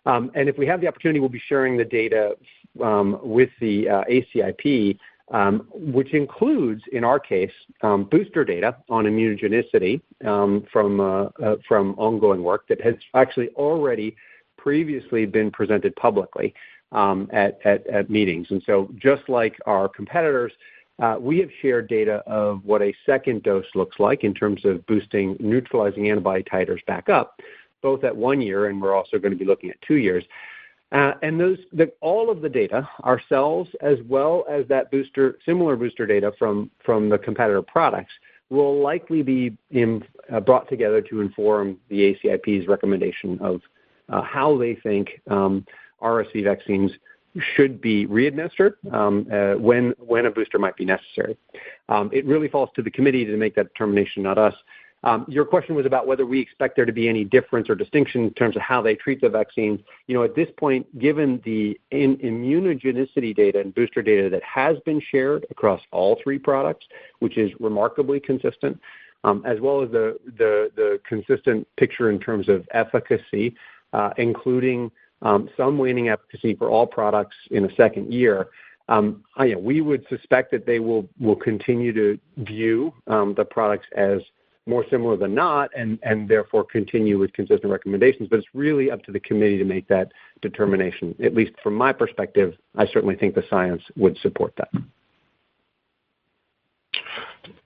Um, 0.06 0.32
and 0.34 0.48
if 0.48 0.58
we 0.58 0.66
have 0.66 0.80
the 0.80 0.88
opportunity, 0.88 1.20
we'll 1.20 1.28
be 1.28 1.40
sharing 1.46 1.76
the 1.76 1.84
data 1.84 2.36
um, 2.82 3.20
with 3.22 3.50
the 3.60 3.88
uh, 3.88 4.02
ACIP, 4.10 4.98
um, 5.30 5.68
which 5.72 6.12
includes, 6.14 6.82
in 6.90 7.04
our 7.04 7.20
case, 7.20 7.52
booster 7.80 8.44
data 8.44 8.76
on 8.90 9.04
immunogenicity 9.04 10.00
uh, 10.26 11.54
from 11.62 11.94
ongoing 11.96 12.42
work 12.42 12.66
that 12.66 12.80
has 12.80 12.96
actually 13.14 13.50
already 13.50 14.16
previously 14.56 15.26
been 15.26 15.52
presented 15.52 15.94
publicly 15.94 16.52
at 16.92 18.10
meetings. 18.10 18.48
And 18.50 18.60
so 18.66 18.90
just 18.96 19.28
like 19.28 19.60
our 19.66 19.88
competitors, 19.88 20.50
Uh, 21.02 21.16
we 21.18 21.38
have 21.38 21.50
shared 21.60 21.88
data 21.88 22.22
of 22.26 22.64
what 22.64 22.80
a 22.80 22.94
second 23.04 23.42
dose 23.42 23.66
looks 23.74 23.98
like 23.98 24.22
in 24.22 24.32
terms 24.32 24.64
of 24.64 24.84
boosting 24.86 25.36
neutralizing 25.40 26.08
antibody 26.08 26.44
titers 26.44 26.84
back 26.86 27.08
up, 27.08 27.40
both 27.82 28.04
at 28.04 28.14
one 28.14 28.40
year, 28.40 28.66
and 28.66 28.80
we're 28.80 28.94
also 28.94 29.18
going 29.18 29.32
to 29.32 29.38
be 29.38 29.44
looking 29.44 29.70
at 29.70 29.80
two 29.82 29.96
years. 29.96 30.24
Uh, 30.92 31.14
and 31.22 31.58
all 32.00 32.30
of 32.30 32.40
the 32.40 32.48
data, 32.48 32.88
ourselves 33.04 33.68
as 33.80 33.98
well 34.06 34.44
as 34.48 34.66
that 34.68 34.90
booster, 34.92 35.38
similar 35.44 35.74
booster 35.74 36.06
data 36.06 36.32
from 36.38 36.70
the 36.86 37.18
competitor 37.18 37.62
products, 37.62 38.12
will 38.48 38.80
likely 38.80 39.22
be 39.22 39.56
uh, 40.32 40.38
brought 40.40 40.68
together 40.68 41.00
to 41.00 41.20
inform 41.20 41.76
the 41.88 42.14
ACIP's 42.14 42.68
recommendation 42.68 43.38
of 43.40 43.60
how 44.08 44.56
they 44.56 44.76
think 44.76 45.20
um, 45.28 45.66
RSV 46.00 46.44
vaccines 46.44 46.92
should 47.56 47.80
be 47.80 48.06
readministered 48.06 48.74
um, 48.92 49.26
uh, 49.32 49.54
when 49.58 50.26
a 50.26 50.30
booster 50.30 50.58
might 50.58 50.76
be 50.76 50.84
necessary. 50.84 51.36
Um, 51.88 52.10
it 52.12 52.24
really 52.26 52.48
falls 52.48 52.70
to 52.76 52.82
the 52.82 52.90
committee 52.90 53.24
to 53.24 53.36
make 53.36 53.54
that 53.56 53.72
determination, 53.72 54.22
not 54.22 54.38
us. 54.38 54.54
Um, 55.02 55.26
your 55.28 55.44
question 55.44 55.74
was 55.74 55.84
about 55.84 56.06
whether 56.06 56.24
we 56.24 56.40
expect 56.40 56.76
there 56.76 56.86
to 56.86 56.92
be 56.92 57.10
any 57.10 57.24
difference 57.24 57.68
or 57.68 57.74
distinction 57.74 58.24
in 58.24 58.32
terms 58.32 58.56
of 58.56 58.62
how 58.62 58.80
they 58.80 58.94
treat 58.94 59.20
the 59.20 59.28
vaccines. 59.28 59.80
You 60.06 60.14
know, 60.14 60.22
at 60.22 60.34
this 60.34 60.48
point, 60.56 60.98
given 60.98 61.42
the 61.44 61.78
immunogenicity 61.92 63.36
data 63.36 63.60
and 63.60 63.74
booster 63.74 64.00
data 64.00 64.30
that 64.30 64.42
has 64.42 64.78
been 64.86 65.02
shared 65.10 65.44
across 65.50 65.82
all 65.92 66.18
three 66.22 66.38
products, 66.38 66.86
which 67.18 67.36
is 67.36 67.50
remarkably 67.60 68.18
consistent, 68.18 68.80
as 69.44 69.60
well 69.60 69.82
as 69.82 69.90
the 69.90 71.00
consistent 71.06 71.66
picture 71.76 72.10
in 72.10 72.18
terms 72.18 72.48
of 72.48 72.66
efficacy, 72.72 73.54
uh, 73.92 74.10
including 74.16 74.90
Um, 75.24 75.48
some 75.56 75.78
waning 75.78 76.10
efficacy 76.10 76.54
for 76.54 76.70
all 76.70 76.86
products 76.86 77.36
in 77.50 77.64
a 77.64 77.74
second 77.74 78.12
year, 78.12 78.48
um, 78.88 79.24
we 79.58 79.80
would 79.80 80.06
suspect 80.08 80.50
that 80.52 80.66
they 80.66 80.78
will 80.78 81.08
continue 81.42 81.92
to 81.92 82.18
view 82.38 82.92
um, 83.06 83.34
the 83.34 83.44
products 83.44 83.86
as 83.96 84.20
more 84.66 84.84
similar 84.90 85.16
than 85.16 85.34
not 85.34 85.70
and 85.74 85.98
therefore 86.28 86.64
continue 86.64 87.18
with 87.18 87.32
consistent 87.32 87.70
recommendations. 87.70 88.28
But 88.28 88.38
it's 88.38 88.48
really 88.54 88.90
up 88.90 89.02
to 89.04 89.12
the 89.12 89.20
committee 89.20 89.58
to 89.58 89.64
make 89.64 89.88
that 89.88 90.12
determination. 90.40 91.14
At 91.22 91.34
least 91.34 91.52
from 91.62 91.74
my 91.74 91.92
perspective, 91.92 92.54
I 92.76 92.86
certainly 92.86 93.16
think 93.16 93.34
the 93.34 93.44
science 93.50 93.82
would 93.96 94.16
support 94.18 94.54
that. 94.56 94.70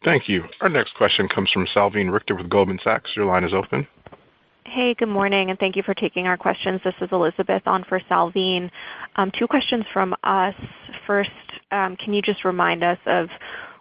Thank 0.05 0.29
you. 0.29 0.45
Our 0.61 0.69
next 0.69 0.95
question 0.95 1.29
comes 1.29 1.51
from 1.51 1.67
Salveen 1.75 2.13
Richter 2.13 2.35
with 2.35 2.49
Goldman 2.49 2.81
Sachs. 2.83 3.11
Your 3.15 3.27
line 3.27 3.45
is 3.45 3.55
open. 3.55 3.87
Hey, 4.71 4.93
good 4.93 5.09
morning, 5.09 5.49
and 5.49 5.59
thank 5.59 5.77
you 5.77 5.83
for 5.83 5.95
taking 5.95 6.27
our 6.27 6.37
questions. 6.37 6.83
This 6.85 6.95
is 7.01 7.09
Elizabeth 7.11 7.63
on 7.65 7.85
for 7.85 8.01
Salveen. 8.01 8.71
Um, 9.17 9.31
two 9.31 9.47
questions 9.47 9.87
from 9.95 10.15
us. 10.23 10.55
First, 11.07 11.31
um, 11.71 11.97
can 11.97 12.13
you 12.13 12.21
just 12.21 12.45
remind 12.45 12.85
us 12.85 12.99
of 13.07 13.31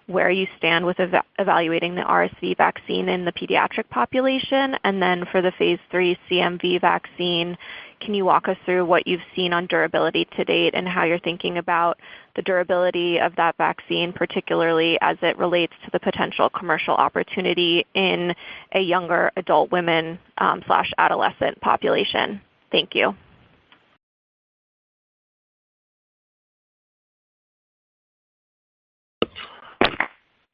where 0.05 0.31
you 0.31 0.47
stand 0.57 0.85
with 0.85 0.95
evaluating 1.39 1.95
the 1.95 2.03
RSV 2.03 2.55
vaccine 2.55 3.09
in 3.09 3.25
the 3.25 3.33
pediatric 3.33 3.89
population? 3.89 4.77
And 4.85 5.01
then 5.01 5.25
for 5.29 5.41
the 5.41 5.51
phase 5.59 5.79
III 5.93 6.17
CMV 6.31 6.79
vaccine, 6.79 7.57
can 7.99 8.13
you 8.13 8.25
walk 8.25 8.47
us 8.47 8.57
through 8.65 8.85
what 8.85 9.07
you've 9.07 9.21
seen 9.35 9.53
on 9.53 9.67
durability 9.67 10.27
to 10.37 10.43
date 10.43 10.73
and 10.75 10.87
how 10.87 11.03
you're 11.03 11.19
thinking 11.19 11.57
about 11.57 11.99
the 12.35 12.41
durability 12.41 13.19
of 13.19 13.35
that 13.35 13.57
vaccine, 13.57 14.13
particularly 14.13 14.97
as 15.01 15.17
it 15.21 15.37
relates 15.37 15.73
to 15.85 15.91
the 15.91 15.99
potential 15.99 16.49
commercial 16.49 16.95
opportunity 16.95 17.85
in 17.93 18.33
a 18.73 18.79
younger 18.79 19.31
adult 19.35 19.71
women 19.71 20.19
um, 20.37 20.61
slash 20.65 20.91
adolescent 20.97 21.59
population? 21.61 22.41
Thank 22.71 22.95
you. 22.95 23.15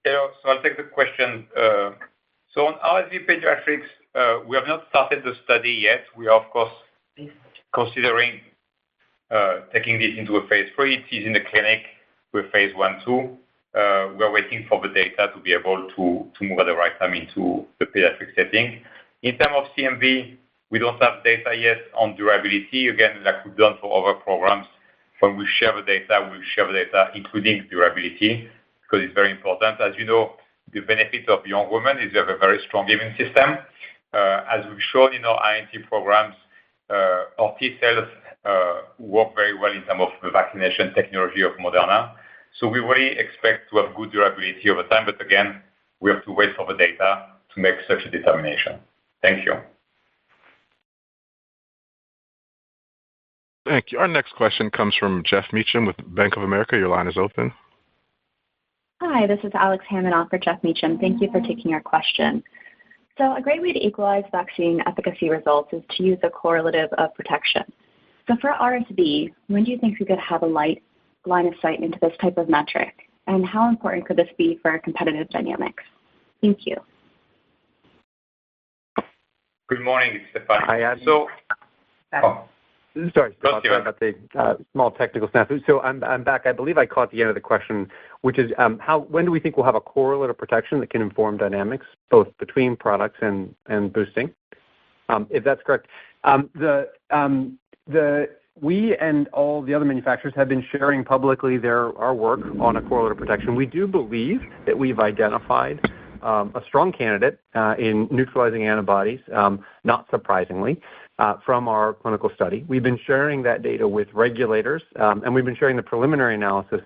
So 0.05 0.49
I'll 0.49 0.61
take 0.61 0.77
the 0.77 0.83
question. 0.83 1.47
Uh, 1.57 1.91
so 2.53 2.67
on 2.67 2.73
RSV 2.85 3.25
pediatrics, 3.25 3.87
uh, 4.15 4.45
we 4.45 4.55
have 4.57 4.67
not 4.67 4.85
started 4.89 5.23
the 5.23 5.33
study 5.43 5.71
yet. 5.71 6.03
We 6.15 6.27
are, 6.27 6.39
of 6.39 6.51
course, 6.51 6.71
considering 7.73 8.41
uh, 9.31 9.61
taking 9.73 9.99
this 9.99 10.11
into 10.17 10.37
a 10.37 10.47
phase 10.47 10.69
III. 10.79 10.95
It 10.95 11.15
is 11.15 11.25
in 11.25 11.33
the 11.33 11.41
clinic 11.49 11.81
with 12.33 12.51
phase 12.51 12.73
I/II. 12.75 13.37
Uh, 13.73 14.13
we 14.15 14.23
are 14.23 14.31
waiting 14.31 14.65
for 14.69 14.79
the 14.81 14.93
data 14.93 15.31
to 15.33 15.41
be 15.41 15.53
able 15.53 15.89
to 15.95 16.27
to 16.37 16.43
move 16.45 16.59
at 16.59 16.65
the 16.65 16.75
right 16.75 16.97
time 16.99 17.13
into 17.13 17.65
the 17.79 17.85
pediatric 17.85 18.35
setting. 18.35 18.81
In 19.23 19.37
terms 19.37 19.55
of 19.55 19.63
CMV, 19.75 20.37
we 20.69 20.79
don't 20.79 21.01
have 21.01 21.23
data 21.23 21.55
yet 21.55 21.77
on 21.97 22.15
durability. 22.15 22.89
Again, 22.89 23.23
like 23.23 23.43
we've 23.45 23.57
done 23.57 23.77
for 23.81 23.89
other 23.97 24.19
programs, 24.19 24.67
when 25.19 25.37
we 25.37 25.47
share 25.57 25.75
the 25.75 25.81
data, 25.81 26.27
we'll 26.29 26.41
share 26.55 26.67
the 26.67 26.73
data 26.73 27.09
including 27.15 27.65
durability 27.71 28.49
because 28.81 29.03
it's 29.05 29.13
very 29.13 29.31
important. 29.31 29.81
As 29.81 29.93
you 29.97 30.05
know, 30.05 30.33
the 30.73 30.81
benefit 30.81 31.27
of 31.29 31.45
young 31.45 31.71
women 31.71 31.97
is 31.97 32.13
they 32.13 32.19
have 32.19 32.29
a 32.29 32.37
very 32.37 32.59
strong 32.67 32.89
immune 32.89 33.15
system. 33.17 33.57
Uh, 34.13 34.43
as 34.51 34.63
we've 34.69 34.81
shown 34.91 35.13
in 35.13 35.25
our 35.25 35.39
INT 35.55 35.87
programs, 35.87 36.35
Uh, 36.89 37.23
our 37.39 37.55
T 37.59 37.77
cells 37.79 38.07
uh, 38.45 38.81
work 38.99 39.35
very 39.35 39.57
well 39.57 39.71
in 39.71 39.83
terms 39.83 40.01
of 40.01 40.09
the 40.21 40.29
vaccination 40.29 40.93
technology 40.93 41.41
of 41.41 41.53
Moderna. 41.53 42.13
So 42.59 42.67
we 42.67 42.79
really 42.79 43.17
expect 43.17 43.69
to 43.71 43.77
have 43.77 43.95
good 43.95 44.11
durability 44.11 44.69
over 44.69 44.83
time. 44.83 45.05
But 45.05 45.19
again, 45.21 45.61
we 45.99 46.11
have 46.11 46.23
to 46.25 46.31
wait 46.31 46.55
for 46.55 46.65
the 46.67 46.77
data 46.77 47.27
to 47.55 47.61
make 47.61 47.75
such 47.87 48.05
a 48.05 48.09
determination. 48.09 48.79
Thank 49.21 49.45
you. 49.45 49.53
Thank 53.65 53.91
you. 53.91 53.99
Our 53.99 54.09
next 54.09 54.35
question 54.35 54.69
comes 54.69 54.93
from 54.99 55.23
Geoff 55.25 55.45
Meacham 55.53 55.85
with 55.85 55.95
Bank 56.13 56.35
of 56.35 56.43
America. 56.43 56.75
Your 56.75 56.89
line 56.89 57.07
is 57.07 57.17
open. 57.17 57.53
Hi, 59.01 59.25
this 59.25 59.39
is 59.43 59.51
Alex 59.53 59.83
Hammond 59.87 60.13
for 60.29 60.37
Geoff 60.37 60.61
Meacham. 60.63 60.99
Thank 60.99 61.21
you 61.21 61.31
for 61.31 61.39
taking 61.41 61.73
our 61.73 61.81
question. 61.81 62.43
So 63.17 63.35
a 63.35 63.41
great 63.41 63.61
way 63.61 63.73
to 63.73 63.85
equalize 63.85 64.23
vaccine 64.31 64.81
efficacy 64.87 65.29
results 65.29 65.71
is 65.71 65.83
to 65.97 66.03
use 66.03 66.17
a 66.23 66.29
correlative 66.29 66.89
of 66.97 67.13
protection. 67.13 67.63
So 68.27 68.35
for 68.41 68.51
RSV, 68.51 69.31
when 69.47 69.63
do 69.63 69.71
you 69.71 69.77
think 69.77 69.99
we 69.99 70.05
could 70.05 70.19
have 70.19 70.41
a 70.41 70.47
light 70.47 70.81
line 71.25 71.45
of 71.45 71.53
sight 71.61 71.81
into 71.81 71.99
this 72.01 72.13
type 72.21 72.37
of 72.37 72.49
metric? 72.49 72.93
And 73.27 73.45
how 73.45 73.69
important 73.69 74.07
could 74.07 74.17
this 74.17 74.29
be 74.37 74.59
for 74.61 74.77
competitive 74.79 75.29
dynamics? 75.29 75.83
Thank 76.41 76.65
you. 76.65 76.75
Good 79.69 79.81
morning, 79.81 80.19
Stéphane. 80.33 80.63
Hi, 80.65 80.81
Adam. 80.81 81.03
So. 81.05 81.27
Oh, 82.13 82.45
Sorry. 83.15 83.35
Sorry 83.41 83.81
about 83.81 83.99
the 83.99 84.13
uh, 84.35 84.55
small 84.71 84.91
technical 84.91 85.27
snafu. 85.29 85.65
So 85.65 85.81
I'm 85.81 86.23
back. 86.23 86.45
I 86.45 86.51
believe 86.51 86.77
I 86.77 86.85
caught 86.85 87.11
the 87.11 87.21
end 87.21 87.29
of 87.29 87.35
the 87.35 87.41
question, 87.41 87.89
which 88.21 88.37
is 88.37 88.51
um, 88.59 88.79
when 89.09 89.25
do 89.25 89.31
we 89.31 89.39
think 89.39 89.57
we'll 89.57 89.65
have 89.65 89.75
a 89.75 89.81
correlate 89.81 90.29
of 90.29 90.37
protection 90.37 90.79
that 90.79 90.91
can 90.91 91.01
inform 91.01 91.37
dynamics 91.37 91.87
both 92.11 92.27
between 92.37 92.75
products 92.75 93.17
and 93.21 93.55
boosting? 93.93 94.31
Um, 95.09 95.27
if 95.31 95.43
that's 95.43 95.61
correct. 95.63 95.87
Um, 96.23 96.49
we 98.61 98.95
and 98.97 99.27
all 99.29 99.63
the 99.63 99.73
other 99.73 99.85
manufacturers 99.85 100.35
have 100.35 100.47
been 100.47 100.63
sharing 100.71 101.03
publicly 101.03 101.57
our 101.67 102.13
work 102.13 102.41
on 102.59 102.75
a 102.75 102.81
correlate 102.83 103.13
of 103.13 103.17
protection. 103.17 103.55
We 103.55 103.65
do 103.65 103.87
believe 103.87 104.41
that 104.67 104.77
we've 104.77 104.99
identified 104.99 105.79
a 106.21 106.61
strong 106.67 106.91
candidate 106.91 107.39
uh, 107.55 107.75
in 107.79 108.07
neutralizing 108.11 108.67
antibodies, 108.67 109.19
not 109.83 110.05
surprisingly, 110.11 110.79
Uh, 111.23 111.37
from 111.45 111.69
our 111.69 111.93
clinical 111.93 112.29
study. 112.35 112.65
We've 112.67 112.83
been 112.83 112.99
sharing 113.07 113.43
that 113.43 113.61
data 113.61 113.87
with 113.87 114.09
regulators, 114.13 114.81
um, 114.97 115.23
and 115.23 115.33
we've 115.33 115.45
been 115.45 115.55
sharing 115.55 115.77
the 115.77 115.81
preliminary 115.81 116.35
analysis 116.35 116.81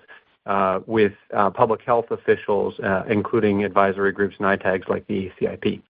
uh, 0.46 0.82
with 0.86 1.14
uh, 1.34 1.50
public 1.50 1.82
health 1.82 2.12
officials, 2.12 2.76
including 3.10 3.64
advisory 3.64 4.12
groups 4.12 4.36
and 4.38 4.46
ITAGs 4.46 4.88
like 4.90 5.08
the 5.08 5.32
ACIP. 5.42 5.82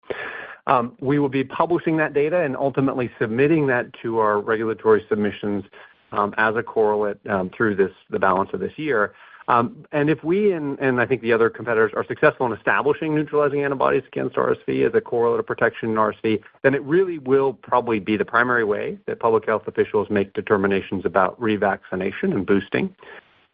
Um, 0.66 0.96
we 1.02 1.20
will 1.20 1.28
be 1.28 1.44
publishing 1.44 1.98
that 1.98 2.14
data 2.14 2.40
and 2.40 2.56
ultimately 2.56 3.12
submitting 3.20 3.68
that 3.68 3.92
to 4.02 4.20
our 4.20 4.40
regulatory 4.40 5.06
submissions 5.10 5.66
um, 6.14 6.34
as 6.38 6.56
a 6.56 6.64
correlate 6.64 7.20
through 7.54 7.76
the 7.76 8.20
balance 8.20 8.52
of 8.54 8.62
this 8.62 8.78
year. 8.78 9.14
Um, 9.50 9.86
and 9.94 10.10
if 10.10 10.24
we 10.24 10.52
and 10.52 11.00
I 11.00 11.06
think 11.06 11.22
the 11.22 11.32
other 11.32 11.50
competitors 11.50 11.94
are 11.96 12.06
successful 12.06 12.46
in 12.46 12.52
establishing 12.52 13.16
neutralizing 13.16 13.64
antibodies 13.64 14.04
against 14.08 14.36
RSV 14.36 14.86
as 14.86 14.94
a 14.94 15.00
correlate 15.00 15.40
of 15.40 15.48
protection 15.48 15.90
in 15.92 15.96
RSV, 15.96 16.42
then 16.64 16.76
it 16.76 16.84
really 16.84 17.18
will 17.18 17.54
probably 17.54 18.00
be 18.00 18.18
the 18.18 18.26
primary 18.26 18.66
way 18.66 18.98
that 19.06 19.20
public 19.20 19.46
health 19.46 19.64
officials 19.68 20.10
make 20.10 20.34
determinations 20.34 21.06
about 21.06 21.40
revaccination 21.40 22.34
and 22.34 22.46
boosting 22.46 22.94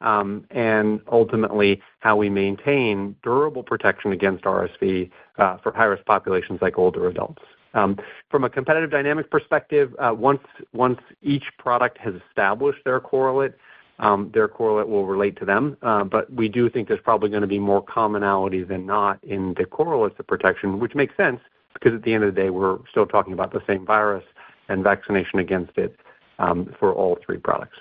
um, 0.04 0.46
and 0.52 1.02
ultimately 1.12 1.82
how 2.00 2.16
we 2.16 2.30
maintain 2.30 3.16
durable 3.24 3.64
protection 3.64 4.12
against 4.12 4.44
RSV 4.44 5.10
uh, 5.38 5.58
for 5.58 5.72
high-risk 5.72 6.06
populations 6.06 6.62
like 6.62 6.78
older 6.78 7.08
adults. 7.08 7.42
Um, 7.74 7.98
from 8.30 8.44
a 8.44 8.50
competitive 8.50 8.92
dynamic 8.92 9.32
perspective, 9.32 9.96
uh, 9.98 10.14
once 10.14 11.00
each 11.24 11.46
product 11.58 11.98
has 11.98 12.14
established 12.30 12.84
their 12.86 13.00
correlate, 13.00 13.54
Um, 14.00 14.32
their 14.34 14.48
correlate 14.48 14.88
will 14.88 15.06
relate 15.06 15.38
to 15.40 15.46
them. 15.46 15.78
Uh, 15.82 16.04
but 16.04 16.32
we 16.34 16.50
do 16.50 16.70
think 16.70 16.88
there's 16.88 17.00
probably 17.04 17.30
going 17.30 17.42
to 17.42 17.48
be 17.48 17.60
more 17.60 17.82
commonality 17.82 18.64
than 18.64 18.86
not 18.86 19.24
in 19.24 19.54
the 19.58 19.66
correlates 19.66 20.16
of 20.20 20.28
protection, 20.28 20.80
which 20.80 20.96
makes 20.96 21.16
sense 21.16 21.40
because 21.74 21.94
at 21.94 22.04
the 22.04 22.14
end 22.14 22.24
of 22.24 22.34
the 22.34 22.42
day, 22.42 22.50
we're 22.50 22.80
still 22.90 23.06
talking 23.06 23.34
about 23.34 23.52
the 23.52 23.62
same 23.68 23.86
virus 23.86 24.24
and 24.70 24.84
vaccination 24.84 25.40
against 25.40 25.78
it 25.78 25.96
um, 26.40 26.74
for 26.80 26.94
all 26.94 27.18
three 27.26 27.38
products. 27.38 27.78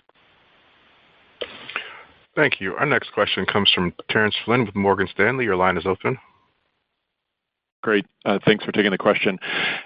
Thank 2.34 2.60
you. 2.60 2.74
Our 2.74 2.86
next 2.86 3.12
question 3.12 3.44
comes 3.44 3.70
from 3.74 3.92
Terence 4.08 4.34
Flynn 4.44 4.64
with 4.64 4.74
Morgan 4.74 5.08
Stanley. 5.12 5.44
Your 5.44 5.56
line 5.56 5.76
is 5.76 5.86
open. 5.86 6.18
Great. 7.82 8.06
Uh, 8.24 8.38
thanks 8.44 8.64
for 8.64 8.70
taking 8.70 8.92
the 8.92 8.98
question. 8.98 9.38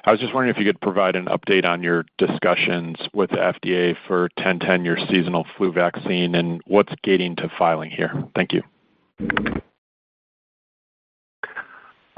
I 0.05 0.11
was 0.11 0.21
just 0.21 0.35
wondering 0.35 0.55
if 0.55 0.61
you 0.61 0.71
could 0.71 0.81
provide 0.81 1.17
an 1.17 1.27
update 1.27 1.65
on 1.65 1.83
your 1.83 2.05
discussions 2.19 2.97
with 3.15 3.31
the 3.31 3.37
FDA 3.37 3.97
for 4.07 4.29
1010, 4.37 4.85
your 4.85 4.99
seasonal 5.09 5.47
flu 5.57 5.73
vaccine, 5.73 6.35
and 6.35 6.61
what's 6.67 6.93
gating 7.03 7.37
to 7.37 7.51
filing 7.59 7.91
here. 7.91 8.13
Thank 8.35 8.53
you. 8.53 8.63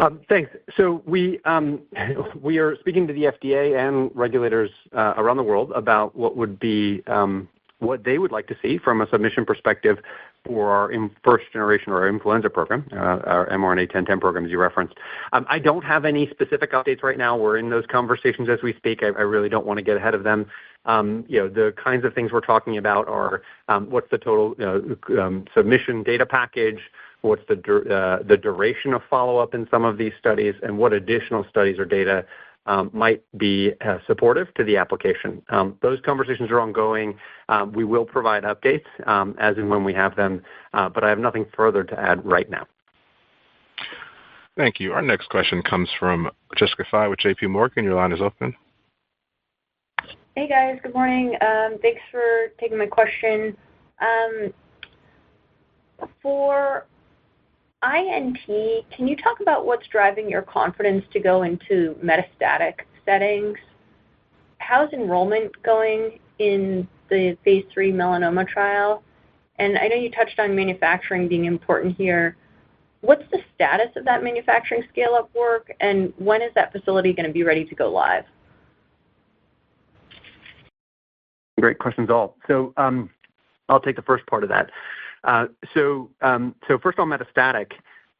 Um, 0.00 0.20
thanks. 0.28 0.50
So 0.76 1.02
um, 1.44 1.80
we 2.42 2.58
are 2.58 2.76
speaking 2.80 3.06
to 3.06 3.12
the 3.12 3.24
FDA 3.24 3.78
and 3.78 4.10
regulators 4.14 4.70
uh, 4.92 5.14
around 5.16 5.36
the 5.36 5.42
world 5.44 5.72
about 5.76 6.12
um, 7.06 7.48
what 7.78 8.04
they 8.04 8.18
would 8.18 8.32
like 8.32 8.48
to 8.48 8.56
see 8.60 8.78
from 8.78 9.00
a 9.00 9.08
submission 9.10 9.44
perspective 9.44 9.98
for 10.44 10.70
our 10.70 10.92
first 11.22 11.44
generation 11.52 11.92
or 11.92 12.00
our 12.00 12.08
influenza 12.08 12.48
program, 12.48 12.86
uh, 12.92 12.96
our 12.96 13.48
mRNA-1010 13.50 14.20
program, 14.20 14.44
as 14.44 14.50
you 14.50 14.58
referenced. 14.58 14.94
Um, 15.32 15.46
I 15.48 15.58
don't 15.58 15.84
have 15.84 16.04
any 16.04 16.28
specific 16.30 16.72
updates 16.72 17.02
right 17.02 17.18
now. 17.18 17.36
We're 17.36 17.58
in 17.58 17.70
those 17.70 17.84
conversations 17.86 18.48
as 18.48 18.62
we 18.62 18.72
speak. 18.74 19.02
I 19.02 19.06
really 19.06 19.48
don't 19.48 19.66
want 19.66 19.78
to 19.78 19.84
get 19.84 19.96
ahead 19.96 20.14
of 20.14 20.24
them. 20.24 20.46
Um, 20.84 21.24
you 21.28 21.38
know, 21.38 21.48
The 21.48 21.74
kinds 21.82 22.04
of 22.04 22.14
things 22.14 22.32
we're 22.32 22.40
talking 22.40 22.78
about 22.78 23.08
are 23.08 23.42
um, 23.68 23.90
what's 23.90 24.10
the 24.10 24.18
total 24.18 24.54
submission 25.54 26.02
data 26.02 26.24
package, 26.24 26.80
what's 27.20 27.42
uh, 27.50 27.54
the 28.26 28.38
duration 28.40 28.94
of 28.94 29.02
follow-up 29.10 29.54
in 29.54 29.68
some 29.70 29.84
of 29.84 29.98
these 29.98 30.12
studies, 30.18 30.54
and 30.62 30.78
what 30.78 30.92
additional 30.92 31.44
studies 31.50 31.78
or 31.78 31.84
data 31.84 32.24
Um, 32.68 32.90
might 32.92 33.22
be 33.38 33.72
uh, 33.80 33.96
supportive 34.06 34.52
to 34.52 34.62
the 34.62 34.76
application. 34.76 35.40
Um, 35.48 35.78
those 35.80 35.98
conversations 36.04 36.50
are 36.50 36.60
ongoing. 36.60 37.16
Um, 37.48 37.72
we 37.72 37.82
will 37.82 38.04
provide 38.04 38.44
updates 38.44 38.84
as 39.38 39.56
and 39.56 39.70
when 39.70 39.84
we 39.84 39.94
have 39.94 40.14
them, 40.16 40.42
uh, 40.74 40.90
but 40.90 41.02
I 41.02 41.08
have 41.08 41.18
nothing 41.18 41.46
further 41.56 41.82
to 41.82 41.98
add 41.98 42.22
right 42.26 42.50
now. 42.50 42.66
Thank 44.58 44.80
you. 44.80 44.92
Our 44.92 45.00
next 45.00 45.30
question 45.30 45.62
comes 45.62 45.88
from 45.98 46.30
Jessica 46.58 46.84
Fye 46.90 47.08
with 47.08 47.20
JPMorgan. 47.20 47.84
Your 47.84 47.94
line 47.94 48.12
is 48.12 48.20
open. 48.20 48.54
Hey, 50.36 50.46
guys. 50.46 50.78
Good 50.82 50.92
morning. 50.92 51.36
Thanks 51.80 52.02
for 52.10 52.48
taking 52.60 52.76
my 52.76 52.86
question. 52.86 53.56
For 56.22 56.86
INT, 57.84 58.38
can 58.90 59.06
you 59.06 59.16
talk 59.16 59.40
about 59.40 59.64
what's 59.64 59.86
driving 59.86 60.28
your 60.28 60.42
confidence 60.42 61.04
to 61.12 61.20
go 61.20 61.42
into 61.42 61.96
metastatic 62.02 62.80
settings? 63.04 63.56
How's 64.58 64.92
enrollment 64.92 65.52
going 65.62 66.18
in 66.40 66.88
the 67.08 67.38
phase 67.44 67.64
III 67.76 67.92
melanoma 67.92 68.48
trial? 68.48 69.04
And 69.60 69.78
I 69.78 69.86
know 69.86 69.94
you 69.94 70.10
touched 70.10 70.40
on 70.40 70.56
manufacturing 70.56 71.28
being 71.28 71.44
important 71.44 71.96
here. 71.96 72.36
What's 73.00 73.24
the 73.30 73.38
status 73.54 73.90
of 73.94 74.04
that 74.06 74.24
manufacturing 74.24 74.82
scale-up 74.90 75.32
work, 75.32 75.72
and 75.78 76.12
when 76.18 76.42
is 76.42 76.50
that 76.56 76.72
facility 76.72 77.12
going 77.12 77.26
to 77.26 77.32
be 77.32 77.44
ready 77.44 77.64
to 77.64 77.74
go 77.76 77.90
live? 77.90 78.24
Great 81.60 81.78
questions 81.78 82.10
all. 82.10 82.36
So 82.48 82.72
um, 82.76 83.08
I'll 83.68 83.80
take 83.80 83.94
the 83.94 84.02
first 84.02 84.26
part 84.26 84.42
of 84.42 84.48
that. 84.48 84.70
Uh, 85.24 85.46
um, 86.20 86.54
so 86.66 86.78
first 86.78 86.98
on 86.98 87.08
metastatic, 87.08 87.72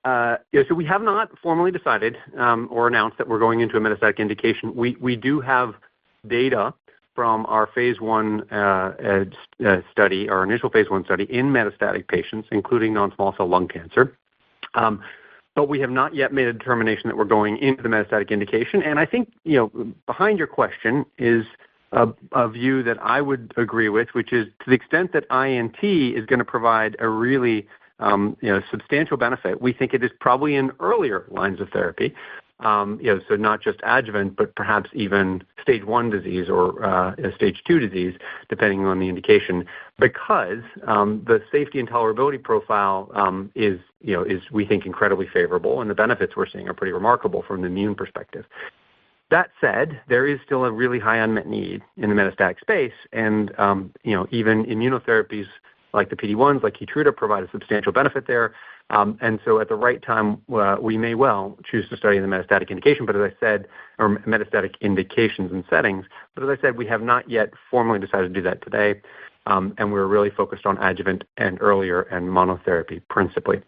uh, 0.04 0.36
so 0.68 0.74
we 0.74 0.84
have 0.84 1.02
not 1.02 1.36
formally 1.42 1.70
decided 1.70 2.16
um, 2.36 2.68
or 2.70 2.86
announced 2.88 3.18
that 3.18 3.28
we're 3.28 3.38
going 3.38 3.60
into 3.60 3.76
a 3.76 3.80
metastatic 3.80 4.18
indication. 4.18 4.74
We 4.74 5.16
do 5.16 5.40
have 5.40 5.74
data 6.26 6.74
from 7.14 7.46
our 7.46 7.66
phase 7.74 7.96
I 8.00 9.24
uh, 9.64 9.80
study, 9.90 10.28
our 10.28 10.44
initial 10.44 10.70
phase 10.70 10.86
I 10.90 11.02
study 11.02 11.24
in 11.24 11.46
metastatic 11.46 12.06
patients, 12.06 12.48
including 12.52 12.94
non-small 12.94 13.34
cell 13.36 13.48
lung 13.48 13.66
cancer. 13.66 14.16
Um, 14.74 15.02
but 15.56 15.68
we 15.68 15.80
have 15.80 15.90
not 15.90 16.14
yet 16.14 16.32
made 16.32 16.46
a 16.46 16.52
determination 16.52 17.08
that 17.08 17.16
we're 17.16 17.24
going 17.24 17.58
into 17.58 17.82
the 17.82 17.88
metastatic 17.88 18.30
indication. 18.30 18.80
And 18.84 19.00
I 19.00 19.06
think 19.06 19.32
you 19.42 19.56
know 19.56 19.92
behind 20.06 20.38
your 20.38 20.46
question 20.46 21.04
is 21.18 21.44
a 21.92 22.48
view 22.48 22.82
that 22.82 22.98
I 23.02 23.20
would 23.20 23.54
agree 23.56 23.88
with, 23.88 24.08
which 24.12 24.32
is 24.32 24.46
to 24.46 24.70
the 24.70 24.74
extent 24.74 25.12
that 25.12 25.24
INT 25.30 25.82
is 25.82 26.26
going 26.26 26.38
to 26.38 26.44
provide 26.44 26.96
a 26.98 27.08
really 27.08 27.66
um, 28.00 28.36
substantial 28.70 29.16
benefit, 29.16 29.60
we 29.60 29.72
think 29.72 29.94
it 29.94 30.04
is 30.04 30.10
probably 30.20 30.54
in 30.54 30.70
earlier 30.80 31.24
lines 31.30 31.60
of 31.60 31.70
therapy, 31.70 32.14
um, 32.60 33.00
so 33.28 33.36
not 33.36 33.62
just 33.62 33.78
adjuvant, 33.84 34.36
but 34.36 34.54
perhaps 34.56 34.90
even 34.92 35.44
stage 35.62 35.84
one 35.84 36.10
disease 36.10 36.48
or 36.48 36.84
uh, 36.84 37.14
stage 37.36 37.62
two 37.66 37.78
disease, 37.78 38.16
depending 38.48 38.84
on 38.84 38.98
the 38.98 39.08
indication, 39.08 39.64
because 39.98 40.62
um, 40.86 41.22
the 41.26 41.40
safety 41.52 41.78
and 41.78 41.88
tolerability 41.88 42.42
profile 42.42 43.10
is, 43.54 43.80
we 44.50 44.66
think, 44.66 44.86
incredibly 44.86 45.26
favorable, 45.26 45.80
and 45.80 45.88
the 45.88 45.94
benefits 45.94 46.34
we're 46.36 46.48
seeing 46.48 46.68
are 46.68 46.74
pretty 46.74 46.92
remarkable 46.92 47.42
from 47.46 47.60
the 47.60 47.68
immune 47.68 47.94
perspective. 47.94 48.44
That 49.30 49.50
said, 49.60 50.00
there 50.08 50.26
is 50.26 50.38
still 50.44 50.64
a 50.64 50.72
really 50.72 50.98
high 50.98 51.18
unmet 51.18 51.46
need 51.46 51.82
in 51.96 52.08
the 52.08 52.14
metastatic 52.14 52.60
space, 52.60 52.94
and 53.12 53.56
um, 53.58 53.92
even 54.04 54.64
immunotherapies 54.64 55.46
like 55.92 56.10
the 56.10 56.16
PD-1s, 56.16 56.62
like 56.62 56.74
Keytruda, 56.74 57.14
provide 57.14 57.44
a 57.44 57.50
substantial 57.50 57.92
benefit 57.92 58.26
there. 58.26 58.54
Um, 58.90 59.18
and 59.20 59.38
so 59.44 59.60
at 59.60 59.68
the 59.68 59.74
right 59.74 60.02
time, 60.02 60.40
uh, 60.52 60.76
we 60.80 60.96
may 60.96 61.14
well 61.14 61.58
choose 61.70 61.88
to 61.90 61.96
study 61.96 62.18
the 62.18 62.26
metastatic 62.26 62.70
indication, 62.70 63.04
but 63.04 63.16
as 63.16 63.22
I 63.22 63.34
said, 63.38 63.66
or 63.98 64.18
metastatic 64.20 64.80
indications 64.80 65.52
and 65.52 65.64
settings. 65.68 66.06
But 66.34 66.44
as 66.44 66.58
I 66.58 66.60
said, 66.60 66.76
we 66.76 66.86
have 66.86 67.02
not 67.02 67.28
yet 67.28 67.50
formally 67.70 67.98
decided 67.98 68.32
to 68.32 68.40
do 68.40 68.42
that 68.42 68.62
today, 68.62 69.00
um, 69.46 69.74
and 69.76 69.92
we're 69.92 70.06
really 70.06 70.30
focused 70.30 70.64
on 70.64 70.78
adjuvant 70.78 71.24
and 71.36 71.58
earlier 71.60 72.02
and 72.02 72.28
monotherapy 72.28 73.02
principally. 73.08 73.60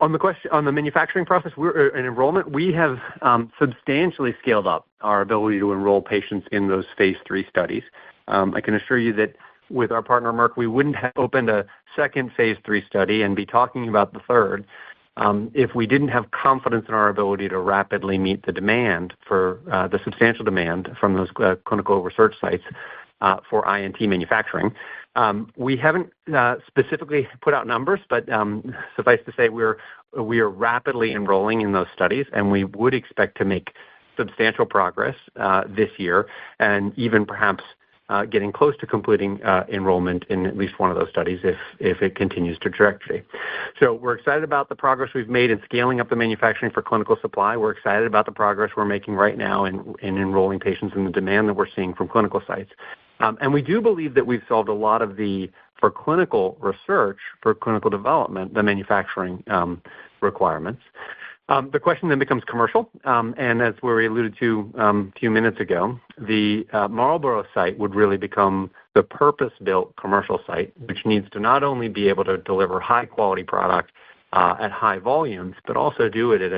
On 0.00 0.12
the 0.12 0.18
question 0.18 0.50
on 0.52 0.64
the 0.64 0.70
manufacturing 0.70 1.24
process 1.24 1.52
and 1.56 1.66
uh, 1.66 1.92
enrollment, 1.94 2.52
we 2.52 2.72
have 2.72 2.98
um, 3.20 3.52
substantially 3.58 4.32
scaled 4.40 4.66
up 4.66 4.86
our 5.00 5.20
ability 5.20 5.58
to 5.58 5.72
enroll 5.72 6.00
patients 6.00 6.46
in 6.52 6.68
those 6.68 6.84
phase 6.96 7.16
III 7.28 7.44
studies. 7.50 7.82
Um, 8.28 8.54
I 8.54 8.60
can 8.60 8.74
assure 8.74 8.98
you 8.98 9.12
that 9.14 9.34
with 9.70 9.90
our 9.90 10.02
partner, 10.02 10.32
Merck, 10.32 10.56
we 10.56 10.68
wouldn't 10.68 10.94
have 10.94 11.12
opened 11.16 11.50
a 11.50 11.66
second 11.96 12.30
phase 12.36 12.56
III 12.68 12.84
study 12.86 13.22
and 13.22 13.34
be 13.34 13.44
talking 13.44 13.88
about 13.88 14.12
the 14.12 14.20
third 14.20 14.64
um, 15.16 15.50
if 15.52 15.74
we 15.74 15.84
didn't 15.84 16.08
have 16.08 16.30
confidence 16.30 16.86
in 16.86 16.94
our 16.94 17.08
ability 17.08 17.48
to 17.48 17.58
rapidly 17.58 18.18
meet 18.18 18.46
the 18.46 18.52
demand 18.52 19.14
for 19.26 19.58
uh, 19.72 19.88
the 19.88 19.98
substantial 20.04 20.44
demand 20.44 20.90
from 21.00 21.14
those 21.14 21.28
uh, 21.40 21.56
clinical 21.64 22.04
research 22.04 22.36
sites 22.40 22.62
for 23.50 23.66
INT 23.76 24.00
manufacturing. 24.02 24.72
Um, 25.16 25.52
we 25.56 25.76
haven't 25.76 26.12
uh, 26.32 26.56
specifically 26.66 27.26
put 27.40 27.54
out 27.54 27.66
numbers, 27.66 28.00
but 28.08 28.30
um, 28.30 28.74
suffice 28.94 29.20
to 29.26 29.32
say, 29.36 29.48
we 29.48 30.40
are 30.40 30.48
rapidly 30.48 31.12
enrolling 31.12 31.60
in 31.60 31.72
those 31.72 31.88
studies, 31.94 32.26
and 32.32 32.52
we 32.52 32.64
would 32.64 32.94
expect 32.94 33.36
to 33.38 33.44
make 33.44 33.72
substantial 34.16 34.66
progress 34.66 35.16
uh, 35.36 35.64
this 35.68 35.90
year 35.96 36.26
and 36.58 36.96
even 36.98 37.24
perhaps 37.24 37.64
uh, 38.08 38.24
getting 38.24 38.50
close 38.50 38.74
to 38.78 38.86
completing 38.86 39.38
enrollment 39.68 40.24
in 40.30 40.46
at 40.46 40.56
least 40.56 40.78
one 40.78 40.90
of 40.90 40.96
those 40.96 41.10
studies 41.10 41.40
if 41.44 42.00
it 42.00 42.14
continues 42.14 42.58
to 42.58 42.70
trajectory. 42.70 43.22
So 43.78 43.92
we're 43.92 44.14
excited 44.14 44.44
about 44.44 44.70
the 44.70 44.74
progress 44.74 45.10
we've 45.14 45.28
made 45.28 45.50
in 45.50 45.60
scaling 45.64 46.00
up 46.00 46.08
the 46.08 46.16
manufacturing 46.16 46.72
for 46.72 46.80
clinical 46.80 47.18
supply. 47.20 47.56
We're 47.56 47.72
excited 47.72 48.06
about 48.06 48.24
the 48.24 48.32
progress 48.32 48.70
we're 48.76 48.86
making 48.86 49.14
right 49.14 49.36
now 49.36 49.66
in 49.66 49.94
enrolling 50.00 50.58
patients 50.58 50.94
and 50.96 51.06
the 51.06 51.10
demand 51.10 51.48
that 51.48 51.54
we're 51.54 51.68
seeing 51.74 51.94
from 51.94 52.08
clinical 52.08 52.42
sites. 52.46 52.70
Um, 53.20 53.38
and 53.40 53.52
we 53.52 53.62
do 53.62 53.80
believe 53.80 54.14
that 54.14 54.26
we've 54.26 54.42
solved 54.48 54.68
a 54.68 54.74
lot 54.74 55.02
of 55.02 55.16
the, 55.16 55.50
for 55.80 55.90
clinical 55.90 56.56
research, 56.60 57.18
for 57.42 57.54
clinical 57.54 57.90
development, 57.90 58.54
the 58.54 58.62
manufacturing 58.62 59.42
um, 59.48 59.82
requirements. 60.20 60.82
Um, 61.50 61.70
the 61.72 61.80
question 61.80 62.10
then 62.10 62.18
becomes 62.18 62.42
commercial. 62.44 62.90
And 63.04 63.62
as 63.62 63.74
we 63.82 64.06
alluded 64.06 64.36
to 64.38 64.70
a 64.76 65.18
few 65.18 65.30
minutes 65.30 65.60
ago, 65.60 65.98
the 66.18 66.66
uh, 66.72 66.88
Marlborough 66.88 67.46
site 67.54 67.78
would 67.78 67.94
really 67.94 68.18
become 68.18 68.70
the 68.94 69.02
purpose-built 69.02 69.96
commercial 69.96 70.40
site, 70.46 70.74
which 70.86 71.06
needs 71.06 71.28
to 71.30 71.40
not 71.40 71.62
only 71.62 71.88
be 71.88 72.08
able 72.08 72.24
to 72.24 72.36
deliver 72.36 72.80
high-quality 72.80 73.44
product 73.44 73.92
uh, 74.34 74.56
at 74.60 74.70
high 74.70 74.98
volumes, 74.98 75.54
but 75.66 75.74
also 75.74 76.10
do 76.10 76.32
it 76.32 76.42
at 76.42 76.52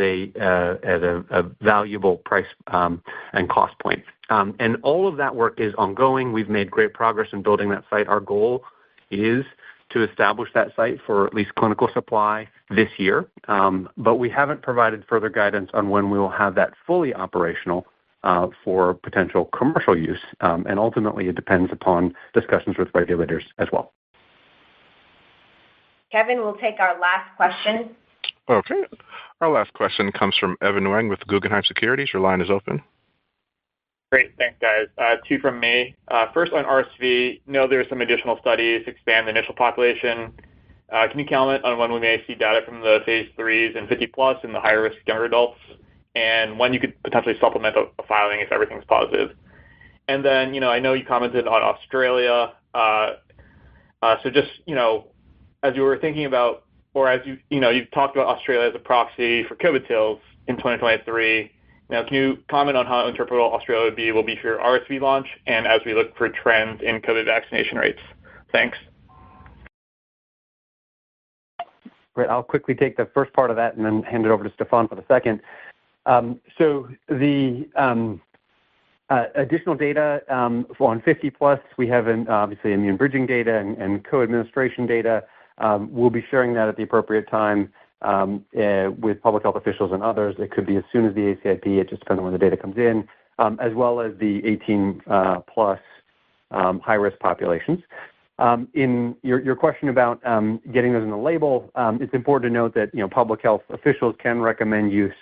a 0.00 0.32
uh, 0.40 1.42
valuable 1.60 2.18
price 2.18 2.46
and 2.68 3.48
cost 3.48 3.76
point. 3.80 4.04
Um, 4.30 4.54
and 4.58 4.76
all 4.82 5.06
of 5.06 5.16
that 5.18 5.34
work 5.34 5.60
is 5.60 5.74
ongoing. 5.76 6.32
We've 6.32 6.48
made 6.48 6.70
great 6.70 6.94
progress 6.94 7.28
in 7.32 7.42
building 7.42 7.68
that 7.70 7.84
site. 7.90 8.08
Our 8.08 8.20
goal 8.20 8.64
is 9.10 9.44
to 9.90 10.02
establish 10.02 10.50
that 10.54 10.74
site 10.74 10.98
for 11.06 11.26
at 11.26 11.34
least 11.34 11.54
clinical 11.56 11.88
supply 11.92 12.48
this 12.70 12.88
year, 12.96 13.26
um, 13.48 13.88
but 13.96 14.16
we 14.16 14.30
haven't 14.30 14.62
provided 14.62 15.04
further 15.08 15.28
guidance 15.28 15.70
on 15.74 15.90
when 15.90 16.10
we 16.10 16.18
will 16.18 16.30
have 16.30 16.54
that 16.54 16.72
fully 16.86 17.14
operational 17.14 17.86
uh, 18.24 18.48
for 18.64 18.94
potential 18.94 19.44
commercial 19.56 19.96
use. 19.96 20.20
Um, 20.40 20.66
and 20.68 20.78
ultimately, 20.78 21.28
it 21.28 21.36
depends 21.36 21.70
upon 21.70 22.14
discussions 22.32 22.76
with 22.78 22.88
regulators 22.94 23.44
as 23.58 23.68
well. 23.72 23.92
Kevin, 26.10 26.38
we'll 26.38 26.56
take 26.56 26.80
our 26.80 26.98
last 26.98 27.36
question. 27.36 27.90
Okay. 28.48 28.84
Our 29.40 29.50
last 29.50 29.72
question 29.74 30.12
comes 30.12 30.36
from 30.38 30.56
Evan 30.62 30.88
Wang 30.88 31.08
with 31.08 31.26
Guggenheim 31.26 31.64
Securities. 31.64 32.10
Your 32.12 32.22
line 32.22 32.40
is 32.40 32.50
open. 32.50 32.82
Great. 34.14 34.30
Thanks, 34.38 34.56
guys. 34.60 34.86
Uh, 34.96 35.16
two 35.26 35.40
from 35.40 35.58
me. 35.58 35.96
Uh, 36.06 36.26
first, 36.32 36.52
on 36.52 36.64
RSV, 36.64 37.40
know 37.48 37.66
there 37.66 37.80
are 37.80 37.88
some 37.88 38.00
additional 38.00 38.38
studies 38.40 38.84
to 38.84 38.92
expand 38.92 39.26
the 39.26 39.30
initial 39.30 39.54
population. 39.54 40.32
Uh, 40.92 41.08
can 41.08 41.18
you 41.18 41.26
comment 41.26 41.64
on 41.64 41.78
when 41.78 41.90
we 41.92 41.98
may 41.98 42.22
see 42.24 42.36
data 42.36 42.60
from 42.64 42.80
the 42.80 43.00
phase 43.04 43.28
IIIs 43.36 43.74
in 43.74 43.88
50+ 43.88 44.44
and 44.44 44.54
the 44.54 44.60
higher-risk 44.60 44.98
younger 45.08 45.24
adults, 45.24 45.58
and 46.14 46.60
when 46.60 46.72
you 46.72 46.78
could 46.78 46.94
potentially 47.02 47.34
supplement 47.40 47.74
a 47.76 48.02
filing 48.06 48.38
if 48.38 48.52
everything's 48.52 48.84
positive? 48.84 49.36
And 50.06 50.24
then 50.24 50.54
you 50.54 50.60
know, 50.60 50.70
I 50.70 50.78
know 50.78 50.92
you 50.92 51.04
commented 51.04 51.48
on 51.48 51.62
Australia. 51.62 52.52
So 52.72 54.30
just 54.30 54.52
you 54.64 54.76
know, 54.76 55.08
as 55.64 55.74
you 55.74 55.82
were 55.82 55.98
thinking 55.98 56.26
about 56.26 56.66
or 56.92 57.08
as 57.08 57.26
you 57.26 57.36
you 57.50 57.58
know, 57.58 57.70
you've 57.70 57.90
talked 57.90 58.14
about 58.14 58.28
Australia 58.28 58.68
as 58.68 58.76
a 58.76 58.78
proxy 58.78 59.42
for 59.42 59.56
COVID 59.56 59.88
sales 59.88 60.20
in 60.46 60.54
2023, 60.54 61.50
now, 61.90 62.02
can 62.02 62.14
you 62.14 62.38
comment 62.48 62.76
on 62.76 62.86
how 62.86 63.10
interpretable 63.10 63.52
Australia 63.52 64.14
will 64.14 64.22
be 64.22 64.36
for 64.36 64.48
your 64.48 64.58
RSV 64.58 65.00
launch 65.00 65.26
and 65.46 65.66
as 65.66 65.80
we 65.84 65.94
look 65.94 66.16
for 66.16 66.28
trends 66.28 66.80
in 66.82 67.00
COVID 67.00 67.26
vaccination 67.26 67.78
rates? 67.78 68.00
Thanks. 68.52 68.78
Great. 72.14 72.30
I'll 72.30 72.42
quickly 72.42 72.74
take 72.74 72.96
the 72.96 73.06
first 73.12 73.32
part 73.32 73.50
of 73.50 73.56
that 73.56 73.76
and 73.76 73.84
then 73.84 74.02
hand 74.02 74.24
it 74.24 74.30
over 74.30 74.44
to 74.44 74.50
Stéphane 74.50 74.88
for 74.88 74.94
the 74.94 75.04
second. 75.08 75.40
Um, 76.06 76.40
so, 76.58 76.88
The 77.08 77.68
um, 77.76 78.20
uh, 79.10 79.26
additional 79.34 79.74
data 79.74 80.22
um, 80.28 80.66
on 80.78 81.00
50+, 81.02 81.60
we 81.76 81.88
have 81.88 82.08
obviously 82.28 82.72
immune 82.72 82.96
bridging 82.96 83.26
data 83.26 83.58
and 83.58 84.04
co-administration 84.04 84.86
data. 84.86 85.24
We'll 85.60 86.10
be 86.10 86.24
sharing 86.30 86.54
that 86.54 86.68
at 86.68 86.76
the 86.76 86.84
appropriate 86.84 87.28
time. 87.28 87.72
Um, 88.02 88.44
eh, 88.54 88.88
with 88.88 89.22
public 89.22 89.44
health 89.44 89.56
officials 89.56 89.90
and 89.90 90.02
others. 90.02 90.36
It 90.38 90.50
could 90.50 90.66
be 90.66 90.76
as 90.76 90.84
soon 90.92 91.06
as 91.06 91.14
the 91.14 91.34
ACIP, 91.34 91.66
it 91.78 91.88
just 91.88 92.00
depends 92.00 92.18
on 92.18 92.24
when 92.24 92.34
the 92.34 92.38
data 92.38 92.54
comes 92.54 92.76
in, 92.76 93.08
um, 93.38 93.58
as 93.62 93.72
well 93.72 93.98
as 93.98 94.12
the 94.18 94.42
18+ 94.42 95.00
uh, 95.06 95.76
um, 96.50 96.80
high-risk 96.80 97.18
populations. 97.18 97.80
In 98.74 99.16
your 99.22 99.56
question 99.56 99.88
about 99.88 100.20
getting 100.70 100.92
those 100.92 101.02
in 101.02 101.10
the 101.10 101.16
label, 101.16 101.70
it's 101.98 102.12
important 102.12 102.50
to 102.50 102.52
note 102.52 102.74
that, 102.74 102.90
public 103.10 103.40
health 103.40 103.62
officials 103.70 104.16
can 104.18 104.40
recommend 104.42 104.92
use 104.92 105.14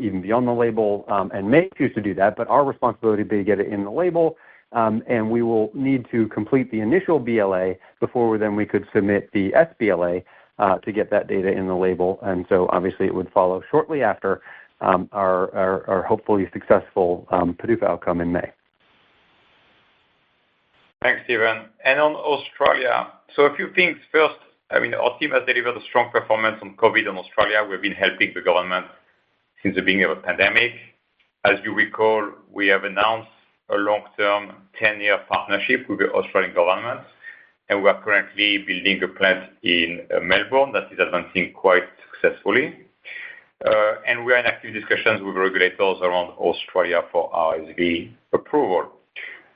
even 0.00 0.22
beyond 0.22 0.48
the 0.48 0.52
label 0.52 1.04
and 1.34 1.50
may 1.50 1.68
choose 1.76 1.92
to 1.94 2.00
do 2.00 2.14
that, 2.14 2.36
but 2.36 2.48
our 2.48 2.64
responsibility 2.64 3.22
will 3.22 3.30
be 3.30 3.36
to 3.38 3.44
get 3.44 3.60
it 3.60 3.66
in 3.66 3.84
the 3.84 3.90
label. 3.90 4.38
And 4.72 5.30
we 5.30 5.42
will 5.42 5.70
need 5.74 6.06
to 6.10 6.28
complete 6.28 6.70
the 6.70 6.80
initial 6.80 7.18
BLA 7.18 7.74
before 8.00 8.38
then 8.38 8.56
we 8.56 8.64
could 8.64 8.86
submit 8.94 9.30
the 9.32 9.50
sBLA 9.50 10.24
Uh, 10.58 10.76
to 10.78 10.90
get 10.90 11.08
that 11.08 11.28
data 11.28 11.52
in 11.52 11.68
the 11.68 11.74
label. 11.74 12.18
And 12.20 12.44
so 12.48 12.68
obviously 12.72 13.06
it 13.06 13.14
would 13.14 13.30
follow 13.30 13.62
shortly 13.70 14.02
after 14.02 14.42
um, 14.80 15.08
our 15.12 16.04
hopefully 16.08 16.48
successful 16.52 17.28
um, 17.30 17.54
PDUFA 17.54 17.84
outcome 17.84 18.20
in 18.20 18.32
May. 18.32 18.50
Thanks, 21.00 21.20
Stephen. 21.24 21.66
And 21.84 22.00
on 22.00 22.14
Australia, 22.16 23.06
so 23.36 23.42
a 23.42 23.54
few 23.54 23.72
things. 23.72 23.98
First, 24.10 24.34
I 24.72 24.80
mean, 24.80 24.94
our 24.94 25.16
team 25.20 25.30
has 25.30 25.42
delivered 25.46 25.76
a 25.76 25.84
strong 25.88 26.10
performance 26.10 26.58
on 26.60 26.76
COVID 26.76 27.08
in 27.08 27.16
Australia. 27.16 27.64
We've 27.68 27.80
been 27.80 27.92
helping 27.92 28.32
the 28.34 28.40
government 28.40 28.86
since 29.62 29.76
the 29.76 29.82
beginning 29.82 30.10
of 30.10 30.16
the 30.16 30.22
pandemic. 30.22 30.72
As 31.44 31.60
you 31.62 31.72
recall, 31.72 32.32
we 32.52 32.66
have 32.66 32.82
announced 32.82 33.30
a 33.70 33.76
long-term 33.76 34.54
10-year 34.82 35.20
partnership 35.28 35.88
with 35.88 36.00
the 36.00 36.10
Australian 36.10 36.52
government, 36.52 37.00
and 37.68 37.82
we 37.82 37.88
are 37.88 38.02
currently 38.02 38.58
building 38.58 39.02
a 39.02 39.08
plant 39.08 39.50
in 39.62 40.06
uh, 40.14 40.20
Melbourne 40.20 40.72
that 40.72 40.90
is 40.92 40.98
advancing 40.98 41.52
quite 41.52 41.84
successfully. 42.10 42.76
Uh, 43.64 43.94
and 44.06 44.24
we 44.24 44.32
are 44.32 44.38
in 44.38 44.46
active 44.46 44.72
discussions 44.72 45.20
with 45.22 45.36
regulators 45.36 45.98
around 46.00 46.30
Australia 46.38 47.02
for 47.10 47.30
RSV 47.32 48.12
approval. 48.32 48.92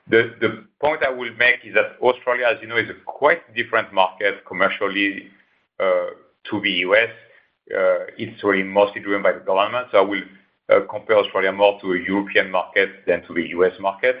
The 0.09 0.65
point 0.81 1.01
I 1.01 1.09
will 1.09 1.33
make 1.35 1.59
is 1.63 1.73
that 1.75 1.95
Australia, 2.01 2.45
as 2.53 2.61
you 2.61 2.67
know, 2.67 2.75
is 2.75 2.89
a 2.89 2.95
quite 3.05 3.55
different 3.55 3.93
market 3.93 4.45
commercially 4.45 5.29
uh, 5.79 6.07
to 6.49 6.61
the 6.61 6.71
U.S. 6.87 7.09
It's 8.17 8.43
really 8.43 8.63
mostly 8.63 9.01
driven 9.01 9.23
by 9.23 9.31
the 9.31 9.39
government. 9.39 9.87
So 9.91 9.99
I 9.99 10.01
will 10.01 10.85
compare 10.89 11.17
Australia 11.17 11.53
more 11.53 11.79
to 11.79 11.93
a 11.93 11.99
European 11.99 12.51
market 12.51 13.05
than 13.07 13.25
to 13.27 13.33
the 13.33 13.47
U.S. 13.51 13.71
market. 13.79 14.17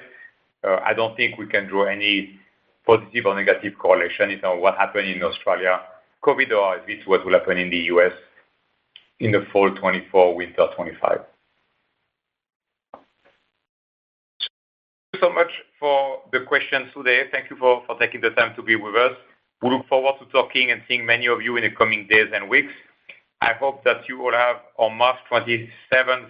I 0.63 0.93
don't 0.93 1.17
think 1.17 1.37
we 1.37 1.47
can 1.47 1.67
draw 1.67 1.83
any 1.83 2.39
positive 2.85 3.25
or 3.25 3.35
negative 3.35 3.73
correlation 3.77 4.31
in 4.31 4.39
what 4.59 4.77
happened 4.77 5.07
in 5.07 5.23
Australia, 5.23 5.81
COVID 6.23 6.51
or 6.51 6.77
RSV, 6.77 7.03
to 7.03 7.09
what 7.09 7.25
will 7.25 7.33
happen 7.33 7.57
in 7.57 7.69
the 7.69 7.77
U.S. 7.93 8.13
in 9.19 9.31
the 9.31 9.45
fall 9.51 9.69
2024, 9.69 10.35
winter 10.35 10.55
2025. 10.55 11.19
So 15.19 15.29
much 15.31 15.51
for 15.79 16.21
the 16.31 16.41
questions 16.41 16.87
today. 16.93 17.23
Thank 17.31 17.49
you 17.49 17.55
for 17.55 17.83
taking 17.99 18.21
the 18.21 18.31
time 18.31 18.55
to 18.55 18.63
be 18.63 18.75
with 18.75 18.95
us. 18.95 19.13
We 19.61 19.69
look 19.69 19.87
forward 19.87 20.15
to 20.19 20.25
talking 20.25 20.71
and 20.71 20.81
seeing 20.87 21.05
many 21.05 21.27
of 21.27 21.41
you 21.41 21.55
in 21.55 21.63
the 21.63 21.71
coming 21.71 22.07
days 22.09 22.27
and 22.33 22.49
weeks. 22.49 22.73
I 23.39 23.53
hope 23.53 23.83
that 23.85 24.09
you 24.09 24.21
all 24.21 24.33
have 24.33 24.57
on 24.77 24.97
March 24.97 25.17
27th 25.31 26.27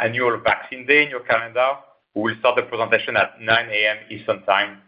annual 0.00 0.38
Vaccine 0.38 0.86
Day 0.86 1.02
in 1.04 1.10
your 1.10 1.20
calendar. 1.20 1.74
We 2.14 2.22
will 2.22 2.38
start 2.38 2.56
the 2.56 2.62
presentation 2.62 3.16
at 3.16 3.40
9:00 3.40 3.68
A.M. 3.70 3.98
Eastern 4.10 4.42
Time. 4.44 4.82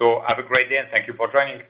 So 0.00 0.22
have 0.26 0.38
a 0.38 0.42
great 0.42 0.70
day, 0.70 0.78
and 0.78 0.88
thank 0.90 1.06
you 1.06 1.14
for 1.14 1.30
joining. 1.30 1.62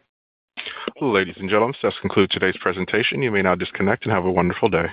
Ladies 1.01 1.37
and 1.39 1.49
gentlemen, 1.49 1.75
this 1.83 1.95
concludes 2.01 2.33
today's 2.33 2.57
presentation. 2.61 3.23
You 3.23 3.31
may 3.31 3.43
now 3.43 3.55
disconnect 3.55 4.05
and 4.05 4.13
have 4.13 4.25
a 4.25 4.31
wonderful 4.31 4.69
day. 4.69 4.87